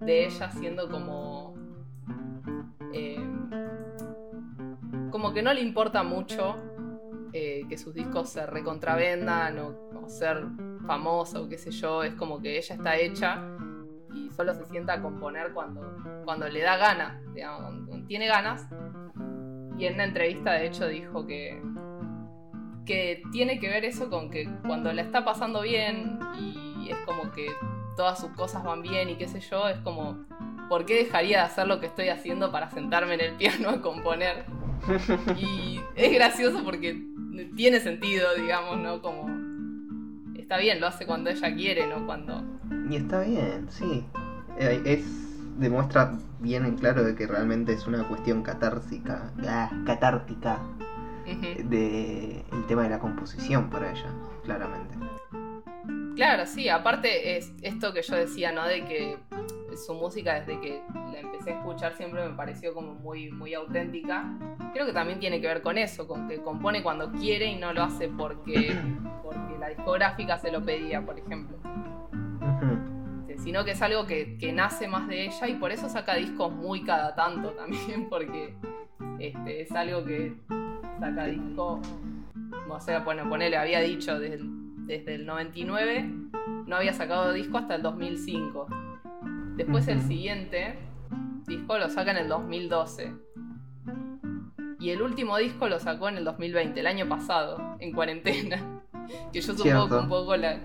de 0.00 0.26
ella 0.26 0.50
siendo 0.50 0.90
como. 0.90 1.54
eh, 2.92 3.24
como 5.10 5.32
que 5.32 5.42
no 5.42 5.54
le 5.54 5.62
importa 5.62 6.02
mucho 6.02 6.56
eh, 7.32 7.64
que 7.68 7.78
sus 7.78 7.94
discos 7.94 8.28
se 8.30 8.44
recontravendan 8.44 9.58
o, 9.60 9.90
o 10.04 10.08
ser 10.08 10.44
famosa 10.86 11.40
o 11.40 11.48
qué 11.48 11.56
sé 11.56 11.70
yo. 11.70 12.02
Es 12.02 12.14
como 12.14 12.40
que 12.40 12.58
ella 12.58 12.74
está 12.74 12.96
hecha 12.96 13.55
solo 14.36 14.54
se 14.54 14.66
sienta 14.66 14.94
a 14.94 15.02
componer 15.02 15.52
cuando, 15.52 16.22
cuando 16.24 16.48
le 16.48 16.60
da 16.60 16.76
gana, 16.76 17.20
digamos, 17.34 18.06
tiene 18.06 18.26
ganas. 18.26 18.68
Y 19.78 19.86
en 19.86 19.94
una 19.94 20.04
entrevista, 20.04 20.52
de 20.52 20.66
hecho, 20.66 20.86
dijo 20.86 21.26
que, 21.26 21.62
que 22.84 23.22
tiene 23.32 23.58
que 23.58 23.68
ver 23.68 23.84
eso 23.84 24.08
con 24.10 24.30
que 24.30 24.48
cuando 24.66 24.92
la 24.92 25.02
está 25.02 25.24
pasando 25.24 25.62
bien 25.62 26.18
y 26.38 26.90
es 26.90 26.96
como 27.04 27.32
que 27.32 27.48
todas 27.96 28.20
sus 28.20 28.30
cosas 28.30 28.62
van 28.62 28.82
bien 28.82 29.08
y 29.08 29.16
qué 29.16 29.26
sé 29.26 29.40
yo, 29.40 29.68
es 29.68 29.78
como, 29.78 30.24
¿por 30.68 30.84
qué 30.86 31.04
dejaría 31.04 31.38
de 31.38 31.44
hacer 31.44 31.66
lo 31.66 31.80
que 31.80 31.86
estoy 31.86 32.08
haciendo 32.08 32.52
para 32.52 32.70
sentarme 32.70 33.14
en 33.14 33.20
el 33.20 33.32
piano 33.32 33.70
a 33.70 33.80
componer? 33.80 34.44
Y 35.36 35.80
es 35.96 36.12
gracioso 36.12 36.62
porque 36.62 37.02
tiene 37.56 37.80
sentido, 37.80 38.34
digamos, 38.34 38.78
¿no? 38.78 39.00
Como, 39.00 39.26
está 40.38 40.58
bien, 40.58 40.80
lo 40.80 40.86
hace 40.86 41.06
cuando 41.06 41.30
ella 41.30 41.54
quiere, 41.54 41.86
no 41.86 42.06
cuando... 42.06 42.44
Y 42.88 42.96
está 42.96 43.22
bien, 43.22 43.66
sí. 43.68 44.04
Eh, 44.58 44.82
Es. 44.84 45.58
demuestra 45.58 46.12
bien 46.40 46.66
en 46.66 46.76
claro 46.76 47.02
de 47.02 47.14
que 47.14 47.26
realmente 47.26 47.72
es 47.72 47.86
una 47.86 48.06
cuestión 48.08 48.42
catársica. 48.42 49.32
ah, 49.48 49.70
catártica. 49.86 50.60
Ujú. 51.26 51.68
De 51.68 52.44
el 52.52 52.66
tema 52.68 52.82
de 52.84 52.90
la 52.90 52.98
composición 52.98 53.68
para 53.70 53.90
ella, 53.90 54.10
claramente. 54.44 54.94
Claro, 56.14 56.46
sí, 56.46 56.68
aparte 56.68 57.36
es 57.36 57.52
esto 57.62 57.92
que 57.92 58.02
yo 58.02 58.14
decía, 58.16 58.52
¿no? 58.52 58.64
De 58.64 58.84
que 58.84 59.18
su 59.76 59.92
música 59.94 60.40
desde 60.40 60.58
que 60.60 60.80
la 61.12 61.20
empecé 61.20 61.52
a 61.52 61.58
escuchar 61.58 61.94
siempre 61.96 62.26
me 62.26 62.34
pareció 62.34 62.72
como 62.72 62.94
muy, 62.94 63.30
muy 63.30 63.52
auténtica. 63.54 64.24
Creo 64.72 64.86
que 64.86 64.92
también 64.92 65.18
tiene 65.18 65.40
que 65.40 65.46
ver 65.48 65.62
con 65.62 65.76
eso, 65.78 66.06
con 66.06 66.28
que 66.28 66.40
compone 66.40 66.82
cuando 66.82 67.10
quiere 67.12 67.46
y 67.46 67.56
no 67.56 67.72
lo 67.72 67.82
hace 67.82 68.08
porque, 68.08 68.78
porque 69.22 69.58
la 69.58 69.68
discográfica 69.68 70.38
se 70.38 70.50
lo 70.52 70.64
pedía, 70.64 71.04
por 71.04 71.18
ejemplo. 71.18 71.58
Ujú. 72.40 72.95
Este, 73.36 73.42
Sino 73.42 73.64
que 73.64 73.72
es 73.72 73.82
algo 73.82 74.06
que, 74.06 74.36
que 74.38 74.52
nace 74.52 74.88
más 74.88 75.08
de 75.08 75.26
ella 75.26 75.48
y 75.48 75.54
por 75.54 75.70
eso 75.70 75.88
saca 75.88 76.14
discos 76.14 76.52
muy 76.52 76.82
cada 76.82 77.14
tanto 77.14 77.50
también, 77.50 78.08
porque 78.10 78.54
este, 79.18 79.62
es 79.62 79.72
algo 79.72 80.04
que 80.04 80.36
saca 80.98 81.26
disco, 81.26 81.80
o 82.68 82.80
sea, 82.80 83.00
bueno, 83.00 83.28
ponele, 83.28 83.56
había 83.56 83.80
dicho 83.80 84.18
desde 84.18 84.36
el, 84.36 84.86
desde 84.86 85.14
el 85.14 85.26
99, 85.26 86.10
no 86.66 86.76
había 86.76 86.92
sacado 86.92 87.32
disco 87.32 87.58
hasta 87.58 87.76
el 87.76 87.82
2005. 87.82 88.66
Después 89.56 89.88
el 89.88 90.02
siguiente 90.02 90.78
disco 91.46 91.78
lo 91.78 91.88
saca 91.88 92.10
en 92.10 92.18
el 92.18 92.28
2012. 92.28 93.14
Y 94.78 94.90
el 94.90 95.00
último 95.00 95.38
disco 95.38 95.68
lo 95.68 95.80
sacó 95.80 96.08
en 96.08 96.18
el 96.18 96.24
2020, 96.24 96.78
el 96.78 96.86
año 96.86 97.08
pasado, 97.08 97.76
en 97.78 97.92
cuarentena. 97.92 98.72
Que 99.32 99.40
yo 99.40 99.54
supongo 99.54 99.88
que 99.88 99.94
un 99.94 100.08
poco 100.08 100.36
la, 100.36 100.58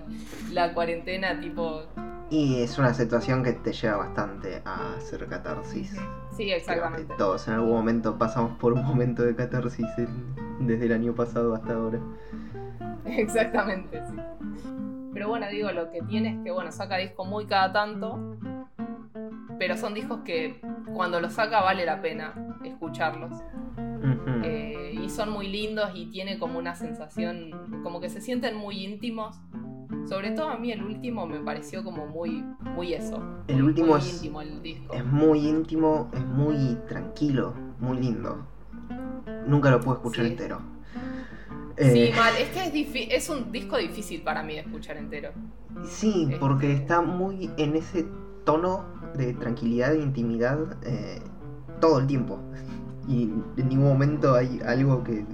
la 0.52 0.74
cuarentena 0.74 1.40
tipo 1.40 1.84
Y 2.32 2.62
es 2.64 2.78
una 2.80 2.94
situación 2.94 3.44
que 3.44 3.52
te 3.52 3.74
lleva 3.74 3.98
bastante 3.98 4.62
a 4.66 4.96
hacer 4.96 5.28
catarsis. 5.28 5.96
Sí, 6.32 6.50
exactamente. 6.50 7.14
todos 7.18 7.46
en 7.50 7.56
algún 7.56 7.72
momento 7.72 8.18
pasamos 8.18 8.58
por 8.58 8.72
un 8.74 8.84
momento 8.86 9.22
de 9.24 9.36
catarsis 9.36 9.86
en- 9.98 10.66
desde 10.66 10.86
el 10.86 10.94
año 10.94 11.14
pasado 11.14 11.54
hasta 11.54 11.74
ahora. 11.74 12.00
Exactamente, 13.06 14.02
sí. 14.08 14.16
Pero 15.14 15.28
bueno, 15.28 15.48
digo, 15.52 15.72
lo 15.74 15.92
que 15.92 16.02
tiene 16.04 16.30
es 16.38 16.44
que, 16.44 16.52
bueno, 16.52 16.72
saca 16.72 16.96
discos 16.98 17.28
muy 17.28 17.46
cada 17.48 17.74
tanto, 17.74 18.38
pero 19.60 19.76
son 19.76 19.94
discos 19.94 20.22
que 20.24 20.62
cuando 20.94 21.20
los 21.20 21.34
saca 21.34 21.62
vale 21.62 21.86
la 21.86 22.02
pena 22.02 22.34
escucharlos. 22.64 23.32
Eh, 24.44 24.96
y 25.04 25.10
son 25.10 25.30
muy 25.32 25.48
lindos 25.48 25.92
y 25.94 26.06
tiene 26.08 26.40
como 26.40 26.58
una 26.58 26.76
sensación, 26.76 27.82
como 27.84 28.00
que 28.00 28.10
se 28.10 28.22
sienten 28.22 28.56
muy 28.56 28.86
íntimos. 28.86 29.38
Sobre 30.08 30.32
todo 30.32 30.50
a 30.50 30.58
mí 30.58 30.72
el 30.72 30.84
último 30.84 31.26
me 31.26 31.40
pareció 31.40 31.84
como 31.84 32.08
muy, 32.08 32.44
muy 32.76 32.94
eso. 32.94 33.22
El 33.48 33.64
último 33.64 33.90
muy 33.90 34.00
es- 34.00 34.14
íntimo 34.16 34.42
el 34.42 34.62
disco. 34.62 34.94
Es 34.94 35.06
muy 35.06 35.48
íntimo, 35.48 36.10
es 36.14 36.26
muy 36.26 36.78
tranquilo, 36.88 37.54
muy 37.80 37.98
lindo. 38.00 38.46
Nunca 39.48 39.72
lo 39.72 39.80
pude 39.80 39.96
escuchar 39.96 40.26
Sí. 40.26 40.32
entero. 40.32 40.60
Sí, 41.78 41.84
Eh, 42.00 42.14
mal, 42.16 42.34
es 42.40 42.50
que 42.50 42.82
es, 43.10 43.24
es 43.24 43.30
un 43.30 43.52
disco 43.52 43.78
difícil 43.78 44.22
para 44.22 44.44
mí 44.44 44.54
de 44.54 44.60
escuchar 44.60 44.98
entero. 44.98 45.32
sí, 45.86 46.30
porque 46.40 46.74
está 46.74 47.02
muy 47.02 47.50
en 47.58 47.76
ese 47.76 48.06
tono 48.44 48.86
de 49.16 49.34
tranquilidad 49.34 49.94
e 49.96 50.02
intimidad 50.02 50.78
eh, 50.84 51.20
todo 51.80 52.00
el 52.00 52.08
tiempo. 52.08 52.40
Y 53.08 53.24
en 53.58 53.70
ningún 53.70 53.88
momento 53.88 54.36
hay 54.36 54.60
algo 54.66 55.04
que, 55.04 55.26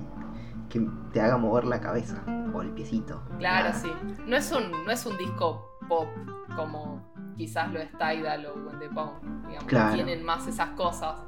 que 0.69 0.85
te 1.13 1.21
haga 1.21 1.37
mover 1.37 1.65
la 1.65 1.79
cabeza 1.79 2.23
o 2.53 2.61
el 2.61 2.71
piecito. 2.71 3.21
Claro, 3.39 3.69
Nada. 3.69 3.73
sí. 3.73 3.91
No 4.25 4.35
es 4.35 4.51
un, 4.51 4.71
no 4.85 4.91
es 4.91 5.05
un 5.05 5.17
disco 5.17 5.77
pop 5.87 6.07
como 6.55 7.01
quizás 7.37 7.71
lo 7.71 7.79
es 7.79 7.91
Tidal 7.91 8.45
o 8.47 8.53
When 8.55 8.79
the 8.79 8.89
Pound, 8.89 9.47
digamos. 9.47 9.67
Claro. 9.67 9.93
Tienen 9.93 10.23
más 10.23 10.47
esas 10.47 10.69
cosas. 10.71 11.21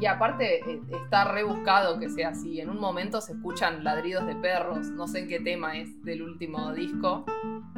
Y 0.00 0.06
aparte 0.06 0.68
eh, 0.68 0.82
está 0.90 1.24
rebuscado 1.24 2.00
que 2.00 2.08
sea 2.08 2.30
así. 2.30 2.60
En 2.60 2.70
un 2.70 2.80
momento 2.80 3.20
se 3.20 3.34
escuchan 3.34 3.84
ladridos 3.84 4.26
de 4.26 4.34
perros, 4.34 4.88
no 4.88 5.06
sé 5.06 5.20
en 5.20 5.28
qué 5.28 5.38
tema 5.38 5.76
es 5.78 6.02
del 6.02 6.22
último 6.22 6.72
disco, 6.72 7.24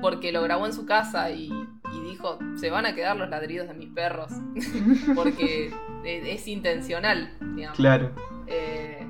porque 0.01 0.33
lo 0.33 0.43
grabó 0.43 0.65
en 0.65 0.73
su 0.73 0.87
casa 0.87 1.31
y, 1.31 1.51
y 1.51 2.01
dijo, 2.09 2.39
se 2.57 2.71
van 2.71 2.87
a 2.87 2.95
quedar 2.95 3.17
los 3.17 3.29
ladridos 3.29 3.69
de 3.69 3.75
mis 3.75 3.91
perros, 3.91 4.31
porque 5.15 5.67
es, 6.05 6.27
es 6.27 6.49
intencional, 6.49 7.37
digamos. 7.55 7.77
Claro. 7.77 8.13
Eh, 8.47 9.07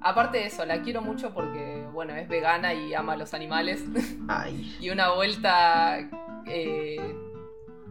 aparte 0.00 0.38
de 0.38 0.46
eso, 0.46 0.64
la 0.64 0.82
quiero 0.82 1.02
mucho 1.02 1.32
porque, 1.32 1.86
bueno, 1.92 2.14
es 2.14 2.28
vegana 2.28 2.74
y 2.74 2.94
ama 2.94 3.14
a 3.14 3.16
los 3.16 3.34
animales. 3.34 3.84
Ay. 4.28 4.76
y 4.80 4.90
una 4.90 5.12
vuelta 5.12 5.98
eh, 6.46 7.14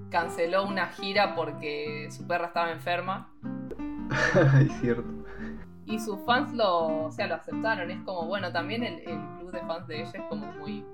canceló 0.10 0.66
una 0.66 0.88
gira 0.88 1.36
porque 1.36 2.10
su 2.12 2.26
perra 2.28 2.48
estaba 2.48 2.72
enferma. 2.72 3.32
Ay, 4.54 4.70
cierto. 4.82 5.08
Y 5.86 6.00
sus 6.00 6.20
fans 6.26 6.54
lo, 6.54 7.06
o 7.06 7.12
sea, 7.12 7.28
lo 7.28 7.36
aceptaron. 7.36 7.90
Es 7.90 8.02
como, 8.04 8.26
bueno, 8.28 8.52
también 8.52 8.84
el, 8.84 9.00
el 9.00 9.20
club 9.38 9.52
de 9.52 9.60
fans 9.62 9.88
de 9.88 10.02
ella 10.02 10.12
es 10.14 10.24
como 10.30 10.46
muy... 10.54 10.86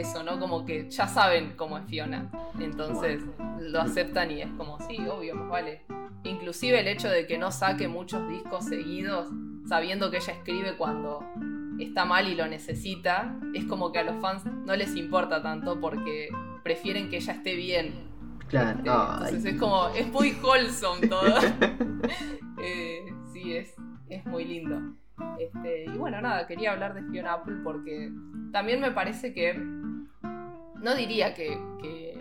Eso, 0.00 0.22
¿no? 0.22 0.38
Como 0.38 0.64
que 0.64 0.90
ya 0.90 1.06
saben 1.06 1.54
cómo 1.56 1.78
es 1.78 1.86
Fiona. 1.86 2.30
Entonces 2.58 3.22
lo 3.60 3.80
aceptan 3.80 4.30
y 4.30 4.42
es 4.42 4.50
como, 4.56 4.78
sí, 4.80 4.98
obvio, 5.08 5.34
más 5.34 5.48
vale. 5.48 5.82
Inclusive 6.24 6.80
el 6.80 6.88
hecho 6.88 7.08
de 7.08 7.26
que 7.26 7.38
no 7.38 7.50
saque 7.50 7.88
muchos 7.88 8.28
discos 8.28 8.64
seguidos, 8.66 9.28
sabiendo 9.68 10.10
que 10.10 10.18
ella 10.18 10.32
escribe 10.32 10.76
cuando 10.76 11.24
está 11.78 12.04
mal 12.04 12.28
y 12.28 12.34
lo 12.34 12.46
necesita, 12.46 13.38
es 13.54 13.64
como 13.64 13.92
que 13.92 14.00
a 14.00 14.02
los 14.04 14.20
fans 14.20 14.44
no 14.44 14.74
les 14.76 14.96
importa 14.96 15.42
tanto 15.42 15.80
porque 15.80 16.28
prefieren 16.62 17.08
que 17.08 17.16
ella 17.16 17.32
esté 17.32 17.54
bien. 17.54 18.06
Claro. 18.48 18.78
Este, 18.78 18.90
entonces 18.90 19.44
es 19.44 19.58
como, 19.58 19.88
es 19.88 20.08
muy 20.08 20.32
wholesome 20.42 21.06
todo. 21.06 21.22
Eh, 22.58 23.04
sí, 23.32 23.54
es, 23.54 23.74
es 24.08 24.24
muy 24.24 24.44
lindo. 24.44 24.80
Este, 25.38 25.84
y 25.84 25.96
bueno, 25.96 26.20
nada, 26.20 26.46
quería 26.46 26.72
hablar 26.72 26.94
de 26.94 27.02
Fiona 27.10 27.34
Apple 27.34 27.56
porque 27.64 28.12
también 28.52 28.80
me 28.80 28.90
parece 28.92 29.32
que. 29.32 29.54
No 29.54 30.94
diría 30.94 31.34
que, 31.34 31.58
que- 31.80 32.18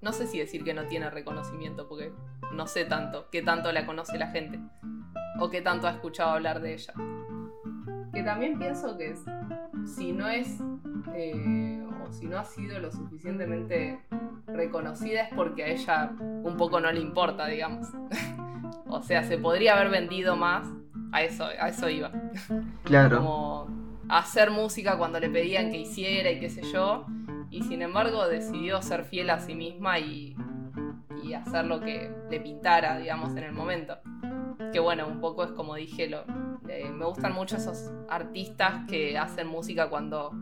No 0.00 0.12
sé 0.12 0.26
si 0.26 0.38
decir 0.38 0.64
que 0.64 0.74
no 0.74 0.86
tiene 0.86 1.10
reconocimiento, 1.10 1.88
porque 1.88 2.12
no 2.52 2.66
sé 2.66 2.84
tanto, 2.84 3.28
qué 3.30 3.42
tanto 3.42 3.70
la 3.72 3.86
conoce 3.86 4.18
la 4.18 4.28
gente. 4.28 4.58
O 5.40 5.50
qué 5.50 5.62
tanto 5.62 5.86
ha 5.86 5.90
escuchado 5.92 6.30
hablar 6.30 6.60
de 6.60 6.74
ella. 6.74 6.92
Que 8.12 8.22
también 8.22 8.58
pienso 8.58 8.96
que 8.98 9.10
es- 9.10 9.24
si 9.86 10.12
no 10.12 10.28
es. 10.28 10.60
eh, 11.14 11.82
o 12.06 12.12
si 12.12 12.26
no 12.26 12.38
ha 12.38 12.44
sido 12.44 12.78
lo 12.78 12.90
suficientemente 12.90 14.00
reconocida 14.46 15.22
es 15.22 15.34
porque 15.34 15.64
a 15.64 15.66
ella 15.68 16.12
un 16.20 16.56
poco 16.56 16.80
no 16.80 16.90
le 16.92 17.00
importa, 17.00 17.46
digamos. 17.46 17.88
o 18.86 19.02
sea, 19.02 19.22
se 19.24 19.38
podría 19.38 19.74
haber 19.74 19.90
vendido 19.90 20.36
más. 20.36 20.66
A 21.14 21.22
eso, 21.22 21.44
a 21.44 21.68
eso 21.68 21.90
iba. 21.90 22.10
Claro. 22.84 23.18
Como 23.18 23.68
hacer 24.08 24.50
música 24.50 24.96
cuando 24.96 25.20
le 25.20 25.28
pedían 25.28 25.70
que 25.70 25.78
hiciera 25.78 26.30
y 26.30 26.40
qué 26.40 26.48
sé 26.48 26.62
yo. 26.72 27.04
Y 27.50 27.62
sin 27.64 27.82
embargo 27.82 28.26
decidió 28.28 28.80
ser 28.80 29.04
fiel 29.04 29.28
a 29.28 29.38
sí 29.38 29.54
misma 29.54 29.98
y, 29.98 30.34
y 31.22 31.34
hacer 31.34 31.66
lo 31.66 31.80
que 31.80 32.10
le 32.30 32.40
pintara, 32.40 32.96
digamos, 32.96 33.36
en 33.36 33.44
el 33.44 33.52
momento. 33.52 33.98
Que 34.70 34.80
bueno, 34.80 35.06
un 35.06 35.20
poco 35.20 35.44
es 35.44 35.52
como 35.52 35.74
dije, 35.74 36.08
lo, 36.08 36.24
eh, 36.68 36.90
me 36.90 37.06
gustan 37.06 37.32
mucho 37.32 37.56
esos 37.56 37.90
artistas 38.08 38.86
que 38.88 39.18
hacen 39.18 39.46
música 39.46 39.88
cuando 39.88 40.32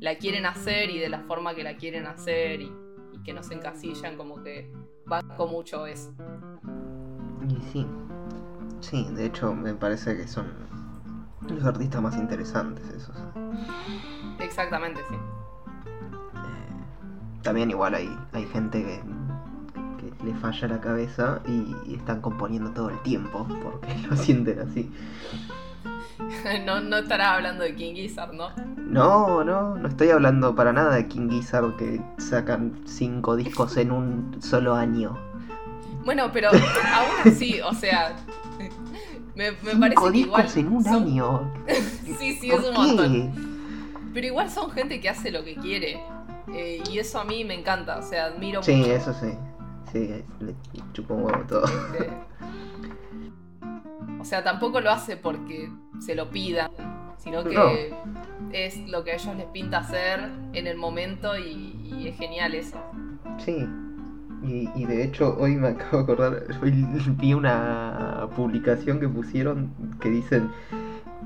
la 0.00 0.16
quieren 0.16 0.46
hacer 0.46 0.90
y 0.90 0.98
de 0.98 1.08
la 1.08 1.20
forma 1.20 1.54
que 1.54 1.62
la 1.62 1.76
quieren 1.76 2.06
hacer 2.06 2.62
y, 2.62 2.72
y 3.12 3.22
que 3.22 3.32
no 3.32 3.42
se 3.42 3.54
encasillan, 3.54 4.16
como 4.16 4.42
que 4.42 4.72
banco 5.06 5.46
mucho 5.46 5.86
eso. 5.86 6.12
Y 7.48 7.62
sí, 7.72 7.86
sí, 8.80 9.06
de 9.14 9.26
hecho 9.26 9.54
me 9.54 9.74
parece 9.74 10.16
que 10.16 10.26
son 10.26 10.46
los 11.48 11.64
artistas 11.64 12.00
más 12.00 12.16
interesantes 12.16 12.88
esos. 12.90 13.16
Exactamente, 14.38 15.00
sí. 15.08 15.14
Eh, 15.14 17.42
también 17.42 17.70
igual 17.70 17.94
hay, 17.94 18.08
hay 18.32 18.46
gente 18.46 18.82
que, 18.82 19.00
que 19.00 19.04
le 20.24 20.34
falla 20.34 20.68
la 20.68 20.80
cabeza 20.80 21.40
y, 21.46 21.94
están 21.94 22.20
componiendo 22.20 22.70
todo 22.70 22.90
el 22.90 23.00
tiempo 23.02 23.46
porque 23.62 23.94
lo 24.10 24.16
sienten 24.16 24.58
así. 24.60 24.90
no, 26.66 26.80
no 26.80 26.98
estarás 26.98 27.36
hablando 27.36 27.64
de 27.64 27.74
King 27.74 27.94
Gizzard, 27.94 28.32
¿no? 28.34 28.50
No, 28.76 29.44
no, 29.44 29.76
no 29.76 29.88
estoy 29.88 30.10
hablando 30.10 30.54
para 30.54 30.72
nada 30.72 30.94
de 30.94 31.06
King 31.08 31.28
Gizzard 31.30 31.76
que 31.76 32.00
sacan 32.18 32.80
cinco 32.84 33.36
discos 33.36 33.76
en 33.76 33.90
un 33.92 34.36
solo 34.42 34.74
año. 34.74 35.16
Bueno, 36.04 36.30
pero 36.32 36.48
aún 36.50 37.32
así, 37.32 37.60
o 37.60 37.72
sea, 37.74 38.16
me, 39.34 39.52
me 39.52 39.76
parece 39.76 40.12
que 40.12 40.18
igual 40.18 40.46
en 40.56 40.68
un 40.72 40.84
son- 40.84 40.94
año. 40.94 41.52
Sí, 42.18 42.34
sí, 42.40 42.50
¿Por 42.50 42.60
es 42.60 42.66
un 42.66 42.72
qué? 42.74 42.78
montón. 42.78 43.50
Pero 44.12 44.26
igual 44.26 44.50
son 44.50 44.70
gente 44.72 45.00
que 45.00 45.08
hace 45.08 45.30
lo 45.30 45.44
que 45.44 45.54
quiere. 45.54 46.00
eh, 46.52 46.82
y 46.90 46.98
eso 46.98 47.20
a 47.20 47.24
mí 47.24 47.44
me 47.44 47.54
encanta, 47.54 47.98
o 47.98 48.02
sea, 48.02 48.26
admiro 48.26 48.60
Sí, 48.62 48.74
mucho. 48.74 48.90
eso 48.92 49.14
sí. 49.14 49.28
Sí, 49.92 50.24
le 50.40 50.54
chupo 50.92 51.14
un 51.14 51.24
huevo 51.24 51.42
todo. 51.48 51.64
O 54.20 54.24
sea, 54.24 54.44
tampoco 54.44 54.80
lo 54.80 54.90
hace 54.90 55.16
porque 55.16 55.70
se 55.98 56.14
lo 56.14 56.30
pidan, 56.30 56.70
sino 57.16 57.42
que 57.42 57.92
es 58.52 58.78
lo 58.88 59.02
que 59.02 59.12
a 59.12 59.14
ellos 59.14 59.34
les 59.36 59.46
pinta 59.46 59.78
hacer 59.78 60.30
en 60.52 60.66
el 60.66 60.76
momento 60.76 61.36
y, 61.36 61.80
y 61.82 62.08
es 62.08 62.16
genial 62.16 62.54
eso. 62.54 62.78
Sí. 63.38 63.66
Y, 64.42 64.68
y 64.74 64.84
de 64.86 65.04
hecho 65.04 65.36
hoy 65.38 65.56
me 65.56 65.68
acabo 65.68 65.98
de 65.98 66.02
acordar, 66.02 66.44
hoy 66.62 66.70
vi 67.18 67.34
una 67.34 68.28
publicación 68.36 69.00
que 69.00 69.08
pusieron 69.08 69.70
que 70.00 70.08
dicen, 70.08 70.50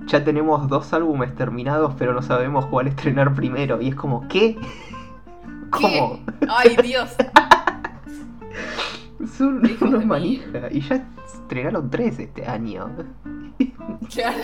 ya 0.06 0.24
tenemos 0.24 0.68
dos 0.68 0.92
álbumes 0.92 1.32
terminados 1.36 1.94
pero 1.96 2.12
no 2.12 2.22
sabemos 2.22 2.66
cuál 2.66 2.88
estrenar 2.88 3.34
primero. 3.34 3.80
Y 3.80 3.88
es 3.88 3.94
como, 3.94 4.26
¿qué? 4.28 4.56
¿Cómo? 5.70 6.20
¡Ay, 6.48 6.76
Dios! 6.82 7.14
Son 9.36 9.62
unos 9.80 10.04
manijas. 10.04 10.72
Y 10.72 10.80
ya 10.80 11.06
estrenaron 11.26 11.88
tres 11.90 12.18
este 12.18 12.46
año. 12.46 12.90
Claro. 14.12 14.42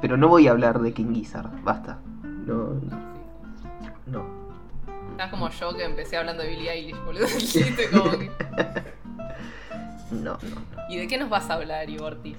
Pero 0.00 0.16
no 0.16 0.28
voy 0.28 0.48
a 0.48 0.50
hablar 0.52 0.80
de 0.80 0.92
King 0.92 1.14
Gizzard, 1.14 1.50
basta. 1.62 1.98
No, 2.46 2.80
no. 4.06 4.24
Estás 5.12 5.30
como 5.30 5.48
yo 5.50 5.76
que 5.76 5.84
empecé 5.84 6.16
hablando 6.16 6.42
de 6.42 6.48
Billie 6.50 6.70
Eilish, 6.72 6.96
boludo. 7.04 7.26
Como 7.92 8.18
que- 8.18 8.30
No, 10.10 10.32
no. 10.32 10.38
¿Y 10.88 10.98
de 10.98 11.06
qué 11.06 11.16
nos 11.18 11.28
vas 11.30 11.48
a 11.50 11.54
hablar, 11.54 11.88
Ibortis? 11.88 12.38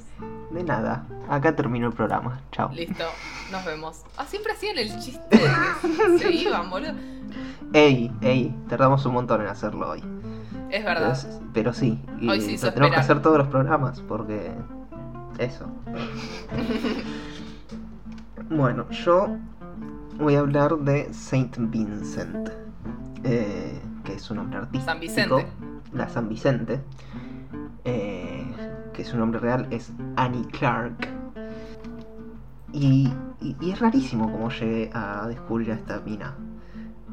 De 0.53 0.63
nada. 0.63 1.05
Acá 1.29 1.55
termino 1.55 1.87
el 1.87 1.93
programa. 1.93 2.41
Chao. 2.51 2.69
Listo, 2.71 3.05
nos 3.51 3.65
vemos. 3.65 4.03
Ah, 4.17 4.25
siempre 4.25 4.53
hacían 4.53 4.77
el 4.77 4.99
chiste 4.99 5.37
de 5.37 5.41
que 5.41 6.19
se 6.19 6.31
iban, 6.31 6.69
boludo. 6.69 6.93
Ey, 7.73 8.11
ey, 8.21 8.55
tardamos 8.69 9.05
un 9.05 9.13
montón 9.13 9.41
en 9.41 9.47
hacerlo 9.47 9.89
hoy. 9.89 10.03
Es 10.69 10.83
verdad. 10.85 11.17
pero 11.53 11.73
sí, 11.73 11.99
y 12.19 12.29
Hoy 12.29 12.39
lo 12.39 12.73
tenemos 12.73 12.95
que 12.95 13.01
hacer 13.01 13.21
todos 13.21 13.37
los 13.37 13.47
programas 13.47 14.01
porque. 14.01 14.51
Eso. 15.39 15.65
Bueno, 18.49 18.87
yo 18.91 19.35
voy 20.19 20.35
a 20.35 20.39
hablar 20.39 20.77
de 20.77 21.11
Saint 21.13 21.55
Vincent, 21.57 22.49
eh, 23.23 23.81
que 24.03 24.13
es 24.13 24.29
un 24.29 24.37
nombre 24.37 24.59
artístico. 24.59 24.85
San 24.85 24.99
Vicente. 24.99 25.47
La 25.93 26.09
San 26.09 26.29
Vicente, 26.29 26.79
eh, 27.85 28.22
que 28.93 29.03
su 29.03 29.17
nombre 29.17 29.39
real 29.39 29.67
es 29.71 29.91
Annie 30.15 30.45
Clark. 30.47 31.07
Y, 32.71 33.11
y- 33.41 33.71
es 33.71 33.79
rarísimo 33.79 34.31
como 34.31 34.49
llegué 34.49 34.89
a 34.93 35.27
descubrir 35.27 35.71
a 35.71 35.75
esta 35.75 35.99
mina. 35.99 36.35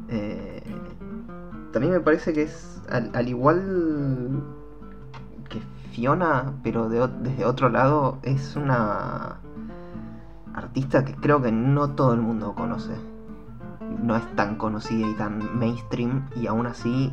Eh, 0.09 0.63
también 1.73 1.93
me 1.93 2.01
parece 2.01 2.33
que 2.33 2.43
es 2.43 2.83
al, 2.91 3.11
al 3.15 3.29
igual 3.29 4.43
que 5.49 5.61
Fiona, 5.93 6.53
pero 6.63 6.89
desde 6.89 7.45
otro 7.45 7.69
lado, 7.69 8.19
es 8.23 8.57
una 8.57 9.39
artista 10.55 11.05
que 11.05 11.15
creo 11.15 11.41
que 11.43 11.53
no 11.53 11.91
todo 11.91 12.15
el 12.15 12.21
mundo 12.21 12.55
conoce. 12.55 12.95
No 14.03 14.17
es 14.17 14.27
tan 14.37 14.57
conocida 14.57 15.07
y 15.09 15.15
tan 15.15 15.59
mainstream 15.59 16.27
y 16.37 16.47
aún 16.47 16.67
así 16.67 17.13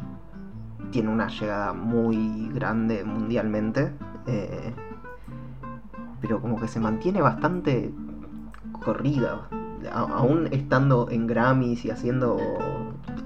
tiene 0.91 1.09
una 1.09 1.27
llegada 1.27 1.73
muy 1.73 2.49
grande 2.53 3.03
mundialmente. 3.03 3.91
Eh, 4.27 4.73
pero 6.21 6.41
como 6.41 6.59
que 6.59 6.67
se 6.67 6.79
mantiene 6.79 7.21
bastante 7.21 7.93
corrida. 8.83 9.47
A- 9.91 9.99
aún 10.17 10.47
estando 10.51 11.07
en 11.09 11.27
Grammys 11.27 11.85
y 11.85 11.91
haciendo. 11.91 12.37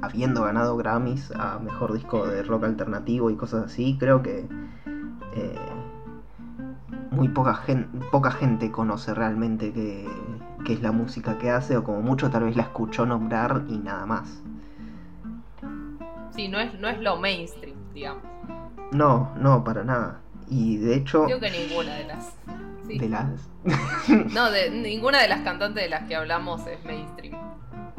habiendo 0.01 0.43
ganado 0.43 0.77
Grammys 0.77 1.31
a 1.37 1.59
mejor 1.59 1.93
disco 1.93 2.25
de 2.27 2.43
rock 2.43 2.63
alternativo 2.65 3.29
y 3.29 3.35
cosas 3.35 3.65
así, 3.65 3.97
creo 3.99 4.21
que. 4.21 4.47
eh, 5.35 5.55
muy 7.11 7.27
poca 7.27 7.53
gente, 7.55 7.99
poca 8.09 8.31
gente 8.31 8.71
conoce 8.71 9.13
realmente 9.13 9.73
qué, 9.73 10.07
qué 10.63 10.73
es 10.73 10.81
la 10.81 10.91
música 10.93 11.37
que 11.37 11.51
hace, 11.51 11.75
o 11.75 11.83
como 11.83 12.01
mucho 12.01 12.29
tal 12.29 12.45
vez 12.45 12.55
la 12.55 12.63
escuchó 12.63 13.05
nombrar 13.05 13.65
y 13.67 13.77
nada 13.79 14.05
más. 14.05 14.41
Sí, 16.31 16.47
no 16.47 16.59
es, 16.59 16.79
no 16.79 16.87
es 16.87 16.99
lo 17.01 17.17
mainstream, 17.17 17.75
digamos. 17.93 18.23
No, 18.93 19.31
no, 19.37 19.61
para 19.63 19.83
nada. 19.83 20.21
Y 20.51 20.77
de 20.77 20.95
hecho, 20.97 21.23
Creo 21.25 21.39
que 21.39 21.49
ninguna 21.49 21.95
de 21.95 22.03
las. 22.05 22.33
sí. 22.87 22.99
de 22.99 23.09
las. 23.09 23.49
No, 24.33 24.51
de 24.51 24.69
ninguna 24.69 25.21
de 25.21 25.29
las 25.29 25.41
cantantes 25.41 25.83
de 25.83 25.89
las 25.89 26.07
que 26.07 26.15
hablamos 26.15 26.67
es 26.67 26.83
mainstream. 26.83 27.35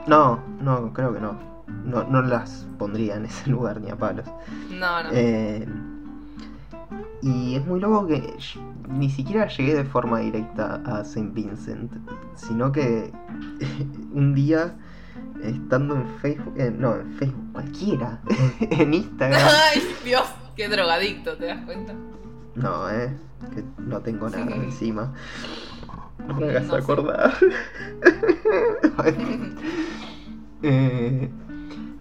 No, 0.07 0.39
no, 0.61 0.93
creo 0.93 1.15
que 1.15 1.21
no. 1.21 1.39
No, 1.85 2.05
no 2.05 2.21
las 2.23 2.67
pondría 2.79 3.17
en 3.17 3.25
ese 3.25 3.49
lugar 3.51 3.81
ni 3.81 3.91
a 3.91 3.97
palos. 3.97 4.27
No, 4.71 5.03
no. 5.03 5.09
Eh, 5.13 5.67
y 7.23 7.55
es 7.55 7.65
muy 7.67 7.81
loco 7.81 8.07
que 8.07 8.35
ni 8.89 9.09
siquiera 9.09 9.47
llegué 9.49 9.75
de 9.75 9.85
forma 9.85 10.19
directa 10.19 10.83
a 10.85 11.05
Saint 11.05 11.33
Vincent, 11.33 11.91
sino 12.35 12.71
que 12.71 13.11
un 14.13 14.35
día 14.35 14.77
estando 15.43 15.95
en 15.97 16.07
Facebook, 16.21 16.55
eh, 16.59 16.71
no, 16.77 16.97
en 16.97 17.13
Facebook, 17.15 17.53
cualquiera, 17.53 18.21
en 18.61 18.93
Instagram, 18.93 19.41
Ay, 19.73 19.83
Dios, 20.05 20.25
qué 20.57 20.69
drogadicto, 20.69 21.37
¿te 21.37 21.47
das 21.47 21.65
cuenta? 21.65 21.95
No, 22.55 22.91
eh, 22.91 23.17
que 23.55 23.65
no 23.79 24.01
tengo 24.01 24.29
nada 24.29 24.47
Sí. 24.47 24.53
encima. 24.55 25.13
No 26.27 26.35
me 26.35 26.51
hagas 26.51 26.67
No 26.67 26.75
acordar. 26.75 27.33
Eh, 30.65 31.29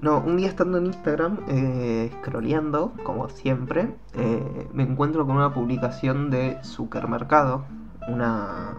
no, 0.01 0.19
un 0.19 0.37
día 0.37 0.47
estando 0.47 0.77
en 0.77 0.85
Instagram, 0.85 1.39
eh, 1.47 2.11
scrolleando, 2.19 2.93
como 3.03 3.27
siempre, 3.29 3.95
eh, 4.13 4.67
me 4.71 4.83
encuentro 4.83 5.25
con 5.25 5.35
una 5.37 5.51
publicación 5.51 6.29
de 6.29 6.59
Supermercado, 6.63 7.65
una 8.07 8.75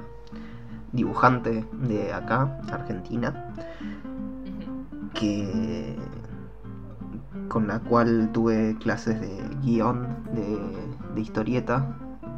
dibujante 0.93 1.65
de 1.73 2.13
acá, 2.13 2.61
Argentina, 2.71 3.53
que 5.15 5.97
con 7.49 7.67
la 7.67 7.81
cual 7.81 8.31
tuve 8.33 8.77
clases 8.81 9.21
de 9.21 9.37
guion, 9.63 10.07
de, 10.33 10.59
de 11.15 11.21
historieta, 11.21 11.87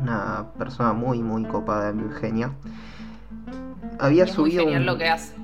una 0.02 0.46
persona 0.58 0.92
muy, 0.92 1.22
muy 1.22 1.44
copada, 1.44 1.92
muy 1.92 2.12
genia. 2.14 2.52
Había 4.00 4.24
Es 4.24 4.36
muy 4.38 4.50
subido 4.50 4.64
genial 4.64 4.80
un- 4.82 4.86
lo 4.86 4.98
que 4.98 5.08
hace. 5.08 5.34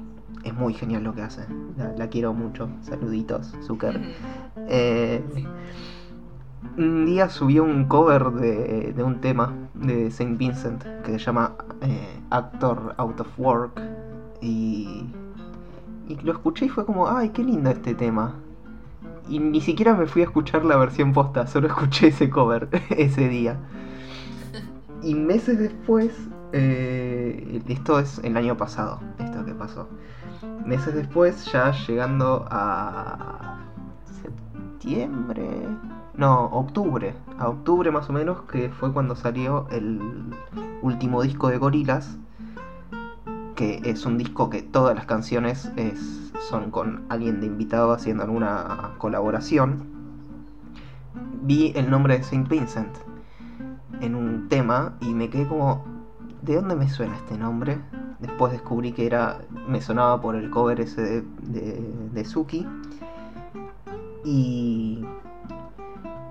es 0.45 0.55
muy 0.55 0.75
genial 0.75 1.05
lo 1.05 1.15
que 1.15 1.23
hace. 1.23 1.47
La, 1.77 1.93
la 1.97 2.09
quiero 2.09 2.33
mucho. 2.35 2.69
Saluditos, 2.83 3.55
Zucker. 3.63 4.01
Eh, 4.69 5.23
Sí. 5.35 5.47
un 6.77 7.07
día 7.07 7.29
subió 7.29 7.65
un 7.65 7.85
cover 7.87 8.31
de, 8.33 8.93
de 8.93 9.03
un 9.03 9.21
tema 9.21 9.53
de 9.75 10.11
Saint 10.11 10.37
Vincent 10.39 10.83
que 11.05 11.13
se 11.13 11.19
llama 11.19 11.53
eh, 11.83 12.21
Actor 12.31 12.95
Out 12.99 13.21
of 13.21 13.29
Work. 13.39 13.81
Y, 14.43 15.05
y 16.09 16.17
lo 16.23 16.33
escuché 16.33 16.67
y 16.67 16.69
fue 16.69 16.85
como, 16.87 17.09
ay, 17.09 17.29
qué 17.31 17.45
lindo 17.45 17.71
este 17.71 17.95
tema. 17.95 18.35
Y 19.31 19.39
ni 19.39 19.63
siquiera 19.63 19.95
me 19.95 20.07
fui 20.07 20.21
a 20.21 20.27
escuchar 20.27 20.65
la 20.67 20.77
versión 20.77 21.15
posta, 21.15 21.47
solo 21.47 21.69
escuché 21.69 22.09
ese 22.09 22.29
cover 22.29 22.69
ese 22.91 23.29
día. 23.29 23.57
Y 25.03 25.15
meses 25.15 25.59
después 25.59 26.13
eh, 26.53 27.63
esto 27.69 27.99
es 27.99 28.19
el 28.25 28.37
año 28.37 28.57
pasado, 28.57 29.01
esto 29.19 29.45
que 29.45 29.55
pasó. 29.55 29.89
Meses 30.65 30.95
después, 30.95 31.45
ya 31.53 31.73
llegando 31.87 32.47
a 32.51 33.59
septiembre, 34.23 35.49
no, 36.15 36.47
octubre, 36.47 37.15
a 37.39 37.49
octubre 37.49 37.91
más 37.91 38.11
o 38.11 38.13
menos, 38.13 38.43
que 38.43 38.69
fue 38.71 38.93
cuando 38.93 39.15
salió 39.15 39.69
el 39.71 40.01
último 40.83 41.23
disco 41.23 41.49
de 41.49 41.59
Gorilas, 41.59 42.19
que 43.55 43.81
es 43.85 44.05
un 44.07 44.19
disco 44.19 44.51
que 44.51 44.63
todas 44.63 44.97
las 44.97 45.07
canciones 45.07 45.71
es, 45.77 46.30
son 46.49 46.71
con 46.71 47.05
alguien 47.09 47.41
de 47.41 47.47
invitado 47.47 47.93
haciendo 47.93 48.25
alguna 48.25 48.95
colaboración. 48.99 49.85
Vi 51.43 51.73
el 51.77 51.91
nombre 51.91 52.19
de 52.19 52.25
Saint 52.25 52.49
Vincent 52.49 52.95
en 54.01 54.15
un 54.15 54.49
tema 54.49 54.97
y 55.01 55.13
me 55.13 55.29
quedé 55.29 55.47
como, 55.47 55.85
¿de 56.43 56.57
dónde 56.57 56.75
me 56.75 56.89
suena 56.89 57.17
este 57.17 57.37
nombre? 57.37 57.79
Después 58.21 58.53
descubrí 58.53 58.93
que 58.93 59.07
era, 59.07 59.39
me 59.69 59.81
sonaba 59.81 60.21
por 60.21 60.37
el 60.37 60.51
cover 60.51 60.81
ese 60.81 61.25
de, 61.43 62.25
Suki. 62.25 62.67
Y, 64.25 65.05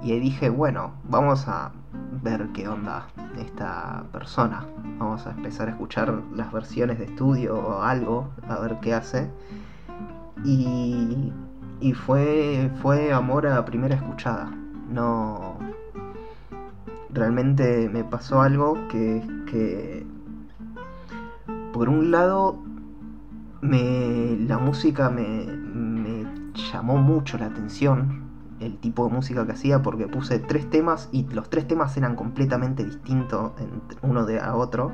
y 0.04 0.12
ahí 0.12 0.20
dije, 0.20 0.50
bueno, 0.50 0.94
vamos 1.10 1.48
a 1.48 1.72
ver 2.22 2.50
qué 2.54 2.68
onda 2.68 3.08
esta 3.38 4.04
persona. 4.12 4.66
Vamos 5.00 5.26
a 5.26 5.32
empezar 5.32 5.68
a 5.68 5.72
escuchar 5.72 6.14
las 6.36 6.52
versiones 6.52 7.00
de 7.00 7.06
estudio 7.06 7.58
o 7.58 7.82
algo, 7.82 8.30
a 8.48 8.60
ver 8.60 8.78
qué 8.82 8.94
hace. 8.94 9.30
Y, 10.44 11.32
y 11.82 11.94
fue, 11.94 12.72
fue 12.82 13.12
amor 13.12 13.48
a 13.48 13.66
primera 13.66 13.96
escuchada. 13.96 14.52
No. 14.90 15.58
Realmente 17.12 17.90
me 17.90 18.04
pasó 18.04 18.42
algo 18.42 18.78
que, 18.90 19.24
que 19.50 20.06
por 21.74 21.90
un 21.90 22.12
lado 22.12 22.60
me, 23.62 24.38
la 24.48 24.58
música 24.58 25.10
me, 25.10 25.46
me 25.46 26.26
llamó 26.72 26.98
mucho 26.98 27.38
la 27.38 27.48
atención 27.48 28.30
el 28.60 28.78
tipo 28.78 29.08
de 29.08 29.14
música 29.14 29.46
que 29.46 29.54
hacía 29.54 29.82
porque 29.82 30.08
puse 30.08 30.40
tres 30.40 30.70
temas 30.70 31.10
y 31.12 31.24
los 31.28 31.50
tres 31.50 31.68
temas 31.68 31.96
eran 31.98 32.16
completamente 32.16 32.84
distintos 32.84 33.54
uno 34.02 34.26
de 34.26 34.40
a 34.40 34.56
otro. 34.56 34.92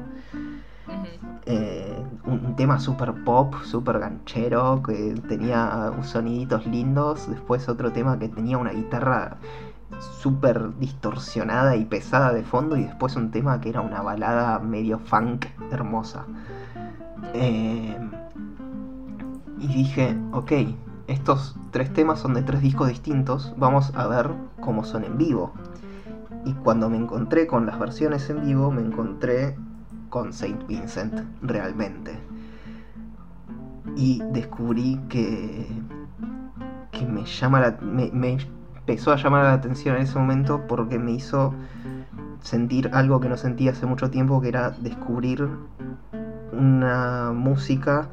Eh, 1.46 2.04
un, 2.26 2.56
tema 2.56 2.80
super 2.80 3.14
pop, 3.24 3.54
super 3.64 4.00
ganchero, 4.00 4.82
que 4.84 5.16
tenía 5.28 5.92
soniditos 6.04 6.66
lindos. 6.66 7.30
Después 7.30 7.68
otro 7.70 7.92
tema 7.92 8.18
que 8.18 8.30
tenía 8.30 8.58
una 8.58 8.72
guitarra 8.72 9.38
súper 10.22 10.78
distorsionada 10.80 11.76
y 11.76 11.86
pesada 11.86 12.34
de 12.34 12.44
fondo. 12.44 12.78
Y 12.78 12.84
después 12.84 13.16
un 13.16 13.32
tema 13.32 13.62
que 13.62 13.70
era 13.70 13.82
una 13.82 14.02
balada 14.02 14.60
medio 14.60 15.00
funk 15.00 15.46
hermosa. 15.72 16.26
Eh, 17.34 17.98
y 19.60 19.68
dije, 19.68 20.18
ok, 20.32 20.52
estos 21.08 21.56
tres 21.72 21.94
temas 21.94 22.20
son 22.20 22.34
de 22.34 22.42
tres 22.42 22.62
discos 22.62 22.88
distintos, 22.88 23.54
vamos 23.58 23.94
a 23.96 24.08
ver 24.08 24.32
cómo 24.60 24.84
son 24.84 25.04
en 25.04 25.18
vivo. 25.18 25.54
Y 26.46 26.54
cuando 26.54 26.90
me 26.90 26.98
encontré 26.98 27.48
con 27.48 27.66
las 27.66 27.80
versiones 27.80 28.30
en 28.30 28.46
vivo, 28.46 28.72
me 28.72 28.82
encontré 28.82 29.58
con 30.16 30.32
Saint 30.32 30.66
Vincent 30.66 31.14
realmente. 31.42 32.18
Y 33.98 34.22
descubrí 34.32 34.98
que, 35.10 35.68
que 36.94 37.06
me, 37.06 37.26
llama 37.26 37.60
la, 37.60 37.78
me, 37.82 38.10
me 38.14 38.38
empezó 38.78 39.12
a 39.12 39.18
llamar 39.18 39.44
la 39.44 39.52
atención 39.52 39.98
en 39.98 40.04
ese 40.04 40.18
momento 40.18 40.68
porque 40.70 40.98
me 41.00 41.12
hizo 41.12 41.54
sentir 42.40 42.92
algo 42.94 43.20
que 43.20 43.28
no 43.28 43.36
sentía 43.36 43.72
hace 43.72 43.86
mucho 43.88 44.10
tiempo, 44.10 44.40
que 44.40 44.48
era 44.48 44.70
descubrir 44.70 45.50
una 46.54 47.34
música 47.34 48.08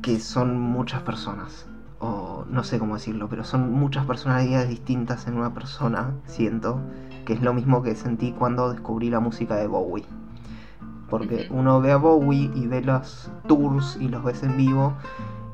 que 0.00 0.18
son 0.18 0.58
muchas 0.58 1.02
personas, 1.02 1.66
o 1.98 2.46
no 2.48 2.64
sé 2.64 2.78
cómo 2.78 2.94
decirlo, 2.94 3.28
pero 3.28 3.44
son 3.44 3.70
muchas 3.70 4.06
personalidades 4.06 4.70
distintas 4.70 5.26
en 5.26 5.36
una 5.36 5.52
persona, 5.52 6.14
siento, 6.24 6.80
que 7.26 7.34
es 7.34 7.42
lo 7.42 7.52
mismo 7.52 7.82
que 7.82 7.94
sentí 7.94 8.32
cuando 8.32 8.72
descubrí 8.72 9.10
la 9.10 9.20
música 9.20 9.56
de 9.56 9.66
Bowie. 9.66 10.06
Porque 11.10 11.48
uno 11.50 11.80
ve 11.80 11.92
a 11.92 11.96
Bowie 11.96 12.50
y 12.54 12.66
ve 12.66 12.82
los 12.82 13.30
tours 13.46 13.98
y 14.00 14.08
los 14.08 14.24
ves 14.24 14.42
en 14.42 14.56
vivo 14.56 14.94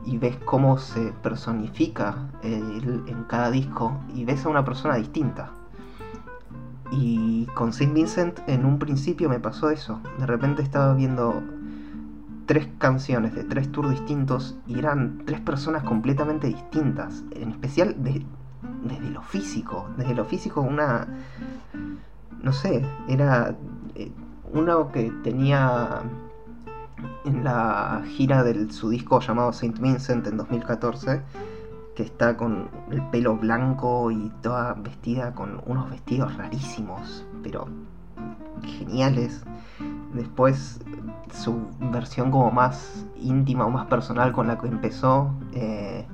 y 0.04 0.18
ves 0.18 0.36
cómo 0.44 0.78
se 0.78 1.12
personifica 1.22 2.16
él 2.42 3.02
en 3.06 3.24
cada 3.24 3.50
disco 3.50 3.98
y 4.14 4.24
ves 4.24 4.46
a 4.46 4.50
una 4.50 4.64
persona 4.64 4.96
distinta. 4.96 5.50
Y 6.92 7.46
con 7.54 7.72
Saint 7.72 7.92
Vincent 7.92 8.38
en 8.46 8.64
un 8.64 8.78
principio 8.78 9.28
me 9.28 9.40
pasó 9.40 9.70
eso. 9.70 10.00
De 10.18 10.26
repente 10.26 10.62
estaba 10.62 10.94
viendo 10.94 11.42
tres 12.46 12.68
canciones 12.78 13.34
de 13.34 13.42
tres 13.42 13.70
tours 13.72 13.90
distintos 13.90 14.56
y 14.68 14.78
eran 14.78 15.22
tres 15.26 15.40
personas 15.40 15.82
completamente 15.82 16.46
distintas. 16.46 17.24
En 17.32 17.50
especial 17.50 17.96
de, 18.04 18.24
desde 18.84 19.10
lo 19.10 19.22
físico. 19.22 19.88
Desde 19.96 20.14
lo 20.14 20.24
físico 20.24 20.60
una... 20.60 21.08
No 22.42 22.52
sé, 22.52 22.86
era 23.08 23.56
eh, 23.96 24.12
uno 24.52 24.90
que 24.92 25.10
tenía 25.22 26.02
en 27.24 27.44
la 27.44 28.02
gira 28.06 28.42
de 28.42 28.70
su 28.72 28.90
disco 28.90 29.20
llamado 29.20 29.52
Saint 29.52 29.78
Vincent 29.78 30.26
en 30.26 30.36
2014, 30.36 31.22
que 31.94 32.02
está 32.02 32.36
con 32.36 32.68
el 32.90 33.02
pelo 33.10 33.36
blanco 33.36 34.10
y 34.10 34.30
toda 34.42 34.74
vestida 34.74 35.34
con 35.34 35.62
unos 35.66 35.90
vestidos 35.90 36.36
rarísimos, 36.36 37.24
pero 37.42 37.66
geniales. 38.62 39.42
Después 40.14 40.80
su 41.32 41.66
versión 41.92 42.30
como 42.30 42.50
más 42.50 43.06
íntima 43.20 43.66
o 43.66 43.70
más 43.70 43.86
personal 43.86 44.32
con 44.32 44.46
la 44.46 44.58
que 44.58 44.68
empezó, 44.68 45.30
eh, 45.52 46.06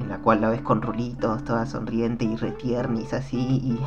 en 0.00 0.08
la 0.08 0.18
cual 0.18 0.40
la 0.40 0.48
ves 0.50 0.62
con 0.62 0.82
rulitos, 0.82 1.44
toda 1.44 1.66
sonriente 1.66 2.24
y 2.24 2.36
retiernis 2.36 3.12
así, 3.12 3.38
y 3.38 3.80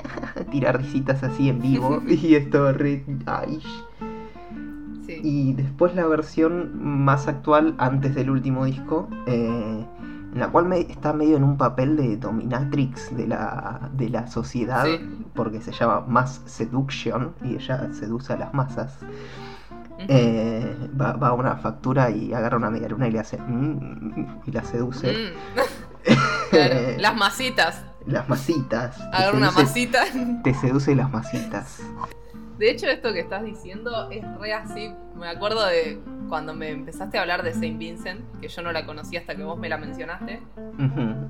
tirar 0.50 0.78
risitas 0.78 1.22
así 1.22 1.48
en 1.48 1.60
vivo, 1.60 2.02
y 2.08 2.34
esto 2.34 2.72
re... 2.72 3.04
Ay. 3.26 3.60
Sí. 5.06 5.20
Y 5.22 5.52
después 5.54 5.94
la 5.94 6.06
versión 6.06 6.70
más 7.02 7.26
actual, 7.28 7.74
antes 7.78 8.14
del 8.14 8.30
último 8.30 8.64
disco, 8.64 9.08
eh, 9.26 9.84
en 10.32 10.38
la 10.38 10.48
cual 10.48 10.66
me, 10.66 10.80
está 10.80 11.12
medio 11.12 11.36
en 11.36 11.42
un 11.42 11.56
papel 11.56 11.96
de 11.96 12.16
dominatrix 12.16 13.16
de 13.16 13.26
la, 13.26 13.90
de 13.94 14.08
la 14.10 14.28
sociedad, 14.28 14.84
Sí. 14.84 15.00
porque 15.34 15.60
se 15.60 15.72
llama 15.72 16.04
Mass 16.06 16.42
Seduction, 16.46 17.32
y 17.42 17.54
ella 17.56 17.92
seduce 17.92 18.32
a 18.32 18.36
las 18.36 18.54
masas. 18.54 18.98
Eh, 20.08 20.88
va, 20.98 21.12
va 21.12 21.28
a 21.28 21.32
una 21.32 21.56
factura 21.56 22.10
y 22.10 22.32
agarra 22.32 22.56
una 22.56 22.70
medialuna 22.70 23.08
y 23.08 23.10
le 23.10 23.18
hace 23.18 23.38
mm, 23.38 24.42
y 24.46 24.50
la 24.50 24.64
seduce. 24.64 25.12
Mm. 25.12 25.60
Claro, 26.50 26.74
las 26.98 27.14
masitas. 27.14 27.84
Las 28.06 28.28
masitas. 28.28 29.00
Agarra 29.12 29.36
una 29.36 29.50
masita. 29.52 30.04
Te 30.42 30.52
seduce 30.54 30.96
las 30.96 31.10
masitas. 31.12 31.78
De 32.60 32.70
hecho, 32.70 32.86
esto 32.88 33.10
que 33.14 33.20
estás 33.20 33.42
diciendo 33.42 34.10
es 34.10 34.22
re 34.38 34.52
así. 34.52 34.92
Me 35.16 35.28
acuerdo 35.28 35.66
de 35.66 35.98
cuando 36.28 36.52
me 36.54 36.68
empezaste 36.68 37.16
a 37.16 37.22
hablar 37.22 37.42
de 37.42 37.54
Saint 37.54 37.78
Vincent, 37.78 38.20
que 38.38 38.48
yo 38.48 38.60
no 38.62 38.70
la 38.70 38.84
conocía 38.84 39.20
hasta 39.20 39.34
que 39.34 39.42
vos 39.42 39.58
me 39.58 39.70
la 39.70 39.78
mencionaste. 39.78 40.42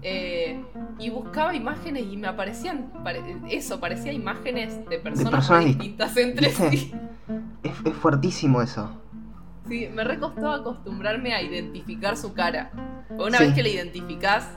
Eh, 0.03 0.61
y 0.99 1.11
buscaba 1.11 1.55
imágenes 1.55 2.03
y 2.11 2.17
me 2.17 2.27
aparecían 2.27 2.91
pare- 3.05 3.23
eso, 3.49 3.79
parecía 3.79 4.13
imágenes 4.13 4.85
de 4.89 4.99
personas, 4.99 5.49
distintas 5.65 6.17
entre 6.17 6.51
sí. 6.51 6.93
Es, 7.63 7.73
es 7.85 7.95
fuertísimo 7.95 8.61
eso. 8.61 8.91
Sí, 9.69 9.89
me 9.95 10.03
recostó 10.03 10.51
acostumbrarme 10.51 11.33
a 11.33 11.43
identificar 11.43 12.17
su 12.17 12.35
cara. 12.35 12.73
Una 13.11 13.39
Sí. 13.39 13.45
vez 13.45 13.55
que 13.55 13.63
la 13.63 13.69
identificás, 13.69 14.49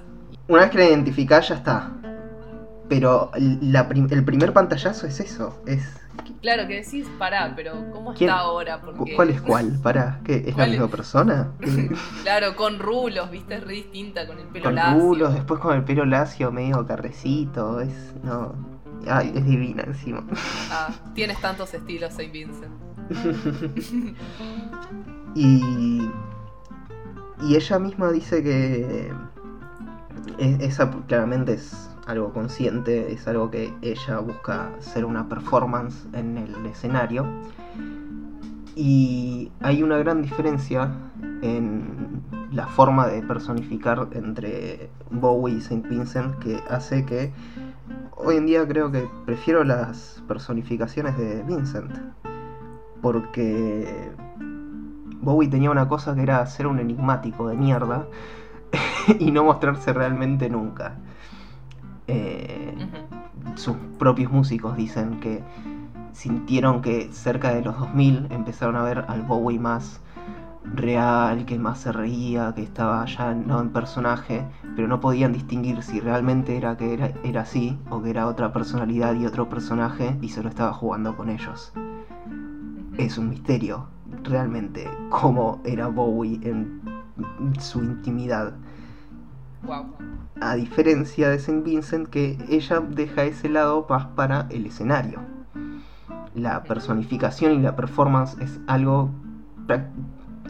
Una 0.48 0.62
vez 0.62 0.72
que 0.72 0.78
la 0.80 0.86
identificás 0.86 1.50
ya 1.50 1.56
está. 1.56 1.92
Pero 2.90 3.30
la 3.62 3.88
prim- 3.88 4.08
el 4.12 4.26
primer 4.26 4.54
pantallazo 4.54 5.06
es 5.08 5.20
eso. 5.20 5.62
Es. 5.68 6.00
Claro 6.42 6.68
que 6.68 6.82
decís, 6.82 7.08
pará, 7.18 7.54
pero 7.56 7.74
¿cómo 7.92 8.14
¿Quién? 8.14 8.30
está 8.30 8.42
ahora? 8.42 8.82
Porque, 8.82 9.16
¿Cuál 9.16 9.30
es 9.30 9.42
cuál? 9.42 9.80
Para, 9.82 10.20
¿qué? 10.24 10.44
¿Es 10.48 10.56
la 10.58 10.68
misma 10.68 10.88
persona? 10.88 11.52
Claro, 12.24 12.56
con 12.56 12.80
rulos, 12.80 13.30
viste, 13.32 13.56
es 13.56 13.64
re 13.64 13.74
distinta, 13.74 14.26
con 14.28 14.40
el 14.40 14.48
pelo 14.48 14.66
con 14.66 14.76
lacio. 14.76 15.00
rulos, 15.02 15.34
después 15.34 15.60
con 15.60 15.76
el 15.76 15.84
pelo 15.84 16.06
lacio, 16.06 16.52
medio 16.52 16.86
carrecito. 16.86 17.80
Es. 17.82 18.14
No. 18.24 18.54
Ay, 19.08 19.34
es 19.36 19.46
divina 19.46 19.84
encima. 19.84 20.24
Ah, 20.72 20.90
tienes 21.14 21.40
tantos 21.42 21.74
estilos, 21.74 22.14
Saint 22.14 22.32
Vincent. 22.32 22.72
y, 25.36 26.02
y 27.42 27.56
ella 27.56 27.80
misma 27.80 28.12
dice 28.12 28.42
que 28.42 29.12
esa 30.38 30.90
claramente 31.08 31.54
es 31.54 31.90
algo 32.06 32.34
consciente, 32.34 33.12
es 33.12 33.28
algo 33.28 33.50
que 33.50 33.74
ella 33.82 34.20
busca 34.20 34.72
ser 34.80 35.06
una 35.06 35.30
performance 35.30 36.06
en 36.14 36.38
el 36.38 36.66
escenario. 36.66 37.26
Y 38.76 39.52
hay 39.62 39.84
una 39.84 39.98
gran 39.98 40.22
diferencia 40.22 40.92
en 41.42 42.24
la 42.52 42.68
forma 42.68 43.08
de 43.08 43.22
personificar 43.22 44.08
entre 44.14 44.90
Bowie 45.12 45.56
y 45.58 45.62
Saint 45.62 45.88
Vincent 45.88 46.38
que 46.40 46.60
hace 46.70 47.06
que 47.06 47.32
hoy 48.16 48.38
en 48.38 48.46
día 48.46 48.68
creo 48.68 48.92
que 48.92 49.08
prefiero 49.26 49.64
las 49.64 50.24
personificaciones 50.28 51.18
de 51.18 51.44
Vincent. 51.44 51.92
porque 53.02 54.12
Bowie 55.22 55.50
tenía 55.50 55.72
una 55.72 55.88
cosa 55.88 56.16
que 56.16 56.22
era 56.22 56.46
ser 56.46 56.68
un 56.68 56.80
enigmático 56.80 57.48
de 57.48 57.58
mierda 57.58 58.08
y 59.20 59.32
no 59.32 59.44
mostrarse 59.44 59.94
realmente 59.94 60.50
nunca. 60.50 60.98
Eh, 62.08 62.76
sus 63.56 63.76
propios 63.98 64.32
músicos 64.32 64.76
dicen 64.76 65.20
que 65.20 65.42
sintieron 66.12 66.82
que 66.82 67.10
cerca 67.12 67.54
de 67.54 67.62
los 67.62 67.78
2000 67.80 68.28
empezaron 68.30 68.76
a 68.76 68.84
ver 68.84 69.06
al 69.08 69.24
Bowie 69.24 69.60
más 69.60 70.02
real, 70.64 71.46
que 71.46 71.60
más 71.60 71.80
se 71.80 71.92
reía, 71.92 72.54
que 72.56 72.64
estaba 72.64 73.06
ya 73.06 73.34
no 73.34 73.60
en 73.62 73.70
personaje, 73.70 74.46
pero 74.76 74.88
no 74.88 75.00
podían 75.00 75.34
distinguir 75.34 75.84
si 75.84 76.00
realmente 76.00 76.58
era 76.58 76.78
que 76.78 76.94
era, 76.94 77.12
era 77.24 77.42
así 77.42 77.78
o 77.90 78.02
que 78.02 78.10
era 78.10 78.28
otra 78.28 78.54
personalidad 78.54 79.14
y 79.16 79.26
otro 79.26 79.50
personaje 79.50 80.18
y 80.22 80.30
solo 80.30 80.50
estaba 80.50 80.74
jugando 80.74 81.16
con 81.16 81.30
ellos. 81.30 81.74
Es 82.98 83.18
un 83.18 83.30
misterio, 83.30 83.88
realmente, 84.24 84.90
cómo 85.10 85.62
era 85.66 85.88
Bowie 85.88 86.40
en 86.44 86.82
su 87.60 87.84
intimidad. 87.84 88.54
A 90.42 90.56
diferencia 90.56 91.30
de 91.30 91.40
Saint 91.40 91.64
Vincent, 91.64 92.10
que 92.10 92.38
ella 92.50 92.82
deja 92.82 93.24
ese 93.24 93.50
lado 93.50 93.86
más 93.90 94.08
para 94.08 94.48
el 94.50 94.66
escenario. 94.66 95.20
La 96.36 96.64
personificación 96.64 97.54
y 97.54 97.60
la 97.60 97.76
performance 97.76 98.38
es 98.40 98.60
algo 98.68 99.10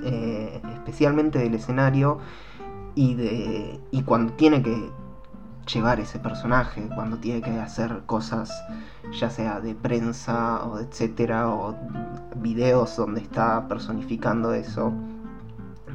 eh, 0.04 0.62
especialmente 0.74 1.40
del 1.40 1.54
escenario 1.56 2.20
y, 2.96 3.16
de, 3.16 3.80
y 3.92 4.04
cuando 4.04 4.34
tiene 4.34 4.62
que 4.64 4.90
llevar 5.72 6.00
ese 6.00 6.20
personaje, 6.20 6.90
cuando 6.94 7.18
tiene 7.18 7.42
que 7.42 7.52
hacer 7.60 8.04
cosas 8.06 8.52
ya 9.20 9.30
sea 9.30 9.60
de 9.60 9.76
prensa 9.76 10.66
o 10.66 10.80
etcétera, 10.80 11.50
o 11.50 11.76
videos 12.38 12.96
donde 12.98 13.22
está 13.22 13.68
personificando 13.68 14.54
eso. 14.54 14.94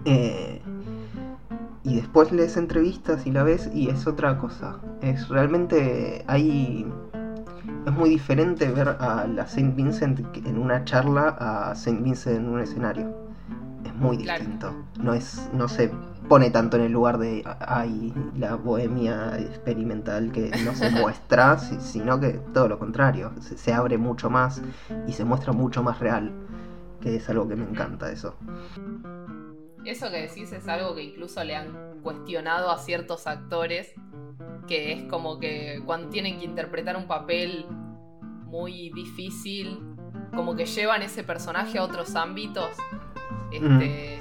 Eh, 0.04 0.62
y 1.88 1.96
después 1.96 2.30
lees 2.32 2.56
entrevistas 2.56 3.26
y 3.26 3.32
la 3.32 3.42
ves 3.42 3.70
y 3.72 3.88
es 3.88 4.06
otra 4.06 4.38
cosa. 4.38 4.76
Es 5.00 5.28
realmente 5.28 6.22
hay 6.26 6.86
es 7.86 7.92
muy 7.92 8.10
diferente 8.10 8.68
ver 8.70 8.88
a 8.88 9.26
la 9.26 9.46
Saint 9.46 9.74
Vincent 9.74 10.20
en 10.36 10.58
una 10.58 10.84
charla 10.84 11.36
a 11.38 11.74
Saint 11.74 12.02
Vincent 12.02 12.36
en 12.36 12.48
un 12.48 12.60
escenario 12.60 13.28
muy 13.98 14.18
distinto. 14.18 14.74
No 15.00 15.14
es, 15.14 15.48
no 15.54 15.66
se 15.68 15.90
pone 16.28 16.50
tanto 16.50 16.76
en 16.76 16.84
el 16.84 16.92
lugar 16.92 17.18
de 17.18 17.42
ay, 17.60 18.12
la 18.36 18.54
bohemia 18.56 19.38
experimental 19.38 20.30
que 20.30 20.50
no 20.64 20.74
se 20.74 20.90
muestra, 21.00 21.58
sino 21.58 22.20
que 22.20 22.40
todo 22.52 22.68
lo 22.68 22.78
contrario, 22.78 23.32
se, 23.40 23.72
abre 23.72 23.96
mucho 23.96 24.28
más 24.28 24.60
y 25.06 25.12
se 25.12 25.24
muestra 25.24 25.52
mucho 25.52 25.82
más 25.82 25.98
real, 26.00 26.32
que 27.00 27.16
es 27.16 27.28
algo 27.30 27.48
que 27.48 27.56
me 27.56 27.64
encanta 27.64 28.12
eso. 28.12 28.36
Eso 29.88 30.10
que 30.10 30.20
decís 30.20 30.52
es 30.52 30.68
algo 30.68 30.94
que 30.94 31.02
incluso 31.02 31.42
le 31.42 31.56
han 31.56 32.00
cuestionado 32.02 32.70
a 32.70 32.76
ciertos 32.76 33.26
actores, 33.26 33.94
que 34.66 34.92
es 34.92 35.02
como 35.04 35.38
que 35.38 35.80
cuando 35.86 36.10
tienen 36.10 36.38
que 36.38 36.44
interpretar 36.44 36.94
un 36.96 37.06
papel 37.06 37.64
muy 38.44 38.90
difícil, 38.90 39.80
como 40.34 40.54
que 40.54 40.66
llevan 40.66 41.00
ese 41.00 41.24
personaje 41.24 41.78
a 41.78 41.84
otros 41.84 42.14
ámbitos 42.16 42.68
este, 43.50 44.18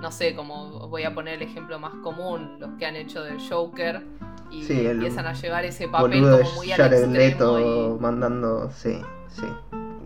No 0.00 0.10
sé, 0.10 0.34
como 0.34 0.88
voy 0.88 1.02
a 1.04 1.14
poner 1.14 1.34
el 1.34 1.42
ejemplo 1.42 1.78
más 1.78 1.94
común, 2.02 2.58
los 2.58 2.70
que 2.78 2.86
han 2.86 2.96
hecho 2.96 3.22
del 3.22 3.38
Joker 3.46 4.02
y 4.50 4.86
empiezan 4.86 5.26
a 5.26 5.34
llevar 5.34 5.66
ese 5.66 5.86
papel 5.86 6.22
como 6.22 6.52
muy 6.54 6.72
al 6.72 6.92
extremo. 6.92 7.98
mandando, 8.00 8.70
sí, 8.70 9.02
sí. 9.28 9.44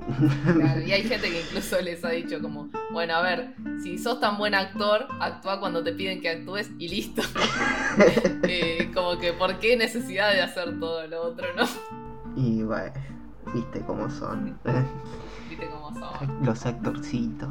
y 0.86 0.92
hay 0.92 1.02
gente 1.02 1.30
que 1.30 1.40
incluso 1.40 1.80
les 1.80 2.04
ha 2.04 2.10
dicho 2.10 2.40
como, 2.40 2.68
bueno, 2.92 3.14
a 3.14 3.22
ver, 3.22 3.54
si 3.82 3.98
sos 3.98 4.20
tan 4.20 4.36
buen 4.36 4.54
actor, 4.54 5.08
actúa 5.20 5.60
cuando 5.60 5.82
te 5.82 5.92
piden 5.92 6.20
que 6.20 6.30
actúes 6.30 6.70
y 6.78 6.88
listo. 6.88 7.22
Eh, 8.46 8.90
como 8.92 9.18
que, 9.18 9.32
¿por 9.32 9.60
qué 9.60 9.76
necesidad 9.76 10.32
de 10.32 10.42
hacer 10.42 10.78
todo 10.80 11.06
lo 11.06 11.22
otro, 11.22 11.46
no? 11.56 11.64
Y 12.34 12.64
bueno, 12.64 12.92
viste 13.54 13.80
cómo 13.82 14.10
son. 14.10 14.58
viste 15.48 15.68
cómo 15.68 15.92
son. 15.94 16.44
Los 16.44 16.66
actorcitos. 16.66 17.48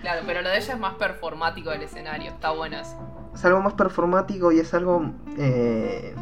Claro, 0.00 0.22
pero 0.26 0.42
lo 0.42 0.48
de 0.48 0.58
ella 0.58 0.74
es 0.74 0.80
más 0.80 0.94
performático 0.94 1.70
del 1.70 1.82
escenario, 1.82 2.30
está 2.30 2.52
bueno 2.52 2.78
eso. 2.78 2.96
Es 3.34 3.44
algo 3.44 3.60
más 3.60 3.74
performático 3.74 4.52
y 4.52 4.60
es 4.60 4.72
algo 4.74 5.12
eh, 5.36 6.14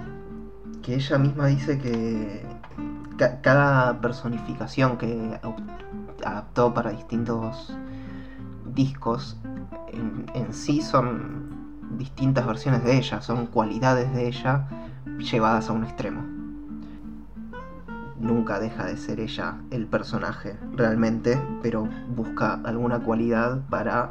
que 0.82 0.94
ella 0.94 1.18
misma 1.18 1.46
dice 1.46 1.78
que 1.78 2.42
cada 3.42 4.00
personificación 4.00 4.96
que 4.98 5.38
adaptó 6.24 6.74
para 6.74 6.90
distintos 6.90 7.76
discos 8.74 9.36
en, 9.92 10.52
sí 10.52 10.80
son 10.80 11.50
distintas 11.98 12.46
versiones 12.46 12.84
de 12.84 12.96
ella, 12.96 13.20
son 13.20 13.46
cualidades 13.46 14.12
de 14.14 14.28
ella 14.28 14.68
llevadas 15.18 15.68
a 15.68 15.72
un 15.72 15.84
extremo 15.84 16.40
nunca 18.20 18.60
deja 18.60 18.84
de 18.84 18.96
ser 18.96 19.18
ella 19.18 19.56
el 19.70 19.86
personaje 19.86 20.56
realmente, 20.76 21.40
pero 21.62 21.88
busca 22.14 22.60
alguna 22.64 23.00
cualidad 23.00 23.60
para 23.68 24.10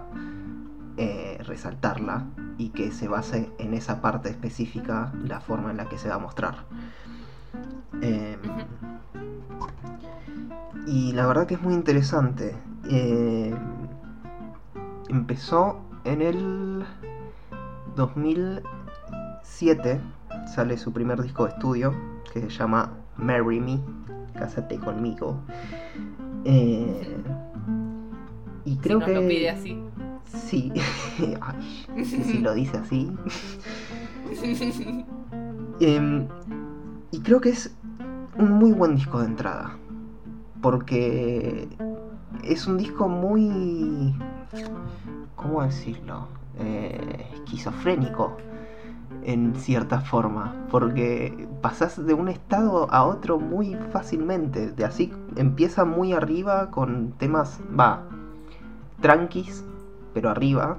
eh, 0.97 1.37
resaltarla 1.45 2.25
y 2.57 2.69
que 2.69 2.91
se 2.91 3.07
base 3.07 3.51
en 3.59 3.73
esa 3.73 4.01
parte 4.01 4.29
específica 4.29 5.13
la 5.23 5.39
forma 5.39 5.71
en 5.71 5.77
la 5.77 5.87
que 5.87 5.97
se 5.97 6.09
va 6.09 6.15
a 6.15 6.19
mostrar. 6.19 6.65
Em, 8.01 8.39
y 10.89 11.11
la 11.13 11.27
verdad 11.27 11.45
que 11.45 11.55
es 11.55 11.61
muy 11.61 11.73
interesante. 11.73 12.55
Em, 12.89 13.55
empezó 15.09 15.81
en 16.03 16.21
el 16.21 16.83
2007, 17.95 19.99
sale 20.47 20.77
su 20.77 20.91
primer 20.91 21.21
disco 21.21 21.45
de 21.45 21.51
estudio 21.51 21.93
que 22.33 22.41
se 22.41 22.49
llama 22.49 22.91
Marry 23.17 23.59
Me, 23.59 23.79
cásate 24.33 24.77
conmigo. 24.77 25.39
Eh, 26.45 27.17
y 28.65 28.77
creo 28.77 28.99
que. 28.99 29.13
lo 29.13 29.27
pide 29.27 29.49
así. 29.49 29.83
Sí, 30.25 30.71
si 32.03 32.39
lo 32.39 32.53
dice 32.53 32.77
así. 32.77 33.11
Em, 35.81 36.27
y 37.11 37.21
creo 37.21 37.39
que 37.39 37.49
es 37.49 37.73
un 38.39 38.53
muy 38.53 38.71
buen 38.71 38.95
disco 38.95 39.19
de 39.19 39.27
entrada. 39.27 39.77
Porque 40.61 41.67
es 42.43 42.67
un 42.67 42.77
disco 42.77 43.07
muy. 43.07 44.15
¿Cómo 45.35 45.61
decirlo? 45.63 46.27
Eh, 46.57 47.27
esquizofrénico 47.35 48.35
en 49.23 49.55
cierta 49.55 50.01
forma, 50.01 50.67
porque 50.69 51.47
pasas 51.61 52.05
de 52.05 52.13
un 52.13 52.29
estado 52.29 52.91
a 52.91 53.03
otro 53.05 53.39
muy 53.39 53.75
fácilmente, 53.91 54.71
de 54.71 54.85
así 54.85 55.11
empieza 55.35 55.85
muy 55.85 56.13
arriba 56.13 56.71
con 56.71 57.11
temas, 57.13 57.59
va, 57.77 58.03
tranquis, 59.01 59.63
pero 60.13 60.29
arriba, 60.29 60.77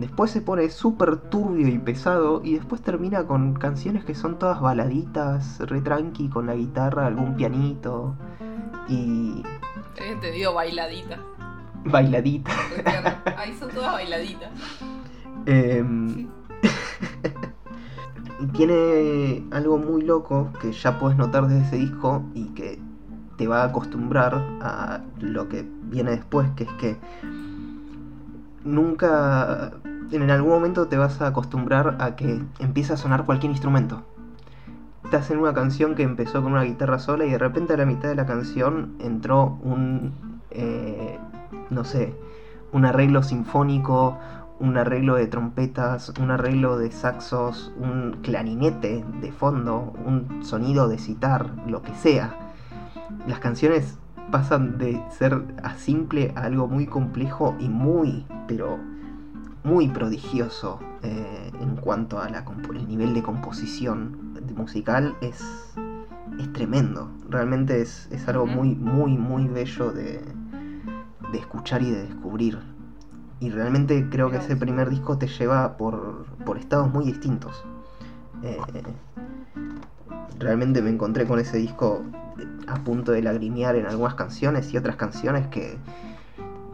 después 0.00 0.30
se 0.30 0.40
pone 0.40 0.68
súper 0.70 1.16
turbio 1.16 1.68
y 1.68 1.78
pesado 1.78 2.40
y 2.42 2.54
después 2.54 2.82
termina 2.82 3.26
con 3.26 3.54
canciones 3.54 4.04
que 4.04 4.14
son 4.14 4.38
todas 4.38 4.60
baladitas, 4.60 5.60
re 5.60 5.80
tranqui, 5.80 6.28
con 6.28 6.46
la 6.46 6.54
guitarra, 6.54 7.06
algún 7.06 7.36
pianito 7.36 8.16
y... 8.88 9.42
He 9.98 10.12
entendido 10.12 10.54
bailadita. 10.54 11.18
Bailadita. 11.84 12.50
Ahí 13.36 13.54
son 13.58 13.70
todas 13.70 13.92
bailaditas. 13.92 14.50
Eh, 15.46 15.84
y 18.40 18.46
tiene 18.48 19.44
algo 19.50 19.78
muy 19.78 20.02
loco 20.02 20.50
que 20.60 20.72
ya 20.72 20.98
puedes 20.98 21.18
notar 21.18 21.46
desde 21.46 21.66
ese 21.66 21.76
disco 21.76 22.24
y 22.34 22.46
que 22.54 22.80
te 23.36 23.46
va 23.46 23.62
a 23.62 23.66
acostumbrar 23.66 24.34
a 24.60 25.02
lo 25.18 25.48
que 25.48 25.66
viene 25.84 26.10
después, 26.12 26.48
que 26.56 26.64
es 26.64 26.72
que 26.72 26.96
nunca, 28.64 29.72
en 30.12 30.30
algún 30.30 30.50
momento 30.50 30.88
te 30.88 30.96
vas 30.96 31.20
a 31.20 31.28
acostumbrar 31.28 31.96
a 32.00 32.16
que 32.16 32.42
empiece 32.58 32.92
a 32.92 32.96
sonar 32.96 33.26
cualquier 33.26 33.52
instrumento. 33.52 34.02
Estás 35.04 35.30
en 35.30 35.38
una 35.38 35.54
canción 35.54 35.94
que 35.94 36.02
empezó 36.02 36.42
con 36.42 36.52
una 36.52 36.62
guitarra 36.62 36.98
sola 36.98 37.24
y 37.24 37.30
de 37.30 37.38
repente 37.38 37.74
a 37.74 37.76
la 37.76 37.86
mitad 37.86 38.08
de 38.08 38.14
la 38.14 38.26
canción 38.26 38.96
entró 39.00 39.58
un, 39.62 40.40
eh, 40.50 41.18
no 41.70 41.84
sé, 41.84 42.14
un 42.72 42.84
arreglo 42.84 43.22
sinfónico 43.22 44.18
un 44.60 44.76
arreglo 44.76 45.16
de 45.16 45.26
trompetas, 45.26 46.12
un 46.20 46.30
arreglo 46.30 46.78
de 46.78 46.92
saxos, 46.92 47.72
un 47.78 48.18
clarinete 48.22 49.02
de 49.20 49.32
fondo, 49.32 49.94
un 50.04 50.44
sonido 50.44 50.86
de 50.86 50.98
citar, 50.98 51.50
lo 51.66 51.82
que 51.82 51.94
sea. 51.94 52.34
Las 53.26 53.40
canciones 53.40 53.98
pasan 54.30 54.78
de 54.78 55.02
ser 55.10 55.42
a 55.62 55.74
simple 55.74 56.32
a 56.36 56.42
algo 56.42 56.68
muy 56.68 56.86
complejo 56.86 57.56
y 57.58 57.68
muy, 57.68 58.26
pero 58.46 58.78
muy 59.64 59.88
prodigioso 59.88 60.80
eh, 61.02 61.50
en 61.60 61.76
cuanto 61.76 62.20
a 62.20 62.28
la 62.28 62.44
el 62.74 62.88
nivel 62.88 63.14
de 63.14 63.22
composición 63.22 64.34
musical 64.56 65.14
es 65.20 65.44
es 66.40 66.52
tremendo. 66.52 67.10
Realmente 67.28 67.80
es, 67.80 68.08
es 68.10 68.26
algo 68.28 68.46
muy, 68.46 68.74
muy, 68.74 69.16
muy 69.16 69.48
bello 69.48 69.92
de, 69.92 70.22
de 71.32 71.38
escuchar 71.38 71.82
y 71.82 71.90
de 71.90 72.06
descubrir. 72.06 72.58
Y 73.40 73.50
realmente 73.50 74.08
creo 74.10 74.30
que 74.30 74.36
ese 74.36 74.56
primer 74.56 74.90
disco 74.90 75.18
te 75.18 75.26
lleva 75.26 75.76
por, 75.76 76.26
por 76.44 76.58
estados 76.58 76.92
muy 76.92 77.04
distintos. 77.04 77.64
Eh, 78.42 78.58
realmente 80.38 80.82
me 80.82 80.90
encontré 80.90 81.26
con 81.26 81.38
ese 81.38 81.58
disco 81.58 82.02
a 82.66 82.76
punto 82.76 83.12
de 83.12 83.22
lagrimear 83.22 83.76
en 83.76 83.86
algunas 83.86 84.14
canciones 84.14 84.72
y 84.72 84.76
otras 84.76 84.96
canciones 84.96 85.46
que 85.48 85.78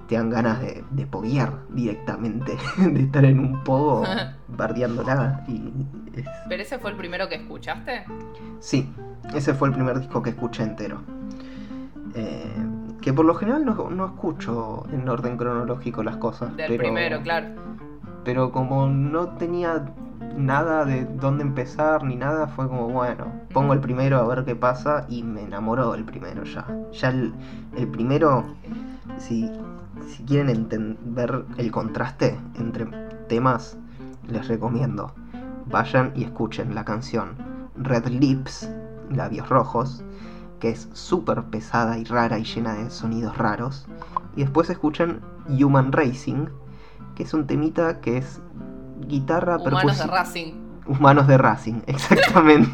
te 0.09 0.15
dan 0.17 0.31
ganas 0.31 0.61
de, 0.61 0.85
de 0.91 1.07
poguear 1.07 1.53
directamente, 1.71 2.57
de 2.79 3.01
estar 3.01 3.25
en 3.25 3.39
un 3.41 3.65
pogo 3.65 4.05
bardeándola. 4.49 5.45
Y 5.49 5.73
es- 6.15 6.27
¿Pero 6.49 6.63
ese 6.63 6.79
fue 6.79 6.91
el 6.91 6.97
primero 6.97 7.29
que 7.29 7.37
escuchaste? 7.37 8.05
Sí, 8.61 8.93
ese 9.35 9.55
fue 9.55 9.69
el 9.69 9.75
primer 9.75 9.99
disco 9.99 10.23
que 10.23 10.31
escuché 10.31 10.63
entero. 10.63 11.01
Eh, 12.15 12.53
que 13.01 13.13
por 13.13 13.25
lo 13.25 13.35
general 13.35 13.65
no, 13.65 13.91
no 13.91 14.07
escucho 14.07 14.85
en 14.93 15.09
orden 15.09 15.37
cronológico 15.37 16.03
las 16.03 16.17
cosas. 16.17 16.57
Del 16.57 16.69
pero, 16.69 16.83
primero, 16.85 17.23
claro. 17.23 17.49
Pero 18.25 18.51
como 18.51 18.89
no 18.89 19.29
tenía 19.37 19.85
nada 20.37 20.85
de 20.85 21.05
dónde 21.05 21.43
empezar 21.45 22.03
ni 22.05 22.17
nada, 22.17 22.49
fue 22.49 22.67
como, 22.69 22.89
bueno, 22.89 23.27
pongo 23.53 23.73
el 23.75 23.81
primero 23.81 24.19
a 24.19 24.27
ver 24.27 24.45
qué 24.45 24.57
pasa 24.57 25.07
y 25.09 25.23
me 25.23 25.43
enamoró 25.43 25.95
el 25.95 26.05
primero 26.05 26.43
ya. 26.45 26.67
Ya 26.93 27.09
el, 27.11 27.33
el 27.77 27.87
primero, 27.89 28.45
si, 29.19 29.51
si 30.09 30.23
quieren 30.25 30.49
enten- 30.49 30.97
ver 31.05 31.45
el 31.57 31.71
contraste 31.71 32.39
entre 32.57 32.87
temas, 33.29 33.77
les 34.29 34.47
recomiendo. 34.49 35.13
Vayan 35.67 36.13
y 36.15 36.25
escuchen 36.25 36.75
la 36.75 36.85
canción 36.85 37.37
Red 37.77 38.07
Lips, 38.09 38.69
Labios 39.11 39.49
Rojos, 39.49 40.03
que 40.61 40.71
es 40.71 40.89
súper 40.93 41.43
pesada 41.45 41.99
y 41.99 42.05
rara 42.05 42.39
y 42.39 42.45
llena 42.45 42.75
de 42.75 42.91
sonidos 42.91 43.37
raros. 43.37 43.87
Y 44.37 44.43
después 44.43 44.71
escuchen 44.71 45.21
Human 45.49 45.93
Racing, 45.93 46.47
que 47.15 47.25
es 47.25 47.35
un 47.35 47.47
temita 47.47 48.01
que 48.01 48.19
es 48.19 48.41
guitarra 49.07 49.57
Humanos 49.59 49.99
de 49.99 50.07
Racing. 50.07 50.53
Humanos 50.87 51.27
de 51.27 51.39
Racing, 51.39 51.81
exactamente. 51.87 52.71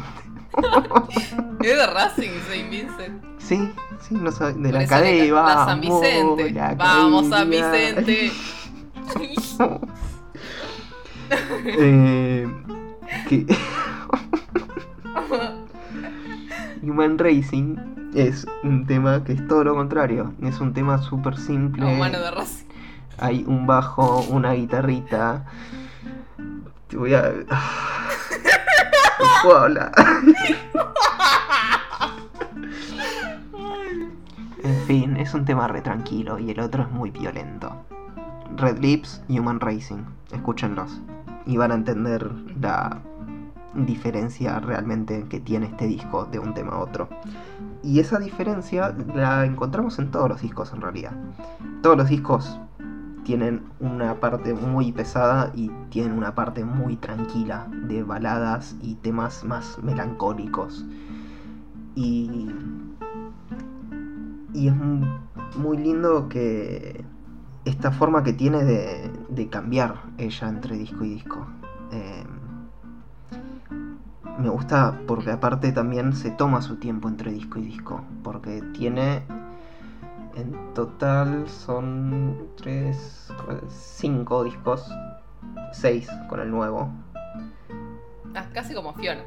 Es 1.63 1.77
de 1.77 1.87
Racing, 1.87 2.29
Saint 2.49 2.69
Vincent. 2.69 3.23
Sí, 3.39 3.71
sí, 4.01 4.15
no 4.15 4.31
sabe- 4.31 4.53
de 4.53 4.69
Por 4.69 4.81
la 4.81 4.87
cadena, 4.87 5.25
ca- 5.25 5.33
la 5.33 5.41
vamos, 5.41 5.65
San 5.65 5.81
Vicente. 5.81 6.51
la 6.51 6.75
Vamos, 6.75 7.29
San. 7.29 7.49
Vicente. 7.49 8.31
Eh, 11.65 12.47
que 13.27 13.45
Human 16.83 17.17
Racing 17.17 17.75
es 18.13 18.45
un 18.63 18.85
tema 18.85 19.23
que 19.23 19.33
es 19.33 19.47
todo 19.47 19.63
lo 19.63 19.73
contrario. 19.75 20.33
Es 20.43 20.59
un 20.59 20.73
tema 20.73 21.01
súper 21.01 21.37
simple. 21.37 21.85
Humano 21.85 22.19
de 22.19 22.29
Racing. 22.31 22.65
Hay 23.19 23.43
un 23.47 23.65
bajo, 23.65 24.21
una 24.29 24.53
guitarrita. 24.53 25.45
Te 26.87 26.97
voy 26.97 27.13
a. 27.15 27.33
Puedo. 29.43 29.91
En 34.63 34.75
fin, 34.87 35.17
es 35.17 35.33
un 35.33 35.43
tema 35.43 35.67
re 35.67 35.81
tranquilo 35.81 36.39
y 36.39 36.51
el 36.51 36.61
otro 36.61 36.83
es 36.83 36.91
muy 36.91 37.11
violento. 37.11 37.85
Red 38.55 38.79
Lips, 38.79 39.21
Human 39.27 39.59
Racing. 39.59 40.05
Escúchenlos. 40.31 41.01
Y 41.45 41.57
van 41.57 41.71
a 41.71 41.75
entender 41.75 42.31
la 42.61 43.01
diferencia 43.73 44.59
realmente 44.59 45.25
que 45.27 45.41
tiene 45.41 45.65
este 45.65 45.87
disco 45.87 46.25
de 46.25 46.39
un 46.39 46.53
tema 46.53 46.73
a 46.73 46.79
otro. 46.79 47.09
Y 47.83 47.99
esa 47.99 48.19
diferencia 48.19 48.95
la 49.13 49.45
encontramos 49.45 49.99
en 49.99 50.11
todos 50.11 50.29
los 50.29 50.41
discos 50.41 50.71
en 50.73 50.79
realidad. 50.79 51.11
Todos 51.81 51.97
los 51.97 52.07
discos 52.07 52.57
tienen 53.23 53.63
una 53.79 54.19
parte 54.19 54.53
muy 54.53 54.91
pesada 54.91 55.51
y 55.55 55.69
tienen 55.89 56.13
una 56.13 56.35
parte 56.35 56.63
muy 56.65 56.97
tranquila 56.97 57.67
de 57.87 58.03
baladas 58.03 58.75
y 58.81 58.95
temas 58.95 59.43
más 59.43 59.79
melancólicos. 59.81 60.85
Y, 61.95 62.49
y 64.53 64.67
es 64.67 64.75
mu- 64.75 65.05
muy 65.57 65.77
lindo 65.77 66.27
que 66.27 67.05
esta 67.65 67.91
forma 67.91 68.23
que 68.23 68.33
tiene 68.33 68.63
de, 68.63 69.11
de 69.29 69.49
cambiar 69.49 70.03
ella 70.17 70.49
entre 70.49 70.77
disco 70.77 71.03
y 71.05 71.09
disco. 71.09 71.47
Eh, 71.91 72.23
me 74.39 74.49
gusta 74.49 74.99
porque 75.07 75.31
aparte 75.31 75.71
también 75.71 76.13
se 76.13 76.31
toma 76.31 76.61
su 76.61 76.77
tiempo 76.77 77.07
entre 77.07 77.31
disco 77.31 77.59
y 77.59 77.63
disco. 77.65 78.03
Porque 78.23 78.61
tiene 78.73 79.23
en 80.35 80.73
total 80.73 81.47
son 81.47 82.49
3, 82.57 83.33
5 83.67 84.43
discos, 84.43 84.91
6 85.71 86.09
con 86.29 86.39
el 86.39 86.49
nuevo. 86.49 86.89
Ah, 88.35 88.45
casi 88.53 88.73
como 88.73 88.93
Fiona. 88.93 89.23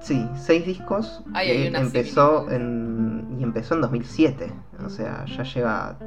Sí, 0.00 0.28
6 0.34 0.66
discos 0.66 1.22
hay 1.34 1.68
una 1.68 1.80
empezó 1.80 2.48
similitud. 2.48 2.52
en, 2.52 3.36
y 3.40 3.42
empezó 3.42 3.74
en 3.74 3.80
2007. 3.80 4.52
O 4.84 4.88
sea, 4.88 5.24
ya 5.24 5.42
lleva 5.42 5.98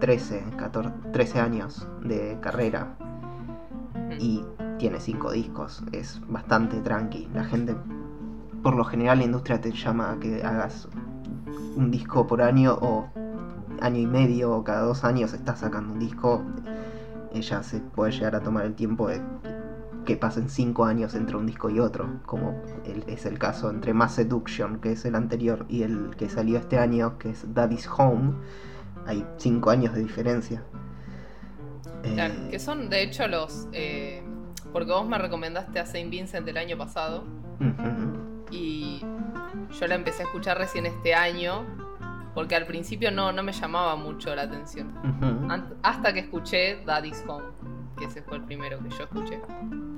13, 0.00 0.44
14, 0.56 0.90
13 1.12 1.40
años 1.40 1.88
de 2.02 2.38
carrera 2.40 2.96
y 4.18 4.44
tiene 4.78 5.00
5 5.00 5.32
discos. 5.32 5.82
Es 5.92 6.20
bastante 6.28 6.80
tranqui. 6.80 7.28
La 7.34 7.44
gente, 7.44 7.76
por 8.62 8.74
lo 8.74 8.84
general, 8.84 9.18
la 9.18 9.24
industria 9.24 9.60
te 9.60 9.72
llama 9.72 10.12
a 10.12 10.18
que 10.18 10.42
hagas 10.42 10.88
un 11.76 11.90
disco 11.90 12.26
por 12.26 12.42
año 12.42 12.78
o 12.80 13.08
año 13.80 13.98
y 14.00 14.06
medio 14.06 14.52
o 14.52 14.64
cada 14.64 14.82
dos 14.82 15.04
años 15.04 15.32
estás 15.32 15.60
sacando 15.60 15.92
un 15.92 15.98
disco. 16.00 16.42
Ella 17.32 17.62
se 17.62 17.80
puede 17.80 18.12
llegar 18.12 18.34
a 18.36 18.40
tomar 18.40 18.64
el 18.66 18.74
tiempo 18.74 19.08
de 19.08 19.20
que 20.04 20.16
pasen 20.16 20.48
5 20.48 20.86
años 20.86 21.14
entre 21.14 21.36
un 21.36 21.44
disco 21.44 21.68
y 21.68 21.80
otro, 21.80 22.08
como 22.24 22.54
es 23.06 23.26
el 23.26 23.38
caso 23.38 23.68
entre 23.68 23.92
Mass 23.92 24.14
Seduction, 24.14 24.80
que 24.80 24.92
es 24.92 25.04
el 25.04 25.14
anterior, 25.14 25.66
y 25.68 25.82
el 25.82 26.16
que 26.16 26.30
salió 26.30 26.58
este 26.58 26.78
año, 26.78 27.18
que 27.18 27.28
es 27.30 27.44
Daddy's 27.52 27.86
Home. 27.98 28.32
Hay 29.06 29.26
5 29.36 29.68
años 29.68 29.94
de 29.94 30.00
diferencia. 30.00 30.62
Claro, 32.14 32.34
Eh, 32.34 32.48
que 32.50 32.58
son 32.58 32.88
de 32.88 33.02
hecho 33.02 33.28
los. 33.28 33.68
eh, 33.72 34.22
porque 34.72 34.90
vos 34.92 35.06
me 35.06 35.18
recomendaste 35.18 35.78
a 35.78 35.86
Saint 35.86 36.10
Vincent 36.10 36.46
el 36.48 36.56
año 36.56 36.76
pasado 36.78 37.24
ujú. 37.60 38.37
Y 38.50 39.00
yo 39.78 39.86
la 39.86 39.94
empecé 39.94 40.22
a 40.22 40.26
escuchar 40.26 40.58
recién 40.58 40.86
este 40.86 41.14
año 41.14 41.64
porque 42.34 42.54
al 42.56 42.66
principio 42.66 43.10
no, 43.10 43.32
no 43.32 43.42
me 43.42 43.52
llamaba 43.52 43.96
mucho 43.96 44.34
la 44.34 44.42
atención. 44.42 44.92
Hasta 45.82 46.12
que 46.12 46.20
escuché 46.20 46.82
Daddy's 46.84 47.24
Home, 47.26 47.46
que 47.98 48.04
ese 48.04 48.22
fue 48.22 48.36
el 48.36 48.44
primero 48.44 48.78
que 48.82 48.90
yo 48.90 49.02
escuché. 49.04 49.40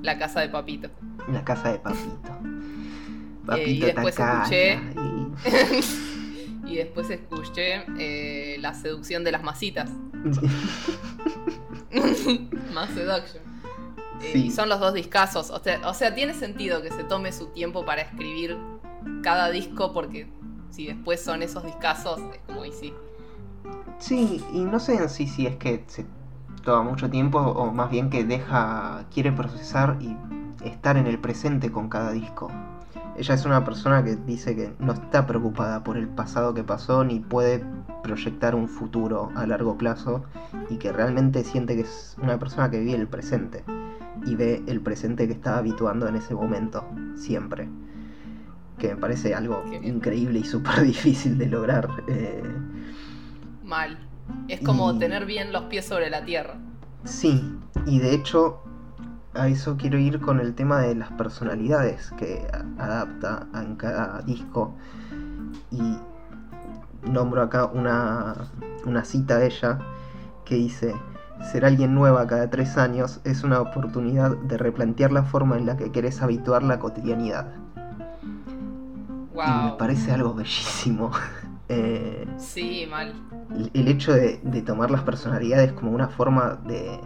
La 0.01 0.17
casa 0.17 0.39
de 0.41 0.49
Papito. 0.49 0.89
La 1.31 1.43
casa 1.43 1.71
de 1.71 1.79
Papito. 1.79 2.31
Eh, 3.57 3.69
y 3.69 3.79
después 3.81 4.15
escuché- 4.17 4.79
y- 6.65 6.67
y 6.71 6.75
después 6.77 7.09
escuché 7.09 7.83
eh, 7.97 8.57
La 8.59 8.73
seducción 8.73 9.23
de 9.23 9.31
las 9.31 9.43
masitas. 9.43 9.89
Más 12.73 12.89
Seduction. 12.91 13.43
Sí. 14.31 14.45
Y 14.47 14.51
son 14.51 14.69
los 14.69 14.79
dos 14.79 14.93
discazos. 14.93 15.49
O 15.49 15.59
sea, 15.59 15.87
o 15.87 15.93
sea, 15.93 16.13
tiene 16.13 16.33
sentido 16.33 16.81
que 16.81 16.91
se 16.91 17.03
tome 17.03 17.31
su 17.31 17.47
tiempo 17.47 17.85
para 17.85 18.01
escribir 18.01 18.57
cada 19.23 19.49
disco 19.49 19.93
porque 19.93 20.27
si 20.69 20.87
después 20.87 21.21
son 21.21 21.43
esos 21.43 21.63
discazos, 21.63 22.19
es 22.33 22.39
como 22.45 22.65
y 22.65 22.71
sí. 22.71 22.93
Sí, 23.99 24.43
y 24.53 24.59
no 24.61 24.79
sé 24.79 24.95
en 24.95 25.09
sí 25.09 25.27
si 25.27 25.45
es 25.45 25.55
que 25.57 25.83
se 25.87 26.05
toma 26.63 26.89
mucho 26.89 27.09
tiempo 27.09 27.39
o 27.39 27.71
más 27.71 27.91
bien 27.91 28.09
que 28.09 28.23
deja, 28.23 29.05
quiere 29.13 29.31
procesar 29.31 29.97
y 29.99 30.15
estar 30.65 30.97
en 30.97 31.07
el 31.07 31.19
presente 31.19 31.71
con 31.71 31.89
cada 31.89 32.11
disco. 32.11 32.49
Ella 33.17 33.35
es 33.35 33.45
una 33.45 33.65
persona 33.65 34.03
que 34.03 34.15
dice 34.15 34.55
que 34.55 34.73
no 34.79 34.93
está 34.93 35.27
preocupada 35.27 35.83
por 35.83 35.97
el 35.97 36.07
pasado 36.07 36.53
que 36.53 36.63
pasó 36.63 37.03
ni 37.03 37.19
puede 37.19 37.63
proyectar 38.03 38.55
un 38.55 38.67
futuro 38.67 39.31
a 39.35 39.45
largo 39.45 39.77
plazo 39.77 40.23
y 40.69 40.77
que 40.77 40.91
realmente 40.91 41.43
siente 41.43 41.75
que 41.75 41.81
es 41.81 42.15
una 42.21 42.39
persona 42.39 42.71
que 42.71 42.79
vive 42.79 42.95
el 42.95 43.07
presente 43.07 43.63
y 44.25 44.35
ve 44.35 44.63
el 44.67 44.81
presente 44.81 45.27
que 45.27 45.33
está 45.33 45.57
habituando 45.57 46.07
en 46.07 46.15
ese 46.15 46.33
momento, 46.35 46.83
siempre. 47.15 47.67
Que 48.77 48.89
me 48.95 48.95
parece 48.97 49.33
algo 49.35 49.63
increíble 49.83 50.39
y 50.39 50.43
súper 50.43 50.81
difícil 50.83 51.37
de 51.37 51.47
lograr. 51.47 51.87
eh, 52.07 52.43
Mal. 53.63 53.97
Es 54.47 54.61
como 54.61 54.91
Y- 54.93 54.99
tener 54.99 55.25
bien 55.25 55.51
los 55.51 55.63
pies 55.63 55.85
sobre 55.85 56.09
la 56.09 56.23
tierra. 56.25 56.55
Sí, 57.03 57.53
y 57.85 57.99
de 57.99 58.13
hecho 58.13 58.59
a 59.33 59.47
eso 59.47 59.77
quiero 59.77 59.97
ir 59.97 60.19
con 60.19 60.39
el 60.39 60.53
tema 60.53 60.81
de 60.81 60.93
las 60.93 61.09
personalidades 61.13 62.11
que 62.17 62.45
adapta 62.77 63.47
en 63.55 63.75
cada 63.75 64.21
disco. 64.21 64.75
Y 65.71 65.97
nombro 67.09 67.41
acá 67.41 67.65
una, 67.65 68.35
una 68.85 69.03
cita 69.05 69.37
de 69.37 69.47
ella 69.47 69.79
que 70.45 70.55
dice, 70.55 70.93
ser 71.43 71.65
alguien 71.65 71.93
nueva 71.93 72.27
cada 72.27 72.49
tres 72.49 72.77
años 72.77 73.19
es 73.23 73.43
una 73.43 73.61
oportunidad 73.61 74.35
de 74.37 74.57
replantear 74.57 75.11
la 75.11 75.23
forma 75.23 75.57
en 75.57 75.65
la 75.65 75.77
que 75.77 75.91
querés 75.91 76.21
habituar 76.21 76.63
la 76.63 76.79
cotidianidad. 76.79 77.53
Y 79.33 79.65
me 79.65 79.71
parece 79.77 80.11
algo 80.11 80.33
bellísimo. 80.33 81.11
Eh, 81.73 82.27
sí, 82.35 82.85
mal. 82.89 83.13
El 83.73 83.87
hecho 83.87 84.11
de, 84.11 84.39
tomar 84.65 84.91
las 84.91 85.03
personalidades 85.03 85.71
como 85.71 85.91
una 85.91 86.09
forma 86.09 86.59
de, 86.67 86.99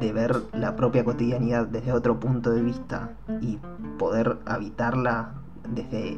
de 0.00 0.12
ver 0.14 0.36
la 0.54 0.74
propia 0.74 1.04
cotidianidad 1.04 1.66
desde 1.66 1.92
otro 1.92 2.18
punto 2.18 2.50
de 2.50 2.62
vista 2.62 3.10
y 3.42 3.58
poder 3.98 4.38
habitarla 4.46 5.32
desde 5.68 6.16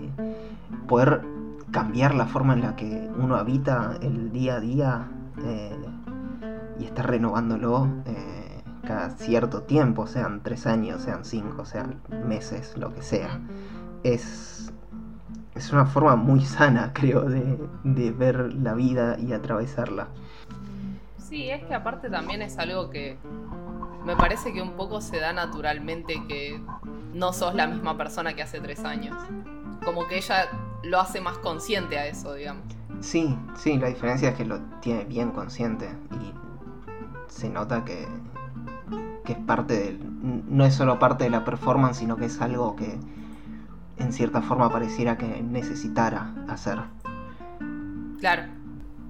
poder 0.86 1.22
cambiar 1.72 2.14
la 2.14 2.26
forma 2.26 2.53
en 2.53 2.61
la 2.61 2.76
que 2.76 3.11
uno 3.18 3.34
habita 3.34 3.96
el 4.00 4.30
día 4.30 4.57
a 4.57 4.61
día 4.61 5.09
eh, 5.44 5.76
y 6.79 6.85
estar 6.85 7.09
renovándolo 7.09 7.89
eh, 8.07 8.62
cada 8.87 9.11
cierto 9.11 9.62
tiempo, 9.62 10.07
sean 10.07 10.43
tres 10.43 10.66
años, 10.66 11.03
sean 11.03 11.25
cinco, 11.25 11.64
sean 11.64 12.01
meses, 12.27 12.77
lo 12.77 12.95
que 12.95 13.03
sea. 13.03 13.41
Es, 14.03 14.73
es 15.55 15.73
una 15.73 15.87
forma 15.87 16.16
muy 16.16 16.41
sana, 16.45 16.91
creo, 16.95 17.23
de, 17.23 17.59
de 17.85 18.11
ver 18.11 18.53
la 18.55 18.75
vida 18.75 19.16
y 19.18 19.33
atravesarla. 19.33 20.09
Sí, 21.18 21.49
es 21.49 21.64
que 21.64 21.75
aparte 21.75 22.11
también 22.11 22.43
es 22.43 22.59
algo 22.59 22.91
que 22.91 23.16
me 24.05 24.16
parece 24.16 24.53
que 24.53 24.61
un 24.61 24.73
poco 24.73 25.01
se 25.01 25.18
da 25.18 25.33
naturalmente 25.33 26.23
que 26.27 26.61
no 27.14 27.33
sos 27.33 27.55
la 27.55 27.66
misma 27.66 27.97
persona 27.97 28.35
que 28.35 28.43
hace 28.43 28.61
tres 28.61 28.85
años. 28.85 29.16
Como 29.85 30.07
que 30.07 30.18
ella 30.18 30.49
lo 30.83 31.01
hace 31.01 31.20
más 31.20 31.39
consciente 31.39 31.99
a 31.99 32.07
eso, 32.07 32.35
digamos. 32.35 32.64
Sí, 33.01 33.37
sí, 33.57 33.79
la 33.79 33.89
diferencia 33.89 34.31
es 34.31 34.35
que 34.37 34.45
lo 34.45 34.61
tiene 34.81 35.05
bien 35.05 35.31
consciente 35.31 35.89
y 36.20 36.33
se 37.33 37.49
nota 37.49 37.85
que, 37.85 38.07
que 39.24 39.33
es 39.33 39.39
parte 39.39 39.78
del... 39.78 39.99
No 40.49 40.64
es 40.64 40.74
solo 40.74 40.99
parte 40.99 41.24
de 41.24 41.30
la 41.30 41.45
performance, 41.45 41.99
sino 41.99 42.16
que 42.16 42.26
es 42.26 42.41
algo 42.41 42.76
que 42.76 42.99
en 43.97 44.12
cierta 44.12 44.43
forma 44.43 44.70
pareciera 44.70 45.16
que 45.16 45.43
necesitara 45.43 46.33
hacer. 46.49 46.78
Claro. 48.20 48.43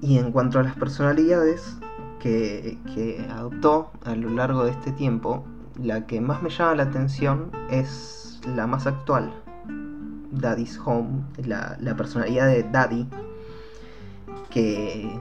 Y 0.01 0.19
en 0.19 0.33
cuanto 0.33 0.59
a 0.59 0.63
las 0.63 0.75
personalidades 0.75 1.79
que, 2.19 2.79
que 2.95 3.27
adoptó 3.31 3.93
a 4.05 4.15
lo 4.15 4.31
largo 4.31 4.65
de 4.65 4.71
este 4.71 4.93
tiempo, 4.93 5.45
la 5.81 6.07
que 6.07 6.21
más 6.21 6.43
me 6.43 6.51
llama 6.51 6.77
la 6.77 6.83
atención 6.85 7.51
es 7.71 8.41
la 8.57 8.67
más 8.67 8.87
actual, 8.87 9.33
Daddy's 10.33 10.81
Home, 10.85 11.25
la, 11.45 11.77
personalidad 11.97 12.47
de 12.47 12.65
Daddy, 12.65 13.07
que, 14.51 15.19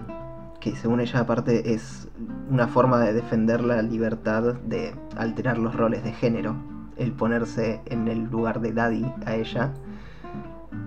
que 0.61 0.75
según 0.75 1.01
ella 1.01 1.19
aparte 1.19 1.73
es 1.73 2.07
una 2.49 2.67
forma 2.67 2.99
de 2.99 3.13
defender 3.13 3.61
la 3.61 3.81
libertad 3.81 4.53
de 4.53 4.95
alterar 5.17 5.57
los 5.57 5.75
roles 5.75 6.03
de 6.03 6.13
género, 6.13 6.55
el 6.97 7.11
ponerse 7.11 7.81
en 7.85 8.07
el 8.07 8.29
lugar 8.29 8.61
de 8.61 8.71
Daddy 8.71 9.05
a 9.25 9.35
ella. 9.35 9.73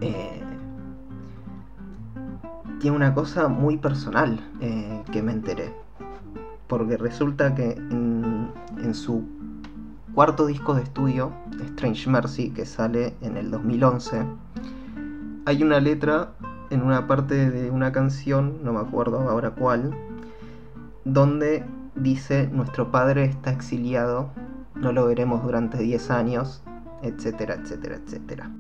Eh, 0.01 0.41
tiene 2.81 2.97
una 2.97 3.15
cosa 3.15 3.49
muy 3.49 3.77
personal 3.77 4.39
eh, 4.61 5.03
que 5.13 5.23
me 5.23 5.33
enteré. 5.33 5.75
Porque 6.69 6.97
resulta 6.97 7.55
que 7.55 7.73
en, 7.73 8.51
en 8.83 8.95
su 8.95 9.25
cuarto 10.15 10.47
disco 10.47 10.75
de 10.75 10.83
estudio, 10.83 11.33
Strange 11.67 12.09
Mercy, 12.09 12.51
que 12.51 12.65
sale 12.65 13.15
en 13.21 13.37
el 13.37 13.51
2011, 13.51 14.25
hay 15.47 15.63
una 15.63 15.81
letra 15.81 16.33
en 16.75 16.83
una 16.83 17.07
parte 17.07 17.51
de 17.51 17.71
una 17.71 17.93
canción, 17.93 18.59
no 18.63 18.73
me 18.73 18.81
acuerdo 18.81 19.21
ahora 19.31 19.51
cuál, 19.51 19.97
donde 21.05 21.65
dice, 21.95 22.49
nuestro 22.53 22.91
padre 22.91 23.25
está 23.25 23.51
exiliado, 23.51 24.31
no 24.75 24.93
lo 24.93 25.07
veremos 25.07 25.43
durante 25.43 25.79
10 25.79 26.11
años, 26.11 26.63
etcétera, 27.03 27.55
etcétera, 27.55 27.97
etcétera. 27.97 28.51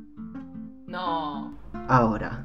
No. 0.86 1.52
Ahora. 1.88 2.44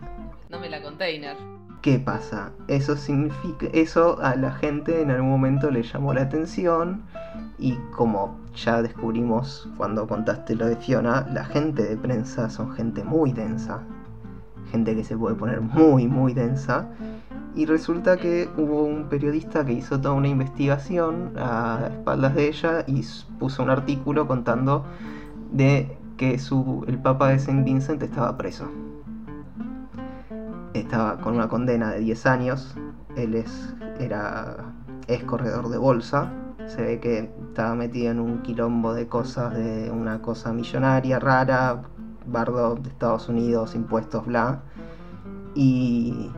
No 0.49 0.59
me 0.59 0.69
la 0.69 0.81
container. 0.81 1.37
¿Qué 1.81 1.97
pasa? 1.97 2.51
Eso 2.67 2.97
significa, 2.97 3.67
eso 3.71 4.19
a 4.21 4.35
la 4.35 4.51
gente 4.51 5.01
en 5.01 5.11
algún 5.11 5.29
momento 5.29 5.71
le 5.71 5.83
llamó 5.83 6.13
la 6.13 6.23
atención 6.23 7.03
y 7.57 7.75
como 7.95 8.37
ya 8.53 8.81
descubrimos 8.81 9.69
cuando 9.77 10.05
contaste 10.05 10.55
lo 10.55 10.65
de 10.65 10.75
Fiona, 10.75 11.25
la 11.31 11.45
gente 11.45 11.83
de 11.83 11.95
prensa 11.95 12.49
son 12.49 12.73
gente 12.73 13.03
muy 13.03 13.31
densa, 13.31 13.81
gente 14.71 14.95
que 14.95 15.03
se 15.03 15.17
puede 15.17 15.35
poner 15.35 15.61
muy 15.61 16.07
muy 16.07 16.33
densa 16.33 16.87
y 17.55 17.65
resulta 17.65 18.17
que 18.17 18.47
hubo 18.57 18.83
un 18.83 19.09
periodista 19.09 19.65
que 19.65 19.73
hizo 19.73 19.99
toda 19.99 20.13
una 20.13 20.27
investigación 20.27 21.33
a 21.37 21.89
espaldas 21.91 22.35
de 22.35 22.47
ella 22.47 22.83
y 22.87 23.03
puso 23.39 23.63
un 23.63 23.69
artículo 23.69 24.27
contando 24.27 24.85
de 25.51 25.97
que 26.17 26.37
su, 26.37 26.83
el 26.87 26.99
Papa 26.99 27.29
de 27.29 27.39
Saint 27.39 27.65
Vincent 27.65 28.01
estaba 28.03 28.37
preso 28.37 28.69
estaba 30.73 31.17
con 31.17 31.35
una 31.35 31.47
condena 31.47 31.91
de 31.91 31.99
10 31.99 32.25
años. 32.25 32.75
Él 33.15 33.35
es, 33.35 33.75
era, 33.99 34.57
es 35.07 35.23
corredor 35.23 35.69
de 35.69 35.77
bolsa. 35.77 36.31
Se 36.67 36.81
ve 36.81 36.99
que 36.99 37.31
estaba 37.49 37.75
metido 37.75 38.11
en 38.11 38.19
un 38.19 38.41
quilombo 38.41 38.93
de 38.93 39.07
cosas, 39.07 39.55
de 39.55 39.89
una 39.91 40.21
cosa 40.21 40.53
millonaria, 40.53 41.19
rara, 41.19 41.81
bardo 42.25 42.75
de 42.75 42.89
Estados 42.89 43.29
Unidos, 43.29 43.75
impuestos, 43.75 44.25
bla. 44.25 44.61
Y, 45.55 46.29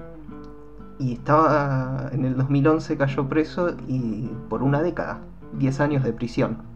y 0.99 1.13
estaba 1.13 2.09
en 2.11 2.25
el 2.25 2.38
2011 2.38 2.97
cayó 2.97 3.27
preso 3.27 3.75
y 3.88 4.29
por 4.49 4.63
una 4.63 4.82
década, 4.82 5.19
10 5.53 5.79
años 5.79 6.03
de 6.03 6.13
prisión. 6.13 6.71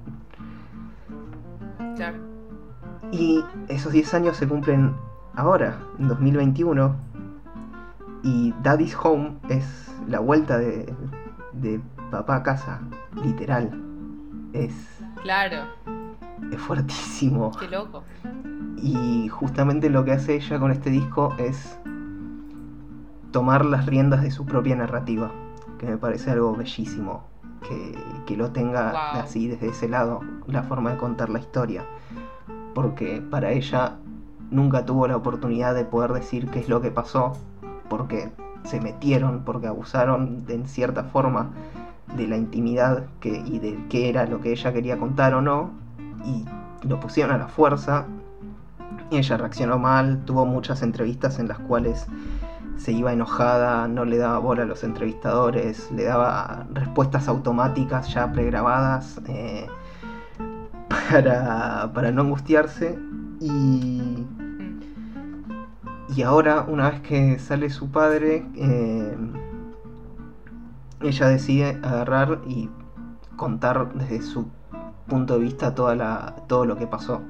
Y 3.11 3.43
esos 3.69 3.93
10 3.93 4.13
años 4.15 4.37
se 4.37 4.47
cumplen 4.47 4.93
ahora, 5.35 5.79
en 5.99 6.07
2021, 6.07 6.95
y 8.23 8.53
Daddy's 8.63 8.97
Home 9.01 9.37
es 9.49 9.95
la 10.07 10.19
vuelta 10.19 10.57
de, 10.57 10.93
papá 12.11 12.37
a 12.37 12.43
casa, 12.43 12.81
literal. 13.23 13.71
Es. 14.53 14.73
Claro. 15.21 15.65
Es 16.51 16.59
fuertísimo. 16.59 17.51
Qué 17.59 17.67
loco. 17.67 18.03
Y 18.77 19.27
justamente 19.29 19.89
lo 19.89 20.03
que 20.05 20.11
hace 20.11 20.35
ella 20.35 20.59
con 20.59 20.71
este 20.71 20.89
disco 20.89 21.33
es 21.37 21.79
tomar 23.31 23.65
las 23.65 23.85
riendas 23.85 24.21
de 24.21 24.31
su 24.31 24.45
propia 24.45 24.75
narrativa, 24.75 25.29
que 25.77 25.87
me 25.87 25.97
parece 25.97 26.31
algo 26.31 26.55
bellísimo, 26.55 27.23
que, 28.25 28.37
lo 28.37 28.51
tenga 28.51 29.11
así 29.19 29.47
desde 29.47 29.67
ese 29.67 29.89
lado, 29.89 30.21
la 30.47 30.63
forma 30.63 30.91
de 30.91 30.97
contar 30.97 31.29
la 31.29 31.39
historia, 31.39 31.85
porque 32.73 33.21
para 33.29 33.51
ella 33.51 33.97
nunca 34.51 34.85
tuvo 34.85 35.07
la 35.07 35.17
oportunidad 35.17 35.75
de 35.75 35.83
poder 35.83 36.13
decir 36.13 36.49
qué 36.49 36.59
es 36.59 36.69
lo 36.69 36.79
que 36.79 36.91
pasó, 36.91 37.33
porque 37.89 38.31
se 38.63 38.79
metieron, 38.79 39.43
porque 39.43 39.67
abusaron 39.67 40.45
de, 40.45 40.55
en 40.55 40.67
cierta 40.67 41.03
forma 41.03 41.49
de 42.15 42.27
la 42.27 42.37
intimidad 42.37 43.05
que, 43.19 43.43
y 43.45 43.59
de 43.59 43.77
qué 43.89 44.07
era 44.09 44.25
lo 44.27 44.39
que 44.39 44.51
ella 44.51 44.71
quería 44.71 44.97
contar 44.97 45.33
o 45.33 45.41
no, 45.41 45.71
y 46.25 46.45
lo 46.87 46.99
pusieron 46.99 47.33
a 47.33 47.37
la 47.37 47.47
fuerza. 47.47 48.05
Ella 49.11 49.37
reaccionó 49.37 49.77
mal, 49.77 50.23
tuvo 50.25 50.45
muchas 50.45 50.81
entrevistas 50.81 51.39
en 51.39 51.47
las 51.47 51.59
cuales 51.59 52.07
se 52.77 52.91
iba 52.91 53.13
enojada, 53.13 53.87
no 53.87 54.03
le 54.03 54.17
daba 54.17 54.39
bola 54.39 54.63
a 54.63 54.65
los 54.65 54.83
entrevistadores, 54.83 55.91
le 55.91 56.03
daba 56.03 56.65
respuestas 56.73 57.27
automáticas 57.27 58.13
ya 58.13 58.31
pregrabadas 58.31 59.21
eh, 59.27 59.67
para, 60.89 61.91
para 61.93 62.11
no 62.11 62.21
angustiarse. 62.21 62.97
Y 63.39 64.25
y 66.15 66.21
ahora, 66.21 66.65
una 66.67 66.91
vez 66.91 67.01
que 67.01 67.39
sale 67.39 67.69
su 67.69 67.89
padre, 67.89 68.45
eh, 68.55 69.17
ella 71.01 71.27
decide 71.27 71.79
agarrar 71.83 72.41
y 72.47 72.69
contar 73.35 73.93
desde 73.95 74.21
su 74.21 74.47
punto 75.07 75.35
de 75.35 75.39
vista 75.41 75.75
toda 75.75 75.95
la, 75.95 76.35
todo 76.47 76.65
lo 76.65 76.77
que 76.77 76.87
pasó. 76.87 77.21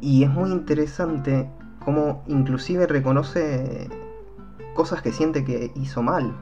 Y 0.00 0.24
es 0.24 0.30
muy 0.30 0.50
interesante 0.50 1.48
cómo 1.84 2.22
inclusive 2.26 2.86
reconoce 2.86 3.88
cosas 4.74 5.00
que 5.00 5.10
siente 5.10 5.44
que 5.44 5.72
hizo 5.74 6.02
mal. 6.02 6.34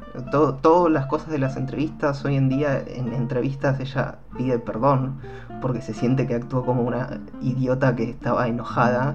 todas 0.61 0.93
las 0.93 1.07
cosas 1.07 1.31
de 1.31 1.39
las 1.39 1.57
entrevistas, 1.57 2.25
hoy 2.25 2.37
en 2.37 2.49
día 2.49 2.83
en 2.87 3.12
entrevistas 3.12 3.79
ella 3.81 4.19
pide 4.37 4.59
perdón 4.59 5.21
porque 5.62 5.81
se 5.81 5.95
siente 5.95 6.27
que 6.27 6.35
actuó 6.35 6.65
como 6.66 6.83
una 6.83 7.21
idiota 7.41 7.95
que 7.95 8.11
estaba 8.11 8.49
enojada 8.49 9.15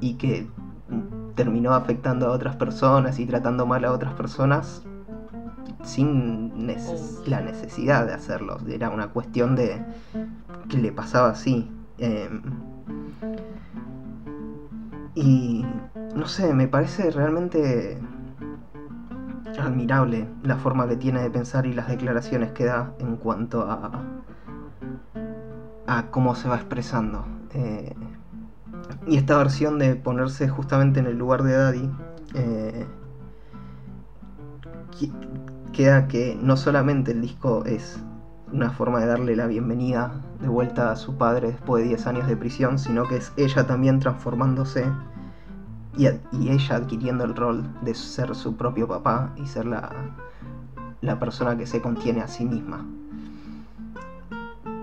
y 0.00 0.14
que 0.14 0.46
terminó 1.34 1.74
afectando 1.74 2.28
a 2.28 2.30
otras 2.30 2.56
personas 2.56 3.18
y 3.18 3.26
tratando 3.26 3.66
mal 3.66 3.84
a 3.84 3.92
otras 3.92 4.14
personas 4.14 4.84
sin 5.82 6.66
la 7.26 7.40
necesidad 7.40 8.06
de 8.06 8.14
hacerlo. 8.14 8.58
Era 8.68 8.90
una 8.90 9.08
cuestión 9.08 9.56
de 9.56 9.82
que 10.68 10.78
le 10.78 10.92
pasaba 10.92 11.30
así. 11.30 11.70
Em, 11.98 12.42
y 15.14 15.64
no 16.14 16.26
sé, 16.26 16.54
me 16.54 16.68
parece 16.68 17.10
realmente 17.10 17.98
admirable 19.58 20.26
la 20.42 20.56
forma 20.56 20.88
que 20.88 20.96
tiene 20.96 21.20
de 21.22 21.30
pensar 21.30 21.66
y 21.66 21.74
las 21.74 21.88
declaraciones 21.88 22.52
que 22.52 22.64
da 22.64 22.94
en 22.98 23.16
cuanto 23.16 23.62
a, 23.70 24.02
a 25.86 26.10
cómo 26.10 26.34
se 26.34 26.48
va 26.48 26.56
expresando. 26.56 27.24
Eh, 27.54 27.94
Y 29.06 29.16
esta 29.16 29.36
versión 29.36 29.78
de 29.78 29.96
ponerse 29.96 30.48
justamente 30.48 31.00
en 31.00 31.06
el 31.06 31.18
lugar 31.18 31.42
de 31.42 31.52
Daddy 31.52 31.90
eh, 32.34 32.86
queda 35.72 36.06
que 36.08 36.38
no 36.40 36.56
solamente 36.56 37.12
el 37.12 37.22
disco 37.22 37.64
es 37.64 37.98
una 38.52 38.70
forma 38.70 39.00
de 39.00 39.06
darle 39.06 39.34
la 39.34 39.46
bienvenida 39.46 40.12
de 40.40 40.48
vuelta 40.48 40.92
a 40.92 40.96
su 40.96 41.16
padre 41.16 41.48
después 41.52 41.82
de 41.82 41.88
10 41.88 42.06
años 42.06 42.26
de 42.26 42.36
prisión, 42.36 42.78
sino 42.78 43.08
que 43.08 43.16
es 43.16 43.32
ella 43.36 43.66
también 43.66 43.98
transformándose 43.98 44.84
y, 45.96 46.06
ella 46.06 46.76
adquiriendo 46.76 47.24
el 47.24 47.34
rol 47.34 47.64
de 47.82 47.94
ser 47.94 48.34
su 48.34 48.56
propio 48.56 48.86
papá 48.86 49.32
y 49.36 49.46
ser 49.46 49.66
la, 49.66 49.90
la 51.00 51.18
persona 51.18 51.56
que 51.56 51.66
se 51.66 51.80
contiene 51.80 52.20
a 52.20 52.28
sí 52.28 52.44
misma. 52.44 52.86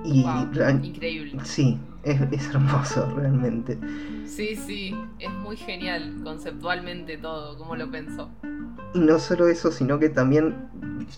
Y 0.03 0.23
Wow, 0.23 0.69
increíble. 0.83 1.39
sí, 1.43 1.79
es, 2.03 2.21
es 2.31 2.49
hermoso 2.49 3.11
realmente. 3.15 3.77
Sí, 4.25 4.55
sí, 4.55 4.95
es 5.19 5.31
muy 5.31 5.57
genial 5.57 6.21
conceptualmente 6.23 7.17
todo, 7.17 7.57
como 7.57 7.75
lo 7.75 7.89
pensó. 7.91 8.29
Y 8.93 8.99
no 8.99 9.19
solo 9.19 9.47
eso, 9.47 9.71
sino 9.71 9.99
que 9.99 10.09
también, 10.09 10.55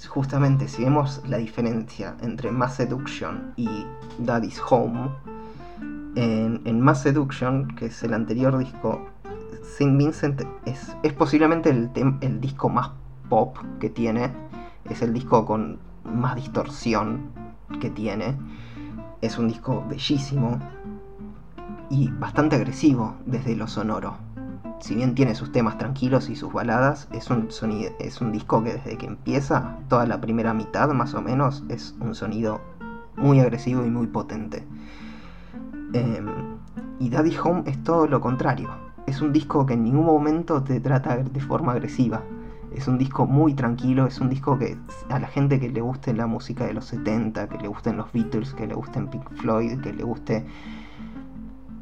justamente, 0.07 0.67
si 0.67 0.83
vemos 0.83 1.21
la 1.27 1.37
diferencia 1.37 2.15
entre 2.21 2.51
Mass 2.51 2.75
Seduction 2.75 3.53
y 3.55 3.85
Daddy's 4.19 4.61
Home, 4.69 5.09
en, 6.15 6.61
en 6.65 6.81
Mass 6.81 7.03
Seduction, 7.03 7.67
que 7.75 7.85
es 7.85 8.03
el 8.03 8.13
anterior 8.13 8.57
disco, 8.57 9.05
Saint 9.77 9.97
Vincent 9.97 10.41
es, 10.65 10.93
es 11.03 11.13
posiblemente 11.13 11.69
el, 11.69 11.89
tem- 11.93 12.17
el 12.21 12.41
disco 12.41 12.67
más 12.67 12.91
pop 13.29 13.57
que 13.79 13.89
tiene, 13.89 14.31
es 14.89 15.01
el 15.01 15.13
disco 15.13 15.45
con 15.45 15.79
más 16.03 16.35
distorsión 16.35 17.31
que 17.79 17.89
tiene, 17.89 18.35
es 19.21 19.37
un 19.37 19.47
disco 19.47 19.85
bellísimo 19.87 20.59
y 21.89 22.09
bastante 22.09 22.55
agresivo 22.55 23.15
desde 23.25 23.55
lo 23.55 23.67
sonoro 23.67 24.31
si 24.81 24.95
bien 24.95 25.13
tiene 25.13 25.35
sus 25.35 25.51
temas 25.51 25.77
tranquilos 25.77 26.29
y 26.29 26.35
sus 26.35 26.51
baladas, 26.51 27.07
es 27.11 27.29
un, 27.29 27.51
sonido, 27.51 27.91
es 27.99 28.19
un 28.19 28.31
disco 28.31 28.63
que 28.63 28.73
desde 28.73 28.97
que 28.97 29.05
empieza, 29.05 29.77
toda 29.87 30.07
la 30.07 30.19
primera 30.19 30.53
mitad 30.53 30.89
más 30.89 31.13
o 31.13 31.21
menos, 31.21 31.63
es 31.69 31.95
un 31.99 32.15
sonido 32.15 32.59
muy 33.15 33.39
agresivo 33.39 33.85
y 33.85 33.89
muy 33.89 34.07
potente. 34.07 34.65
Em, 35.93 36.27
y 36.99 37.09
Daddy 37.09 37.37
Home 37.43 37.63
es 37.67 37.83
todo 37.83 38.07
lo 38.07 38.21
contrario. 38.21 38.69
Es 39.05 39.21
un 39.21 39.31
disco 39.31 39.65
que 39.65 39.75
en 39.75 39.83
ningún 39.83 40.05
momento 40.05 40.63
te 40.63 40.79
trata 40.79 41.17
de 41.17 41.39
forma 41.41 41.73
agresiva. 41.73 42.23
Es 42.75 42.87
un 42.87 42.97
disco 42.97 43.25
muy 43.25 43.53
tranquilo, 43.53 44.07
es 44.07 44.19
un 44.19 44.29
disco 44.29 44.57
que 44.57 44.77
a 45.09 45.19
la 45.19 45.27
gente 45.27 45.59
que 45.59 45.69
le 45.69 45.81
guste 45.81 46.13
la 46.13 46.27
música 46.27 46.65
de 46.65 46.73
los 46.73 46.85
70, 46.85 47.49
que 47.49 47.57
le 47.57 47.67
gusten 47.67 47.97
los 47.97 48.11
Beatles, 48.13 48.53
que 48.53 48.67
le 48.67 48.73
gusten 48.73 49.07
Pink 49.07 49.29
Floyd, 49.35 49.79
que 49.81 49.93
le 49.93 50.03
guste 50.03 50.45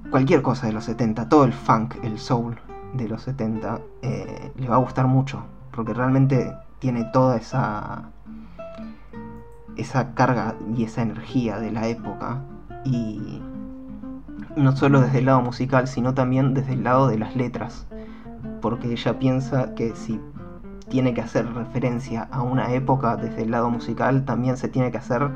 cualquier 0.09 0.41
cosa 0.41 0.67
de 0.67 0.73
los 0.73 0.85
70, 0.85 1.29
todo 1.29 1.43
el 1.43 1.53
funk, 1.53 1.95
el 2.03 2.17
soul, 2.17 2.57
de 2.93 3.07
los 3.07 3.23
70 3.23 3.81
eh, 4.01 4.51
le 4.55 4.67
va 4.67 4.75
a 4.75 4.79
gustar 4.79 5.07
mucho 5.07 5.43
porque 5.71 5.93
realmente 5.93 6.53
tiene 6.79 7.03
toda 7.05 7.37
esa 7.37 8.09
esa 9.75 10.13
carga 10.13 10.55
y 10.75 10.83
esa 10.83 11.01
energía 11.01 11.59
de 11.59 11.71
la 11.71 11.87
época 11.87 12.41
y 12.83 13.41
no 14.55 14.75
solo 14.75 15.01
desde 15.01 15.19
el 15.19 15.25
lado 15.25 15.41
musical 15.41 15.87
sino 15.87 16.13
también 16.13 16.53
desde 16.53 16.73
el 16.73 16.83
lado 16.83 17.07
de 17.07 17.17
las 17.17 17.35
letras 17.35 17.85
porque 18.61 18.91
ella 18.91 19.19
piensa 19.19 19.73
que 19.75 19.95
si 19.95 20.19
tiene 20.89 21.13
que 21.13 21.21
hacer 21.21 21.51
referencia 21.53 22.27
a 22.31 22.41
una 22.41 22.73
época 22.73 23.15
desde 23.15 23.43
el 23.43 23.51
lado 23.51 23.69
musical 23.69 24.25
también 24.25 24.57
se 24.57 24.67
tiene 24.67 24.91
que 24.91 24.97
hacer 24.97 25.29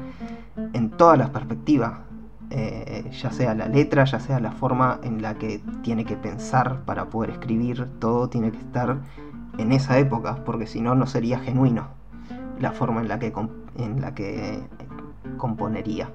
en 0.74 0.90
todas 0.92 1.18
las 1.18 1.30
perspectivas 1.30 2.00
eh, 2.50 3.10
ya 3.12 3.32
sea 3.32 3.56
la 3.56 3.68
letra, 3.68 4.04
ya 4.06 4.20
sea 4.20 4.40
la 4.40 4.52
forma 4.52 5.00
en 5.02 5.22
la 5.24 5.36
que 5.36 5.60
tiene 5.82 6.06
que 6.06 6.16
pensar 6.16 6.82
para 6.86 7.06
poder 7.06 7.32
escribir, 7.32 7.88
todo 8.00 8.30
tiene 8.30 8.52
que 8.52 8.60
estar 8.60 8.98
en 9.58 9.72
esa 9.72 9.98
época, 9.98 10.44
porque 10.46 10.68
si 10.68 10.80
no, 10.82 10.94
no 10.94 11.08
sería 11.08 11.40
genuino 11.40 11.88
la 12.60 12.72
forma 12.72 13.02
en 13.02 13.08
la 13.08 13.18
que, 13.18 13.34
en 13.78 14.02
la 14.02 14.14
que 14.14 14.62
componería. 15.38 16.12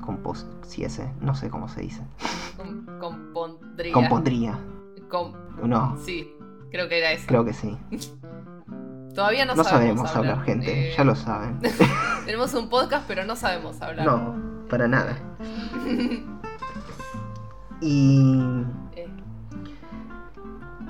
Compos 0.00 0.46
si 0.62 0.84
ese, 0.84 1.12
no 1.20 1.34
sé 1.34 1.50
cómo 1.50 1.68
se 1.68 1.82
dice. 1.82 2.02
Com- 2.56 2.86
compondría. 2.98 3.92
Compondría. 3.92 4.58
Com- 5.10 5.32
No, 5.64 5.96
sí, 5.98 6.32
creo 6.70 6.88
que 6.88 6.98
era 6.98 7.12
eso. 7.12 7.24
creo 7.26 7.44
que 7.44 7.52
sí. 7.52 7.76
Todavía 9.18 9.44
no, 9.46 9.56
No 9.56 9.64
sabemos 9.64 10.14
hablar, 10.14 10.44
gente, 10.44 10.92
eh, 10.92 10.94
ya 10.96 11.02
lo 11.02 11.16
saben. 11.16 11.58
Tenemos 12.24 12.54
un 12.54 12.68
podcast, 12.68 13.04
pero 13.08 13.24
no 13.24 13.34
sabemos 13.34 13.82
hablar. 13.82 14.06
No, 14.06 14.36
para 14.68 14.86
nada. 14.86 15.18
Y 17.80 18.38
Eh, 18.94 19.08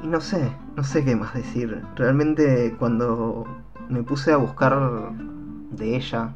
Y 0.03 0.07
no 0.07 0.21
sé, 0.21 0.53
no 0.77 0.85
sé 0.85 1.07
qué 1.07 1.17
más 1.17 1.33
decir. 1.33 1.83
Realmente 1.97 2.77
cuando 2.79 3.47
me 3.89 4.03
puse 4.03 4.31
a 4.31 4.37
buscar 4.37 4.79
de 5.71 5.97
ella, 5.97 6.35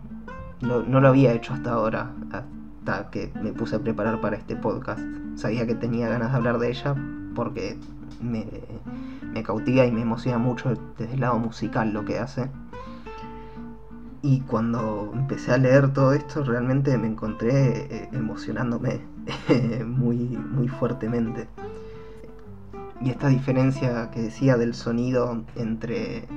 no, 0.62 0.82
no 0.84 0.98
lo 0.98 1.08
había 1.08 1.34
hecho 1.34 1.52
hasta 1.52 1.72
ahora, 1.74 2.10
hasta 2.32 3.10
que 3.10 3.30
me 3.42 3.52
puse 3.52 3.76
a 3.76 3.80
preparar 3.80 4.18
para 4.22 4.36
este 4.36 4.56
podcast. 4.56 5.02
Sabía 5.34 5.66
que 5.66 5.74
tenía 5.74 6.08
ganas 6.08 6.30
de 6.30 6.38
hablar 6.38 6.58
de 6.58 6.70
ella 6.70 6.94
porque 7.34 7.78
me, 8.20 8.46
cautiva 9.42 9.84
y 9.84 9.92
me 9.92 10.02
emociona 10.02 10.38
mucho 10.38 10.74
desde 10.98 11.14
el 11.14 11.20
lado 11.20 11.38
musical 11.38 11.92
lo 11.92 12.04
que 12.04 12.18
hace. 12.18 12.48
Y 14.22 14.40
cuando 14.42 15.10
empecé 15.14 15.52
a 15.52 15.58
leer 15.58 15.92
todo 15.92 16.12
esto, 16.12 16.44
realmente 16.44 16.96
me 16.96 17.08
encontré 17.08 17.86
eh, 17.96 18.08
emocionándome 18.12 19.00
muy, 19.86 20.16
muy 20.16 20.68
fuertemente. 20.68 21.48
Y 23.00 23.10
esta 23.10 23.28
diferencia 23.28 24.10
que 24.12 24.22
decía 24.22 24.56
del 24.56 24.74
sonido 24.74 25.42
entre 25.56 26.28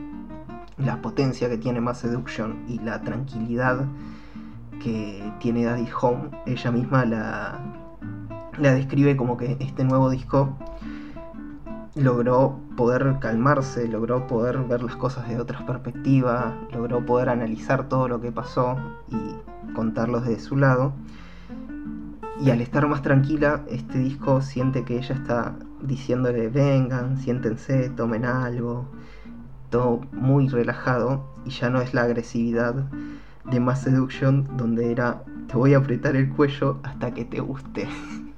la 0.77 1.02
potencia 1.02 1.47
que 1.47 1.57
tiene 1.57 1.80
Mass 1.80 1.99
Seduction 1.99 2.65
y 2.68 2.80
la 2.80 3.02
tranquilidad 3.02 3.85
que 4.84 5.31
tiene 5.39 5.65
Daddy 5.65 5.88
Home, 6.02 6.31
ella 6.45 6.72
misma 6.72 7.06
la, 7.06 7.60
la 8.57 8.73
describe 8.73 9.15
como 9.15 9.38
que 9.38 9.57
este 9.60 9.84
nuevo 9.84 10.10
disco 10.10 10.57
logró 11.95 12.59
poder 12.76 13.17
calmarse, 13.19 13.88
logró 13.88 14.27
poder 14.27 14.59
ver 14.59 14.84
las 14.84 14.97
cosas 14.97 15.27
de 15.30 15.39
otras 15.39 15.63
perspectivas, 15.63 16.53
logró 16.73 17.05
poder 17.05 17.30
analizar 17.30 17.88
todo 17.88 18.07
lo 18.07 18.19
que 18.19 18.31
pasó 18.31 18.77
y 19.09 19.73
contarlo 19.73 20.19
desde 20.19 20.41
su 20.41 20.57
lado. 20.57 20.93
Y 22.41 22.49
al 22.49 22.59
estar 22.59 22.85
más 22.88 23.01
tranquila, 23.01 23.63
este 23.69 23.97
disco 23.97 24.41
siente 24.41 24.84
que 24.84 24.97
ella 24.97 25.15
está 25.15 25.55
diciéndole 25.81 26.49
vengan, 26.49 27.17
siéntense, 27.17 27.89
tomen 27.89 28.26
algo, 28.26 28.85
todo 29.69 30.01
muy 30.11 30.49
relajado 30.49 31.23
y 31.45 31.51
ya 31.51 31.69
no 31.69 31.81
es 31.81 31.93
la 31.93 32.03
agresividad 32.03 32.76
de 33.45 33.59
Mass 33.59 33.84
Seduction 33.84 34.57
donde 34.57 34.91
era 34.91 35.23
te 35.47 35.55
voy 35.55 35.76
a 35.76 35.77
apretar 35.77 36.15
el 36.15 36.30
cuello 36.30 36.80
hasta 36.84 37.13
que 37.13 37.23
te 37.23 37.39
guste. 37.39 37.88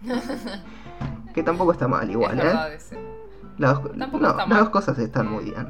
que 1.33 1.41
tampoco 1.41 1.71
está 1.71 1.87
mal 1.87 2.09
igual, 2.09 2.39
es 2.39 2.91
¿eh? 2.91 3.16
Las, 3.57 3.81
dos- 3.81 3.97
Tampoco 3.97 4.23
no, 4.23 4.29
está 4.29 4.39
las 4.41 4.47
mal. 4.49 4.59
dos 4.59 4.69
cosas 4.69 4.99
están 4.99 5.31
muy 5.31 5.45
bien. 5.45 5.67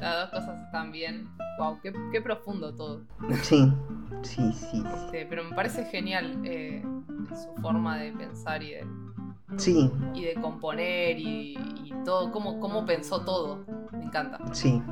Las 0.00 0.30
dos 0.30 0.40
cosas 0.40 0.60
están 0.62 0.90
bien. 0.92 1.28
Wow, 1.58 1.78
qué, 1.82 1.92
qué 2.12 2.20
profundo 2.20 2.74
todo. 2.74 3.02
Sí, 3.42 3.72
sí, 4.22 4.52
sí. 4.52 4.84
Este, 4.94 5.26
pero 5.26 5.44
me 5.44 5.54
parece 5.54 5.84
genial 5.86 6.40
eh, 6.44 6.84
su 7.30 7.60
forma 7.60 7.96
de 7.98 8.12
pensar 8.12 8.62
y 8.62 8.72
de, 8.72 8.86
Sí, 9.56 9.90
y 10.14 10.24
de 10.24 10.34
componer 10.34 11.18
y, 11.18 11.54
y 11.84 11.92
todo, 12.04 12.30
cómo, 12.30 12.60
cómo 12.60 12.84
pensó 12.86 13.22
todo. 13.24 13.64
Me 13.92 14.04
encanta. 14.04 14.38
sí. 14.52 14.82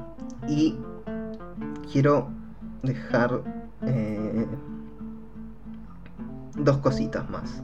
Y 0.49 0.77
quiero 1.93 2.31
dejar 2.83 3.43
eh, 3.83 4.47
dos 6.57 6.79
cositas 6.79 7.29
más. 7.31 7.63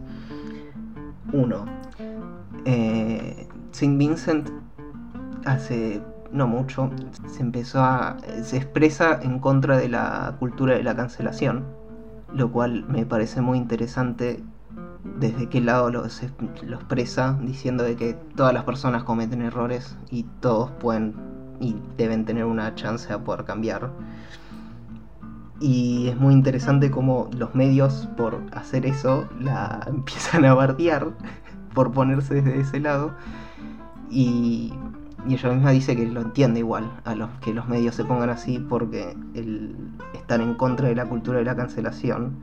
Uno, 1.32 1.64
eh, 2.64 3.48
Saint 3.72 3.98
Vincent 3.98 4.50
hace 5.44 6.00
no 6.30 6.46
mucho 6.46 6.90
se 7.26 7.42
empezó 7.42 7.80
a 7.80 8.16
se 8.42 8.56
expresa 8.56 9.18
en 9.22 9.38
contra 9.38 9.76
de 9.76 9.88
la 9.88 10.36
cultura 10.38 10.74
de 10.74 10.82
la 10.82 10.96
cancelación, 10.96 11.64
lo 12.32 12.52
cual 12.52 12.84
me 12.88 13.04
parece 13.04 13.40
muy 13.40 13.58
interesante 13.58 14.42
desde 15.18 15.48
qué 15.48 15.60
lado 15.60 15.90
lo, 15.90 16.04
expresa, 16.06 17.38
diciendo 17.42 17.84
de 17.84 17.96
que 17.96 18.14
todas 18.36 18.54
las 18.54 18.64
personas 18.64 19.04
cometen 19.04 19.42
errores 19.42 19.96
y 20.10 20.24
todos 20.40 20.70
pueden 20.72 21.14
y 21.60 21.76
deben 21.96 22.24
tener 22.24 22.44
una 22.44 22.74
chance 22.74 23.12
a 23.12 23.22
poder 23.22 23.44
cambiar. 23.44 23.90
Y 25.60 26.08
es 26.08 26.16
muy 26.16 26.34
interesante 26.34 26.90
cómo 26.90 27.30
los 27.32 27.54
medios, 27.54 28.08
por 28.16 28.42
hacer 28.52 28.84
eso, 28.84 29.28
la 29.40 29.84
empiezan 29.86 30.44
a 30.44 30.54
bardear 30.54 31.12
por 31.72 31.92
ponerse 31.92 32.34
desde 32.34 32.60
ese 32.60 32.80
lado. 32.80 33.14
Y, 34.12 34.72
y 35.26 35.34
ella 35.34 35.50
misma 35.50 35.70
dice 35.70 35.96
que 35.96 36.06
lo 36.06 36.20
entiende 36.20 36.60
igual 36.60 36.90
a 37.04 37.14
los 37.14 37.30
que 37.40 37.54
los 37.54 37.66
medios 37.66 37.94
se 37.94 38.04
pongan 38.04 38.28
así 38.30 38.58
porque 38.58 39.16
el 39.34 39.74
estar 40.12 40.40
en 40.40 40.54
contra 40.54 40.88
de 40.88 40.94
la 40.94 41.06
cultura 41.06 41.38
de 41.38 41.44
la 41.44 41.56
cancelación 41.56 42.36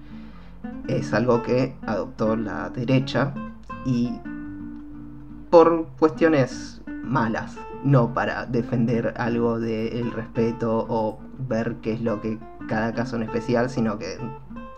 es 0.88 1.14
algo 1.14 1.44
que 1.44 1.76
adoptó 1.86 2.36
la 2.36 2.70
derecha 2.70 3.34
y 3.86 4.12
por 5.50 5.88
cuestiones 6.00 6.82
malas, 7.04 7.58
no 7.84 8.14
para 8.14 8.46
defender 8.46 9.14
algo 9.18 9.60
del 9.60 10.12
respeto 10.12 10.86
o 10.90 11.20
ver 11.48 11.76
qué 11.82 11.94
es 11.94 12.02
lo 12.02 12.22
que 12.22 12.38
cada 12.68 12.94
caso 12.94 13.16
en 13.16 13.24
especial, 13.24 13.70
sino 13.70 13.98
que 13.98 14.18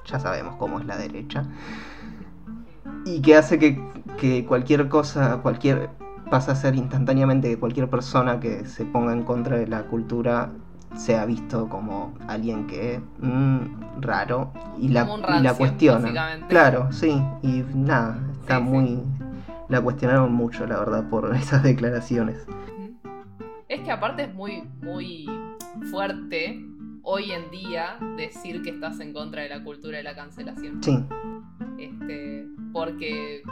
ya 0.06 0.20
sabemos 0.20 0.56
cómo 0.56 0.80
es 0.80 0.86
la 0.86 0.98
derecha. 0.98 1.46
Y 3.06 3.22
que 3.22 3.36
hace 3.36 3.60
que, 3.60 3.82
que 4.18 4.46
cualquier 4.46 4.88
cosa, 4.88 5.40
cualquier 5.42 5.90
pasa 6.32 6.54
a 6.54 6.56
ser 6.56 6.76
instantáneamente 6.76 7.50
que 7.50 7.60
cualquier 7.60 7.90
persona 7.90 8.40
que 8.40 8.66
se 8.66 8.86
ponga 8.86 9.14
en 9.14 9.22
contra 9.24 9.58
de 9.58 9.68
la 9.68 9.84
cultura 9.84 10.50
sea 10.96 11.26
visto 11.26 11.70
como 11.70 12.14
alguien 12.28 12.66
que 12.68 13.00
mm, 13.20 14.02
raro 14.02 14.52
y 14.80 14.88
la, 14.88 15.08
y 15.38 15.44
la 15.44 15.54
cuestiona. 15.54 16.40
Claro, 16.48 16.92
sí, 16.92 17.22
y 17.44 17.64
nada, 17.76 18.20
está 18.40 18.58
Sí, 18.58 18.64
sí. 18.64 18.70
muy... 18.70 19.04
La 19.70 19.80
cuestionaron 19.82 20.34
mucho, 20.34 20.66
la 20.66 20.80
verdad, 20.80 21.10
por 21.10 21.34
esas 21.36 21.64
declaraciones. 21.64 22.46
Es 23.70 23.82
que 23.82 23.92
aparte 23.92 24.24
es 24.24 24.34
muy, 24.34 24.64
muy 24.82 25.28
fuerte 25.92 26.66
hoy 27.04 27.32
en 27.32 27.50
día 27.52 27.98
decir 28.18 28.62
que 28.64 28.72
estás 28.72 29.00
en 29.00 29.14
contra 29.14 29.44
de 29.44 29.50
la 29.50 29.64
cultura 29.64 29.98
de 29.98 30.04
la 30.04 30.16
cancelación. 30.16 30.82
Sí, 30.84 31.06
Este, 31.78 32.46
porque 32.74 33.44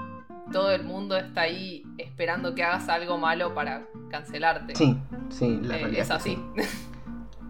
todo 0.52 0.72
el 0.72 0.84
mundo 0.84 1.18
está 1.18 1.42
ahí 1.42 1.84
esperando 1.98 2.56
que 2.56 2.64
hagas 2.64 2.90
algo 2.90 3.18
malo 3.18 3.54
para 3.54 3.88
cancelarte. 4.10 4.74
sí, 4.74 4.98
sí, 5.30 5.60
la 5.62 5.76
Eh, 5.76 5.80
realidad 5.80 6.04
es 6.04 6.12
que 6.12 6.14
así. 6.14 6.36
sí. 6.36 6.40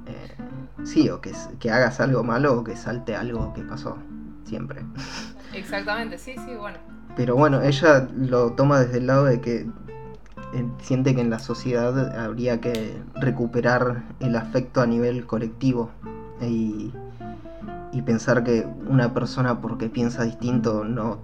Eh, 0.06 0.36
sí, 0.84 1.10
o 1.10 1.22
que, 1.22 1.34
que 1.60 1.72
hagas 1.72 2.00
algo 2.00 2.24
malo 2.24 2.60
o 2.60 2.64
que 2.64 2.76
salte 2.76 3.16
algo 3.16 3.54
que 3.54 3.64
pasó, 3.64 3.98
siempre. 4.46 4.86
Exactamente, 5.52 6.18
sí, 6.18 6.36
sí, 6.38 6.56
bueno. 6.56 6.80
Pero 7.16 7.36
bueno, 7.36 7.62
ella 7.62 8.08
lo 8.16 8.54
toma 8.54 8.80
desde 8.82 9.00
el 9.00 9.08
lado 9.08 9.26
de 9.26 9.42
que 9.42 9.68
eh, 10.54 10.66
siente 10.82 11.16
que 11.16 11.22
en 11.22 11.30
la 11.30 11.40
sociedad 11.40 12.18
habría 12.20 12.62
que 12.62 13.04
recuperar 13.16 14.04
el 14.20 14.36
afecto 14.36 14.82
a 14.82 14.88
nivel 14.88 15.26
colectivo 15.26 15.92
y, 16.42 16.94
y 17.92 18.02
pensar 18.04 18.44
que 18.44 18.68
una 18.88 19.14
persona 19.14 19.62
porque 19.62 19.90
piensa 19.90 20.24
distinto 20.24 20.84
no 20.86 21.20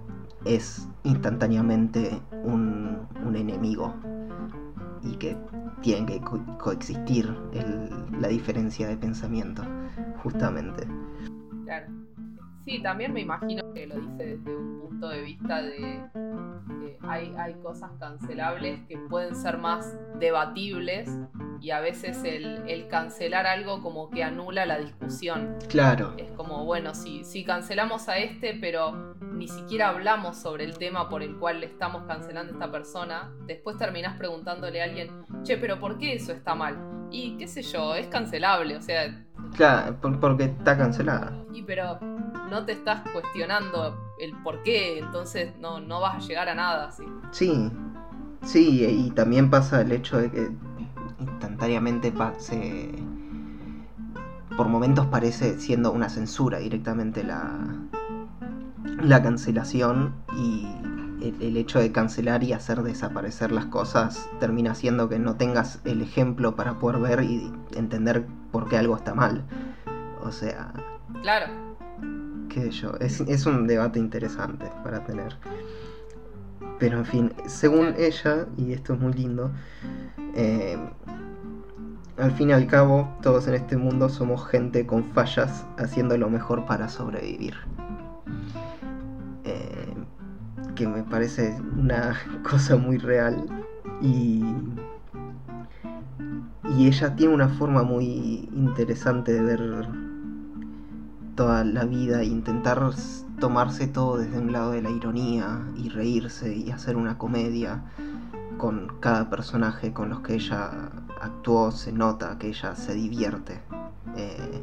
es 0.46 0.88
instantáneamente 1.04 2.20
un, 2.44 2.98
un 3.26 3.36
enemigo 3.36 3.92
y 5.02 5.16
que 5.16 5.36
tienen 5.82 6.06
que 6.06 6.20
co- 6.20 6.40
coexistir 6.62 7.32
el- 7.52 7.90
la 8.20 8.28
diferencia 8.28 8.88
de 8.88 8.96
pensamiento, 8.96 9.62
justamente. 10.22 10.86
Sí, 12.66 12.82
también 12.82 13.12
me 13.12 13.20
imagino 13.20 13.72
que 13.72 13.86
lo 13.86 13.94
dice 13.94 14.36
desde 14.38 14.56
un 14.56 14.80
punto 14.80 15.08
de 15.08 15.22
vista 15.22 15.62
de 15.62 16.02
eh, 16.82 16.98
hay, 17.02 17.32
hay 17.38 17.54
cosas 17.62 17.92
cancelables 18.00 18.80
que 18.88 18.98
pueden 19.08 19.36
ser 19.36 19.56
más 19.56 19.96
debatibles 20.18 21.08
y 21.60 21.70
a 21.70 21.78
veces 21.78 22.24
el, 22.24 22.68
el 22.68 22.88
cancelar 22.88 23.46
algo 23.46 23.80
como 23.82 24.10
que 24.10 24.24
anula 24.24 24.66
la 24.66 24.78
discusión. 24.78 25.56
Claro, 25.68 26.14
Es 26.16 26.32
como, 26.32 26.64
bueno, 26.64 26.92
si, 26.92 27.22
si 27.22 27.44
cancelamos 27.44 28.08
a 28.08 28.18
este, 28.18 28.58
pero 28.60 29.14
ni 29.20 29.46
siquiera 29.46 29.90
hablamos 29.90 30.36
sobre 30.36 30.64
el 30.64 30.76
tema 30.76 31.08
por 31.08 31.22
el 31.22 31.36
cual 31.38 31.60
le 31.60 31.66
estamos 31.66 32.02
cancelando 32.08 32.52
a 32.52 32.56
esta 32.56 32.72
persona, 32.72 33.32
después 33.46 33.76
terminás 33.76 34.18
preguntándole 34.18 34.80
a 34.80 34.84
alguien, 34.86 35.10
che, 35.44 35.56
pero 35.56 35.78
¿por 35.78 35.98
qué 35.98 36.14
eso 36.14 36.32
está 36.32 36.56
mal? 36.56 37.08
Y 37.12 37.36
qué 37.36 37.46
sé 37.46 37.62
yo, 37.62 37.94
es 37.94 38.08
cancelable, 38.08 38.76
o 38.76 38.82
sea, 38.82 39.24
claro, 39.54 39.96
por- 40.00 40.18
porque 40.20 40.44
está 40.44 40.76
cancelada. 40.76 41.32
y 41.52 41.62
pero 41.62 41.98
no 42.50 42.64
te 42.64 42.72
estás 42.72 43.02
cuestionando 43.12 43.96
el 44.18 44.32
por 44.42 44.62
qué, 44.62 44.98
entonces 44.98 45.52
no, 45.58 45.80
no 45.80 46.00
vas 46.00 46.16
a 46.16 46.26
llegar 46.26 46.48
a 46.48 46.54
nada 46.54 46.88
así. 46.88 47.04
Sí, 47.32 47.70
sí, 48.42 48.84
y 48.84 49.10
también 49.10 49.50
pasa 49.50 49.80
el 49.80 49.92
hecho 49.92 50.18
de 50.18 50.30
que 50.30 50.50
instantáneamente 51.20 52.12
pase. 52.12 52.90
Por 54.56 54.68
momentos 54.68 55.06
parece 55.06 55.58
siendo 55.58 55.92
una 55.92 56.08
censura 56.08 56.58
directamente 56.58 57.22
la, 57.24 57.58
la 59.02 59.22
cancelación 59.22 60.14
y 60.38 60.66
el, 61.20 61.36
el 61.42 61.56
hecho 61.58 61.78
de 61.78 61.92
cancelar 61.92 62.42
y 62.42 62.52
hacer 62.54 62.82
desaparecer 62.82 63.52
las 63.52 63.66
cosas 63.66 64.28
termina 64.40 64.70
haciendo 64.72 65.08
que 65.10 65.18
no 65.18 65.34
tengas 65.36 65.80
el 65.84 66.00
ejemplo 66.00 66.56
para 66.56 66.78
poder 66.78 67.00
ver 67.00 67.22
y 67.24 67.52
entender 67.74 68.26
por 68.56 68.70
qué 68.70 68.78
algo 68.78 68.96
está 68.96 69.14
mal. 69.14 69.44
O 70.22 70.32
sea, 70.32 70.72
Claro, 71.20 71.52
qué 72.48 72.70
yo, 72.70 72.94
es, 73.00 73.20
es 73.20 73.44
un 73.44 73.66
debate 73.66 73.98
interesante 73.98 74.64
para 74.82 75.04
tener. 75.04 75.36
Pero 76.78 76.96
en 76.96 77.04
fin, 77.04 77.34
según 77.44 77.94
ella, 77.98 78.46
y 78.56 78.72
esto 78.72 78.94
es 78.94 79.00
muy 79.00 79.12
lindo, 79.12 79.50
eh, 80.34 80.78
al 82.16 82.32
fin 82.32 82.48
y 82.48 82.54
al 82.54 82.66
cabo, 82.66 83.14
todos 83.20 83.46
en 83.46 83.56
este 83.56 83.76
mundo 83.76 84.08
somos 84.08 84.48
gente 84.48 84.86
con 84.86 85.04
fallas 85.12 85.66
haciendo 85.76 86.16
lo 86.16 86.30
mejor 86.30 86.64
para 86.64 86.88
sobrevivir. 86.88 87.56
Eh, 89.44 89.94
que 90.74 90.88
me 90.88 91.02
parece 91.02 91.54
una 91.76 92.18
cosa 92.42 92.76
muy 92.76 92.96
real 92.96 93.44
y 94.00 94.42
y 96.74 96.88
ella 96.88 97.14
tiene 97.14 97.34
una 97.34 97.48
forma 97.48 97.82
muy 97.82 98.48
interesante 98.54 99.32
de 99.32 99.42
ver 99.42 99.88
toda 101.34 101.64
la 101.64 101.84
vida 101.84 102.22
e 102.22 102.26
intentar 102.26 102.90
tomarse 103.38 103.86
todo 103.86 104.18
desde 104.18 104.38
un 104.38 104.52
lado 104.52 104.72
de 104.72 104.82
la 104.82 104.90
ironía 104.90 105.60
y 105.76 105.90
reírse 105.90 106.54
y 106.54 106.70
hacer 106.70 106.96
una 106.96 107.18
comedia 107.18 107.82
con 108.56 108.92
cada 109.00 109.28
personaje 109.28 109.92
con 109.92 110.08
los 110.08 110.20
que 110.20 110.34
ella 110.34 110.90
actuó 111.20 111.70
se 111.70 111.92
nota 111.92 112.38
que 112.38 112.48
ella 112.48 112.74
se 112.74 112.94
divierte 112.94 113.60
eh, 114.16 114.62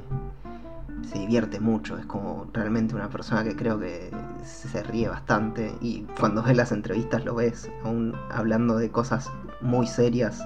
se 1.03 1.19
divierte 1.19 1.59
mucho 1.59 1.97
es 1.97 2.05
como 2.05 2.47
realmente 2.53 2.95
una 2.95 3.09
persona 3.09 3.43
que 3.43 3.55
creo 3.55 3.80
que 3.80 4.11
se 4.43 4.81
ríe 4.84 5.07
bastante 5.07 5.75
y 5.80 6.05
cuando 6.19 6.41
ves 6.41 6.57
las 6.57 6.71
entrevistas 6.71 7.23
lo 7.23 7.35
ves 7.35 7.69
aún 7.84 8.15
hablando 8.31 8.77
de 8.77 8.89
cosas 8.89 9.31
muy 9.61 9.85
serias 9.85 10.41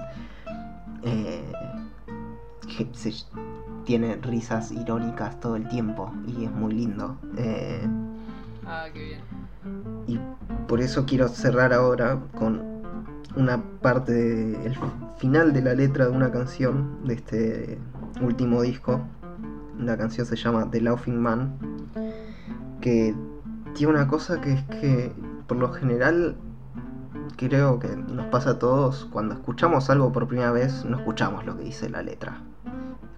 eh, 1.08 1.52
que 2.76 2.88
se, 2.92 3.12
tiene 3.84 4.16
risas 4.16 4.70
irónicas 4.70 5.40
todo 5.40 5.56
el 5.56 5.68
tiempo 5.68 6.12
y 6.26 6.44
es 6.44 6.52
muy 6.52 6.74
lindo. 6.74 7.16
Eh, 7.36 7.86
ah, 8.66 8.86
qué 8.92 9.04
bien. 9.04 9.20
y 10.06 10.20
por 10.66 10.80
eso 10.80 11.06
quiero 11.06 11.28
cerrar 11.28 11.72
ahora 11.72 12.20
con 12.38 12.62
una 13.36 13.62
parte 13.80 14.12
del 14.12 14.76
final 15.18 15.52
de 15.52 15.62
la 15.62 15.74
letra 15.74 16.06
de 16.06 16.10
una 16.10 16.30
canción 16.30 16.98
de 17.04 17.14
este 17.14 17.78
último 18.20 18.62
disco. 18.62 19.00
La 19.78 19.96
canción 19.96 20.26
se 20.26 20.36
llama 20.36 20.68
The 20.70 20.80
Laughing 20.80 21.18
Man, 21.18 21.56
que 22.80 23.14
tiene 23.74 23.92
una 23.92 24.08
cosa 24.08 24.40
que 24.40 24.52
es 24.52 24.62
que 24.64 25.12
por 25.46 25.56
lo 25.56 25.72
general 25.72 26.36
creo 27.36 27.78
que 27.78 27.88
nos 27.88 28.26
pasa 28.26 28.50
a 28.50 28.58
todos, 28.58 29.06
cuando 29.12 29.34
escuchamos 29.34 29.90
algo 29.90 30.12
por 30.12 30.26
primera 30.28 30.50
vez 30.52 30.84
no 30.84 30.98
escuchamos 30.98 31.44
lo 31.46 31.56
que 31.56 31.64
dice 31.64 31.88
la 31.88 32.02
letra. 32.02 32.40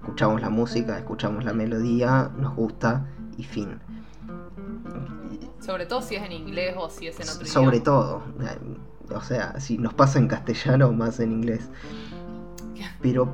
Escuchamos 0.00 0.40
la 0.40 0.50
música, 0.50 0.98
escuchamos 0.98 1.44
la 1.44 1.52
melodía, 1.52 2.30
nos 2.38 2.54
gusta 2.54 3.06
y 3.36 3.44
fin. 3.44 3.78
Sobre 5.60 5.86
todo 5.86 6.02
si 6.02 6.16
es 6.16 6.22
en 6.22 6.32
inglés 6.32 6.74
o 6.78 6.88
si 6.88 7.06
es 7.08 7.20
en 7.20 7.28
otro 7.28 7.46
Sobre 7.46 7.76
idioma. 7.78 7.84
todo, 7.84 8.22
o 9.14 9.20
sea, 9.20 9.58
si 9.60 9.78
nos 9.78 9.94
pasa 9.94 10.18
en 10.18 10.28
castellano 10.28 10.92
más 10.92 11.20
en 11.20 11.32
inglés. 11.32 11.68
Pero 13.02 13.28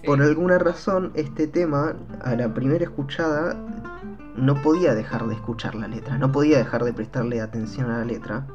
Sí. 0.00 0.06
por 0.06 0.22
alguna 0.22 0.58
razón 0.58 1.12
este 1.14 1.46
tema, 1.46 1.94
a 2.22 2.34
la 2.36 2.52
primera 2.52 2.84
escuchada, 2.84 3.56
no 4.36 4.60
podía 4.62 4.94
dejar 4.94 5.26
de 5.26 5.34
escuchar 5.34 5.74
la 5.74 5.88
letra, 5.88 6.18
no 6.18 6.30
podía 6.32 6.58
dejar 6.58 6.84
de 6.84 6.92
prestarle 6.92 7.40
atención 7.40 7.90
a 7.90 7.98
la 7.98 8.04
letra. 8.04 8.46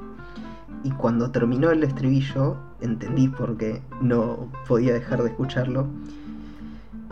Y 0.83 0.91
cuando 0.91 1.29
terminó 1.31 1.71
el 1.71 1.83
estribillo, 1.83 2.57
entendí 2.81 3.27
por 3.27 3.57
qué 3.57 3.81
no 4.01 4.49
podía 4.67 4.93
dejar 4.93 5.21
de 5.23 5.29
escucharlo. 5.29 5.87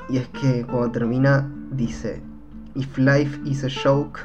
Y 0.10 0.18
es 0.18 0.28
que 0.30 0.66
cuando 0.66 0.92
termina, 0.92 1.52
dice: 1.72 2.22
If 2.76 2.98
life 2.98 3.40
is 3.44 3.64
a 3.64 3.70
joke, 3.70 4.22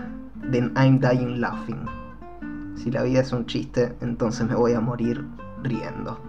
then 0.51 0.73
I'm 0.77 1.01
dying 1.01 1.40
laughing. 1.40 1.86
Si 2.77 2.90
la 2.90 3.02
vida 3.02 3.20
es 3.20 3.32
un 3.32 3.47
chiste, 3.47 3.94
entonces 4.01 4.47
me 4.48 4.55
voy 4.55 4.73
a 4.73 4.81
morir 4.81 5.24
riendo. 5.62 6.20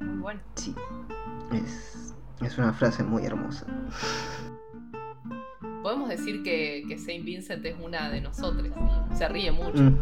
Muy 0.00 0.18
bueno. 0.18 0.40
Sí, 0.54 0.74
es, 1.52 2.14
es 2.40 2.58
una 2.58 2.72
frase 2.72 3.02
muy 3.02 3.24
hermosa. 3.24 3.66
Podemos 5.82 6.08
decir 6.08 6.42
que, 6.42 6.84
que 6.88 6.98
Saint 6.98 7.24
Vincent 7.24 7.64
es 7.64 7.76
una 7.82 8.10
de 8.10 8.20
nosotros. 8.20 8.68
Se 9.14 9.28
ríe 9.28 9.50
mucho. 9.50 9.92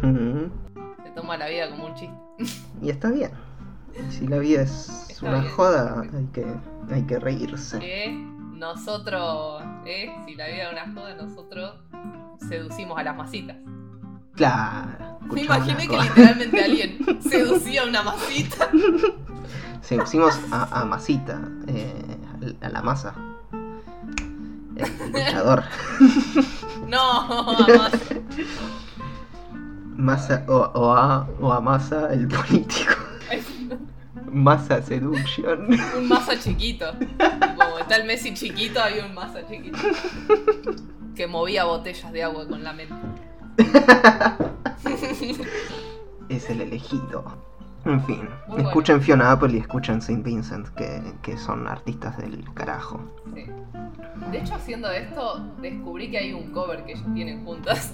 Se 1.03 1.09
toma 1.11 1.37
la 1.37 1.47
vida 1.47 1.69
como 1.69 1.85
un 1.87 1.93
chiste. 1.95 2.15
Y 2.81 2.89
está 2.89 3.09
bien. 3.11 3.31
Si 4.09 4.27
la 4.27 4.37
vida 4.37 4.61
es 4.61 5.07
Está 5.09 5.25
una 5.27 5.39
bien. 5.39 5.53
joda, 5.53 6.01
hay 6.15 6.25
que, 6.33 6.45
hay 6.93 7.03
que 7.03 7.19
reírse. 7.19 7.79
Eh, 7.81 8.11
nosotros, 8.53 9.61
eh, 9.85 10.11
si 10.25 10.35
la 10.35 10.47
vida 10.47 10.63
es 10.69 10.71
una 10.73 10.93
joda, 10.93 11.15
nosotros 11.15 11.75
seducimos 12.47 12.97
a 12.97 13.03
las 13.03 13.15
masitas. 13.17 13.57
Claro, 14.35 15.19
Me 15.31 15.41
imaginé 15.43 15.87
que 15.87 15.97
literalmente 15.97 16.63
alguien 16.63 17.21
seducía 17.21 17.83
una 17.85 18.03
masita. 18.03 18.69
Seducimos 19.81 20.39
a, 20.51 20.81
a 20.81 20.85
Masita, 20.85 21.41
eh, 21.67 22.17
a 22.61 22.69
la 22.69 22.81
masa. 22.81 23.15
El 24.75 25.11
luchador. 25.11 25.63
No. 26.87 27.27
Masa, 27.67 27.99
o, 30.47 30.53
o 30.73 30.91
a, 30.93 31.27
o 31.39 31.51
a 31.51 31.61
Masa, 31.61 32.13
el 32.13 32.27
político. 32.27 32.93
Masa 34.31 34.81
Seduction. 34.81 35.67
Un 35.97 36.07
masa 36.07 36.39
chiquito. 36.39 36.85
Como 37.57 37.79
está 37.79 37.95
el 37.95 38.05
Messi 38.05 38.33
chiquito, 38.33 38.79
había 38.79 39.05
un 39.05 39.15
masa 39.15 39.39
chiquito. 39.47 39.77
Que 41.15 41.25
movía 41.25 41.65
botellas 41.65 42.11
de 42.11 42.23
agua 42.23 42.47
con 42.47 42.63
la 42.63 42.73
mente. 42.73 42.93
es 46.29 46.49
el 46.49 46.61
elegido. 46.61 47.23
En 47.85 48.03
fin, 48.03 48.27
Muy 48.47 48.55
bueno. 48.55 48.69
escuchen 48.69 49.01
Fiona 49.01 49.31
Apple 49.31 49.53
y 49.53 49.57
escuchen 49.57 50.01
Saint 50.01 50.23
Vincent, 50.23 50.67
que, 50.75 51.01
que 51.23 51.37
son 51.37 51.67
artistas 51.67 52.17
del 52.17 52.43
carajo. 52.53 52.99
Sí. 53.33 53.45
De 54.31 54.37
hecho, 54.37 54.53
haciendo 54.55 54.91
esto, 54.91 55.39
descubrí 55.61 56.11
que 56.11 56.17
hay 56.19 56.33
un 56.33 56.51
cover 56.51 56.83
que 56.85 56.91
ellos 56.91 57.05
tienen 57.13 57.43
juntas. 57.45 57.93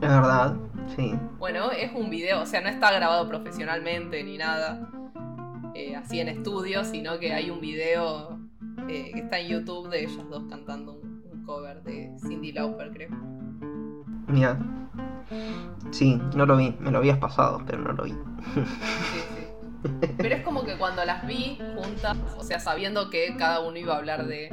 Es 0.00 0.08
verdad, 0.08 0.56
sí. 0.94 1.14
Bueno, 1.38 1.70
es 1.72 1.92
un 1.92 2.08
video, 2.08 2.42
o 2.42 2.46
sea, 2.46 2.60
no 2.60 2.68
está 2.68 2.92
grabado 2.92 3.28
profesionalmente 3.28 4.22
ni 4.22 4.38
nada 4.38 4.88
eh, 5.74 5.96
así 5.96 6.20
en 6.20 6.28
estudio, 6.28 6.84
sino 6.84 7.18
que 7.18 7.32
hay 7.32 7.50
un 7.50 7.60
video 7.60 8.38
eh, 8.88 9.10
que 9.12 9.20
está 9.20 9.40
en 9.40 9.48
YouTube 9.48 9.88
de 9.90 10.04
ellos 10.04 10.28
dos 10.30 10.44
cantando 10.48 10.92
un, 10.92 11.24
un 11.32 11.44
cover 11.44 11.82
de 11.82 12.14
Cindy 12.20 12.52
Lauper, 12.52 12.90
creo. 12.92 13.10
Mira. 14.28 14.58
Sí, 15.90 16.20
no 16.34 16.46
lo 16.46 16.56
vi, 16.56 16.76
me 16.78 16.90
lo 16.90 16.98
habías 16.98 17.18
pasado, 17.18 17.62
pero 17.66 17.78
no 17.78 17.92
lo 17.92 18.04
vi. 18.04 18.12
Sí, 18.12 18.60
sí. 19.34 19.48
Pero 20.16 20.34
es 20.34 20.42
como 20.42 20.64
que 20.64 20.76
cuando 20.76 21.04
las 21.04 21.26
vi 21.26 21.58
juntas, 21.76 22.16
o 22.36 22.42
sea, 22.42 22.58
sabiendo 22.58 23.10
que 23.10 23.36
cada 23.36 23.60
uno 23.60 23.76
iba 23.78 23.94
a 23.94 23.98
hablar 23.98 24.26
de, 24.26 24.48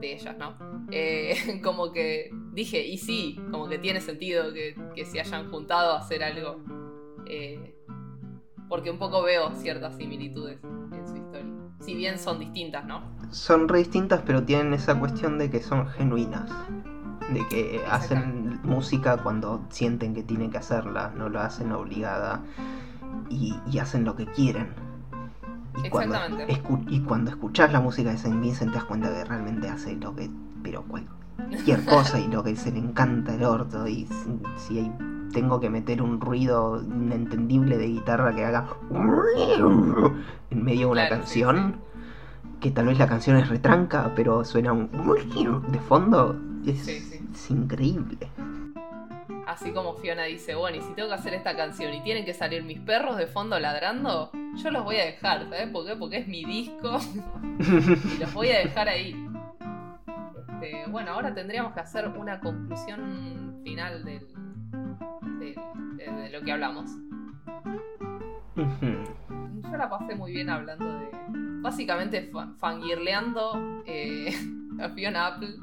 de 0.00 0.14
ellas, 0.14 0.36
¿no? 0.38 0.56
Eh, 0.90 1.60
como 1.64 1.92
que 1.92 2.30
dije, 2.52 2.86
y 2.86 2.98
sí, 2.98 3.46
como 3.50 3.68
que 3.68 3.78
tiene 3.78 4.00
sentido 4.00 4.52
que, 4.52 4.74
que 4.94 5.04
se 5.06 5.20
hayan 5.20 5.50
juntado 5.50 5.92
a 5.94 5.98
hacer 5.98 6.22
algo. 6.24 6.64
eh, 7.26 7.74
porque 8.68 8.90
un 8.90 8.98
poco 8.98 9.22
veo 9.22 9.52
ciertas 9.54 9.96
similitudes 9.96 10.60
en 10.92 11.06
su 11.06 11.16
historia. 11.16 11.54
Si 11.80 11.94
bien 11.94 12.18
son 12.18 12.38
distintas, 12.38 12.84
¿no? 12.86 13.02
Son 13.30 13.68
re 13.68 13.78
distintas, 13.78 14.22
pero 14.26 14.44
tienen 14.44 14.74
esa 14.74 14.98
cuestión 14.98 15.38
de 15.38 15.50
que 15.50 15.60
son 15.62 15.86
genuinas. 15.88 16.68
De 17.28 17.46
que 17.48 17.82
hacen 17.88 18.60
música 18.62 19.22
cuando 19.22 19.66
sienten 19.70 20.14
que 20.14 20.22
tienen 20.22 20.50
que 20.50 20.58
hacerla, 20.58 21.12
no 21.16 21.28
lo 21.28 21.40
hacen 21.40 21.72
obligada. 21.72 22.44
Y, 23.28 23.62
y 23.66 23.78
hacen 23.78 24.04
lo 24.04 24.16
que 24.16 24.26
quieren. 24.28 24.74
Y 25.84 25.90
cuando, 25.90 26.16
y 26.88 27.00
cuando 27.00 27.30
escuchás 27.30 27.72
la 27.72 27.80
música 27.80 28.10
de 28.10 28.18
Saint 28.18 28.40
Vincent 28.40 28.70
te 28.72 28.76
das 28.78 28.84
cuenta 28.84 29.08
que 29.12 29.24
realmente 29.24 29.68
hace 29.68 29.94
lo 29.96 30.14
que. 30.14 30.30
Pero 30.62 30.82
cualquier 30.84 31.84
cosa 31.86 32.18
y 32.18 32.26
lo 32.28 32.42
que 32.42 32.56
se 32.56 32.72
le 32.72 32.78
encanta 32.78 33.34
el 33.34 33.44
orto. 33.44 33.86
Y 33.86 34.06
si, 34.06 34.40
si 34.56 34.78
hay- 34.80 34.92
tengo 35.32 35.60
que 35.60 35.68
meter 35.68 36.00
un 36.02 36.20
ruido 36.20 36.82
inentendible 36.82 37.76
de 37.76 37.86
guitarra 37.88 38.34
que 38.34 38.44
haga. 38.44 38.66
en 40.50 40.64
medio 40.64 40.86
de 40.86 40.92
una 40.92 41.06
Claro, 41.08 41.26
sí, 41.26 41.40
canción. 41.42 41.76
Que 42.60 42.70
tal 42.72 42.86
vez 42.86 42.98
la 42.98 43.06
canción 43.06 43.36
es 43.36 43.48
retranca, 43.48 44.12
pero 44.16 44.44
suena 44.44 44.72
un. 44.72 44.88
de 45.70 45.78
fondo. 45.80 46.36
Es, 46.66 46.78
Sí, 46.80 46.98
sí. 47.00 47.20
es 47.32 47.50
increíble. 47.50 48.18
Así 49.48 49.72
como 49.72 49.94
Fiona 49.94 50.24
dice, 50.24 50.54
bueno, 50.54 50.76
y 50.76 50.82
si 50.82 50.92
tengo 50.92 51.08
que 51.08 51.14
hacer 51.14 51.32
esta 51.32 51.56
canción 51.56 51.94
y 51.94 52.02
tienen 52.02 52.24
que 52.26 52.34
salir 52.34 52.62
mis 52.64 52.78
perros 52.80 53.16
de 53.16 53.26
fondo 53.26 53.58
ladrando, 53.58 54.30
yo 54.56 54.70
los 54.70 54.84
voy 54.84 54.96
a 54.96 55.06
dejar, 55.06 55.44
¿sabes 55.44 55.68
por 55.70 55.86
qué? 55.86 55.96
Porque 55.96 56.18
es 56.18 56.28
mi 56.28 56.44
disco 56.44 56.98
y 57.58 58.18
los 58.20 58.34
voy 58.34 58.50
a 58.50 58.58
dejar 58.58 58.88
ahí. 58.90 59.16
Este, 60.60 60.84
bueno, 60.90 61.12
ahora 61.12 61.32
tendríamos 61.34 61.72
que 61.72 61.80
hacer 61.80 62.06
una 62.08 62.38
conclusión 62.40 63.58
final 63.64 64.04
del, 64.04 64.26
de, 65.40 65.54
de 65.96 66.30
lo 66.30 66.42
que 66.44 66.52
hablamos. 66.52 66.90
Yo 68.54 69.76
la 69.76 69.88
pasé 69.88 70.14
muy 70.14 70.32
bien 70.32 70.50
hablando 70.50 70.84
de. 70.84 71.08
Básicamente 71.60 72.22
fa- 72.32 72.52
fangirleando 72.58 73.82
eh, 73.86 74.32
a 74.80 74.88
Fiona 74.90 75.26
Apple. 75.28 75.54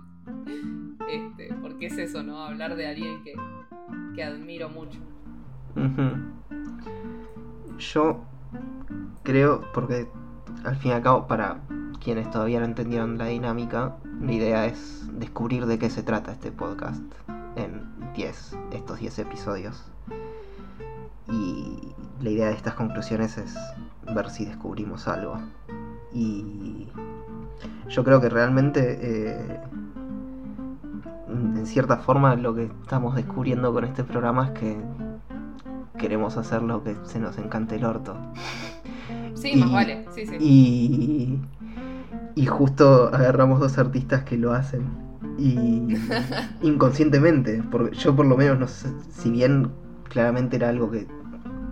Este, 1.09 1.53
porque 1.61 1.85
es 1.87 1.97
eso, 1.97 2.23
¿no? 2.23 2.43
Hablar 2.43 2.75
de 2.75 2.87
alguien 2.87 3.23
que, 3.23 3.33
que 4.15 4.23
admiro 4.23 4.69
mucho. 4.69 4.99
Yo 7.77 8.21
creo, 9.23 9.61
porque 9.73 10.07
al 10.63 10.75
fin 10.77 10.91
y 10.91 10.93
al 10.93 11.01
cabo, 11.01 11.27
para 11.27 11.59
quienes 12.03 12.29
todavía 12.31 12.59
no 12.59 12.65
entendieron 12.65 13.17
la 13.17 13.25
dinámica, 13.25 13.97
la 14.21 14.31
idea 14.31 14.65
es 14.65 15.07
descubrir 15.13 15.65
de 15.65 15.79
qué 15.79 15.89
se 15.89 16.03
trata 16.03 16.31
este 16.31 16.51
podcast 16.51 17.01
en 17.55 17.83
10, 18.13 18.57
estos 18.71 18.99
10 18.99 19.19
episodios. 19.19 19.83
Y 21.27 21.93
la 22.21 22.29
idea 22.29 22.47
de 22.47 22.53
estas 22.53 22.75
conclusiones 22.75 23.37
es 23.37 23.55
ver 24.13 24.29
si 24.29 24.45
descubrimos 24.45 25.07
algo. 25.07 25.39
Y 26.13 26.87
yo 27.89 28.03
creo 28.03 28.21
que 28.21 28.29
realmente, 28.29 28.99
eh, 29.01 29.59
en 31.27 31.65
cierta 31.65 31.97
forma, 31.97 32.35
lo 32.35 32.53
que 32.53 32.65
estamos 32.65 33.15
descubriendo 33.15 33.73
con 33.73 33.83
este 33.85 34.03
programa 34.03 34.45
es 34.47 34.51
que 34.51 34.77
queremos 35.97 36.37
hacer 36.37 36.61
lo 36.61 36.83
que 36.83 36.95
se 37.03 37.19
nos 37.19 37.37
encante 37.37 37.75
el 37.75 37.85
orto. 37.85 38.15
Sí, 39.33 39.51
Y- 39.53 39.57
más 39.57 39.71
vale, 39.71 40.05
sí, 40.13 40.25
sí. 40.25 40.35
Y, 40.39 41.39
y 42.35 42.45
justo 42.45 43.09
agarramos 43.13 43.59
dos 43.59 43.77
artistas 43.77 44.23
que 44.23 44.37
lo 44.37 44.53
hacen. 44.53 44.83
Y 45.37 45.95
inconscientemente, 46.61 47.61
porque 47.71 47.95
yo 47.95 48.15
por 48.15 48.25
lo 48.25 48.37
menos 48.37 48.59
no 48.59 48.67
sé, 48.67 48.89
si 49.09 49.29
bien 49.31 49.71
claramente 50.09 50.55
era 50.57 50.69
algo 50.69 50.91
que 50.91 51.07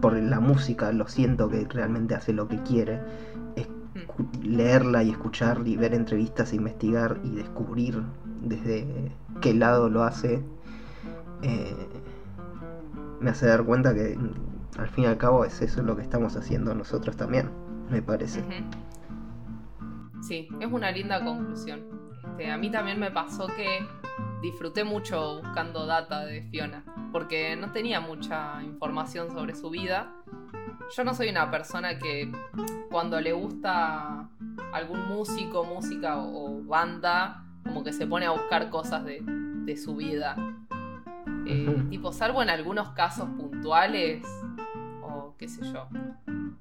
por 0.01 0.13
la 0.13 0.39
música 0.41 0.91
lo 0.91 1.07
siento 1.07 1.47
que 1.49 1.65
realmente 1.69 2.13
hace 2.15 2.34
lo 2.34 2.47
que 2.49 2.57
quiere, 2.63 2.99
escu- 3.55 4.43
leerla 4.43 5.03
y 5.03 5.11
escuchar 5.11 5.61
y 5.65 5.77
ver 5.77 5.93
entrevistas, 5.93 6.51
e 6.51 6.57
investigar 6.57 7.19
y 7.23 7.30
descubrir 7.30 8.01
desde 8.43 9.11
qué 9.41 9.53
lado 9.53 9.89
lo 9.89 10.03
hace, 10.03 10.43
eh, 11.41 11.87
me 13.19 13.29
hace 13.31 13.47
dar 13.47 13.63
cuenta 13.63 13.93
que 13.93 14.17
al 14.77 14.89
fin 14.89 15.05
y 15.05 15.07
al 15.07 15.17
cabo 15.17 15.45
es 15.45 15.61
eso 15.61 15.81
lo 15.81 15.95
que 15.95 16.01
estamos 16.01 16.35
haciendo 16.35 16.75
nosotros 16.75 17.15
también, 17.17 17.49
me 17.89 18.01
parece. 18.01 18.43
Sí, 20.21 20.47
es 20.59 20.71
una 20.71 20.91
linda 20.91 21.23
conclusión. 21.23 22.03
Este, 22.33 22.51
a 22.51 22.57
mí 22.57 22.71
también 22.71 22.99
me 22.99 23.11
pasó 23.11 23.47
que 23.47 23.85
disfruté 24.41 24.83
mucho 24.83 25.41
buscando 25.41 25.85
data 25.85 26.25
de 26.25 26.41
Fiona, 26.49 26.83
porque 27.11 27.55
no 27.55 27.71
tenía 27.71 27.99
mucha 27.99 28.61
información 28.63 29.31
sobre 29.31 29.55
su 29.55 29.69
vida. 29.69 30.11
Yo 30.95 31.03
no 31.03 31.13
soy 31.13 31.29
una 31.29 31.51
persona 31.51 31.99
que 31.99 32.31
cuando 32.89 33.21
le 33.21 33.33
gusta 33.33 34.29
algún 34.73 35.07
músico, 35.07 35.63
música 35.63 36.17
o 36.17 36.63
banda, 36.63 37.45
como 37.64 37.84
que 37.84 37.94
se 37.94 38.06
pone 38.07 38.26
a 38.26 38.31
buscar 38.31 38.69
cosas 38.69 39.03
de, 39.06 39.19
de 39.22 39.77
su 39.77 39.95
vida. 39.95 40.35
Eh, 41.45 41.68
Ujú. 41.68 41.90
tipo, 41.90 42.14
salvo 42.14 42.41
en 42.41 42.49
algunos 42.49 42.90
casos 42.90 43.27
puntuales, 43.38 44.23
o 45.02 45.35
qué 45.38 45.48
sé 45.48 45.61
yo. 45.72 45.88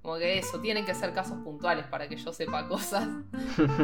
Como 0.03 0.17
que 0.17 0.39
eso, 0.39 0.59
tienen 0.59 0.85
que 0.85 0.95
ser 0.95 1.13
casos 1.13 1.39
puntuales 1.45 1.87
para 1.87 2.09
que 2.09 2.17
yo 2.17 2.33
sepa 2.33 2.67
cosas. 2.69 3.09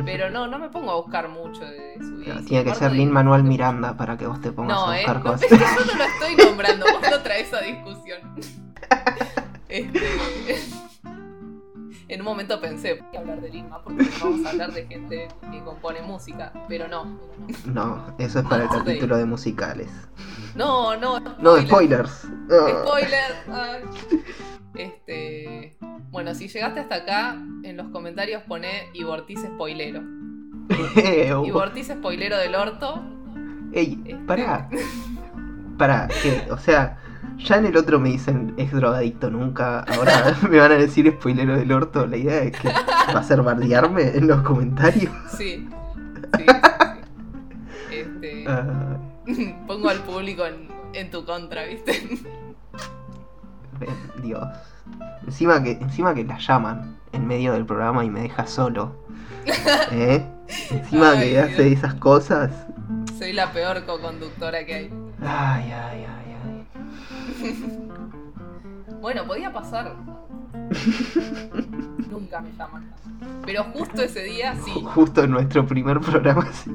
Pero 0.04 0.30
no, 0.30 0.48
no 0.48 0.58
me 0.58 0.68
pongo 0.68 0.90
a 0.90 0.96
buscar 0.96 1.28
mucho 1.28 1.60
de, 1.64 1.96
de 1.98 1.98
su 2.00 2.16
vida. 2.16 2.34
No, 2.34 2.44
tiene 2.44 2.64
que 2.64 2.74
ser 2.74 2.92
Lin 2.92 3.12
Manuel. 3.12 3.44
Miranda 3.44 3.96
para 3.96 4.16
que 4.16 4.26
vos 4.26 4.40
te 4.40 4.50
pongas 4.50 4.76
No, 4.76 4.88
a 4.88 4.98
eh, 4.98 5.02
buscar 5.04 5.16
no, 5.24 5.30
cosas. 5.32 5.42
es 5.48 5.48
que 5.48 5.56
yo 5.58 5.84
no 5.92 5.94
lo 5.98 6.04
estoy 6.04 6.36
nombrando, 6.46 6.86
vos 6.92 7.02
no 7.10 7.22
traes 7.22 7.46
esa 7.48 7.60
discusión. 7.60 8.20
Este, 9.68 10.00
en 12.08 12.20
un 12.20 12.24
momento 12.24 12.60
pensé, 12.60 12.94
voy 12.94 13.16
a 13.16 13.20
hablar 13.20 13.40
de 13.40 13.50
Lima 13.50 13.82
porque 13.82 14.06
vamos 14.20 14.44
a 14.46 14.50
hablar 14.50 14.72
de 14.72 14.86
gente 14.86 15.28
que 15.50 15.62
compone 15.62 16.00
música, 16.02 16.52
pero 16.68 16.88
no. 16.88 17.18
No, 17.66 18.14
eso 18.18 18.40
es 18.40 18.46
para 18.46 18.64
el 18.64 18.68
capítulo 18.70 19.16
de 19.16 19.24
musicales. 19.26 19.88
No, 20.54 20.96
no, 20.96 21.20
No, 21.38 21.54
de 21.54 21.62
spoilers. 21.62 22.26
Ah. 22.50 23.78
Este, 24.74 25.76
bueno, 26.10 26.34
si 26.36 26.46
llegaste 26.46 26.78
hasta 26.80 26.96
acá, 26.96 27.36
en 27.64 27.76
los 27.76 27.88
comentarios 27.88 28.42
pone 28.44 28.88
y 28.92 29.02
Vortiz 29.02 29.40
spoilero. 29.40 30.02
Y 31.44 31.50
Vortiz 31.50 31.88
spoilero 31.88 32.36
del 32.36 32.54
orto. 32.54 33.02
Ey, 33.72 34.00
Este. 34.04 34.14
pará. 34.24 34.68
Pará, 35.78 36.08
que, 36.22 36.46
o 36.50 36.58
sea, 36.58 36.98
ya 37.38 37.56
en 37.56 37.66
el 37.66 37.76
otro 37.76 37.98
me 38.00 38.10
dicen 38.10 38.54
es 38.56 38.72
drogadicto 38.72 39.30
nunca, 39.30 39.80
ahora 39.80 40.36
me 40.50 40.58
van 40.58 40.72
a 40.72 40.76
decir 40.76 41.10
spoilero 41.12 41.56
del 41.56 41.72
orto. 41.72 42.06
La 42.06 42.16
idea 42.16 42.42
es 42.42 42.56
que 42.58 42.68
va 42.68 43.20
a 43.20 43.22
ser 43.22 43.42
bardearme 43.42 44.16
en 44.16 44.26
los 44.26 44.42
comentarios. 44.42 45.12
Sí. 45.36 45.68
Sí, 46.36 46.44
sí, 46.44 46.46
sí. 47.88 47.96
Este, 47.96 48.44
Ah, 48.46 48.98
pongo 49.66 49.88
al 49.88 49.98
público 50.00 50.44
en, 50.44 50.68
en 50.92 51.10
tu 51.10 51.24
contra, 51.24 51.64
¿viste? 51.64 51.92
Dios. 54.22 54.46
Encima 55.24 55.62
que, 55.62 55.72
encima 55.72 56.14
que 56.14 56.24
la 56.24 56.38
llaman 56.38 56.96
en 57.12 57.26
medio 57.26 57.52
del 57.52 57.64
programa 57.64 58.04
y 58.04 58.10
me 58.10 58.22
deja 58.22 58.46
solo. 58.46 58.96
¿Eh? 59.92 60.24
Encima 60.70 61.12
Ay, 61.12 61.30
que 61.30 61.40
hace 61.40 61.72
esas 61.72 61.94
cosas. 61.94 62.50
Soy 63.18 63.32
la 63.32 63.52
peor 63.52 63.84
co-conductora 63.84 64.64
que 64.66 64.74
hay. 64.74 64.90
Ay, 65.22 65.72
ay, 65.72 65.72
ay, 65.72 66.06
ay. 66.17 66.17
Bueno, 69.00 69.26
podía 69.26 69.52
pasar. 69.52 69.94
Nunca 72.10 72.40
me 72.40 72.52
llaman. 72.52 72.92
Pero 73.44 73.64
justo 73.64 74.02
ese 74.02 74.22
día 74.24 74.56
sí. 74.56 74.72
Justo 74.94 75.22
en 75.22 75.30
nuestro 75.30 75.64
primer 75.66 76.00
programa, 76.00 76.50
sí. 76.52 76.70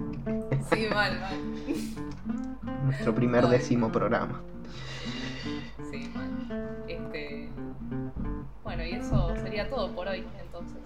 Sí, 0.71 0.87
mal, 0.93 1.19
mal. 1.19 1.33
Nuestro 2.85 3.13
primer 3.13 3.47
décimo 3.47 3.91
programa. 3.91 4.41
Sí, 5.91 6.09
mal. 6.15 6.83
Este. 6.87 7.49
Bueno, 8.63 8.85
y 8.85 8.93
eso 8.93 9.35
sería 9.35 9.69
todo 9.69 9.93
por 9.93 10.07
hoy, 10.07 10.25
entonces. 10.39 10.77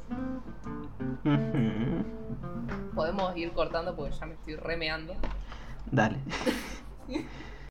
Podemos 2.95 3.37
ir 3.37 3.51
cortando 3.51 3.95
porque 3.95 4.15
ya 4.15 4.25
me 4.25 4.33
estoy 4.33 4.55
remeando. 4.55 5.13
Dale. 5.91 6.17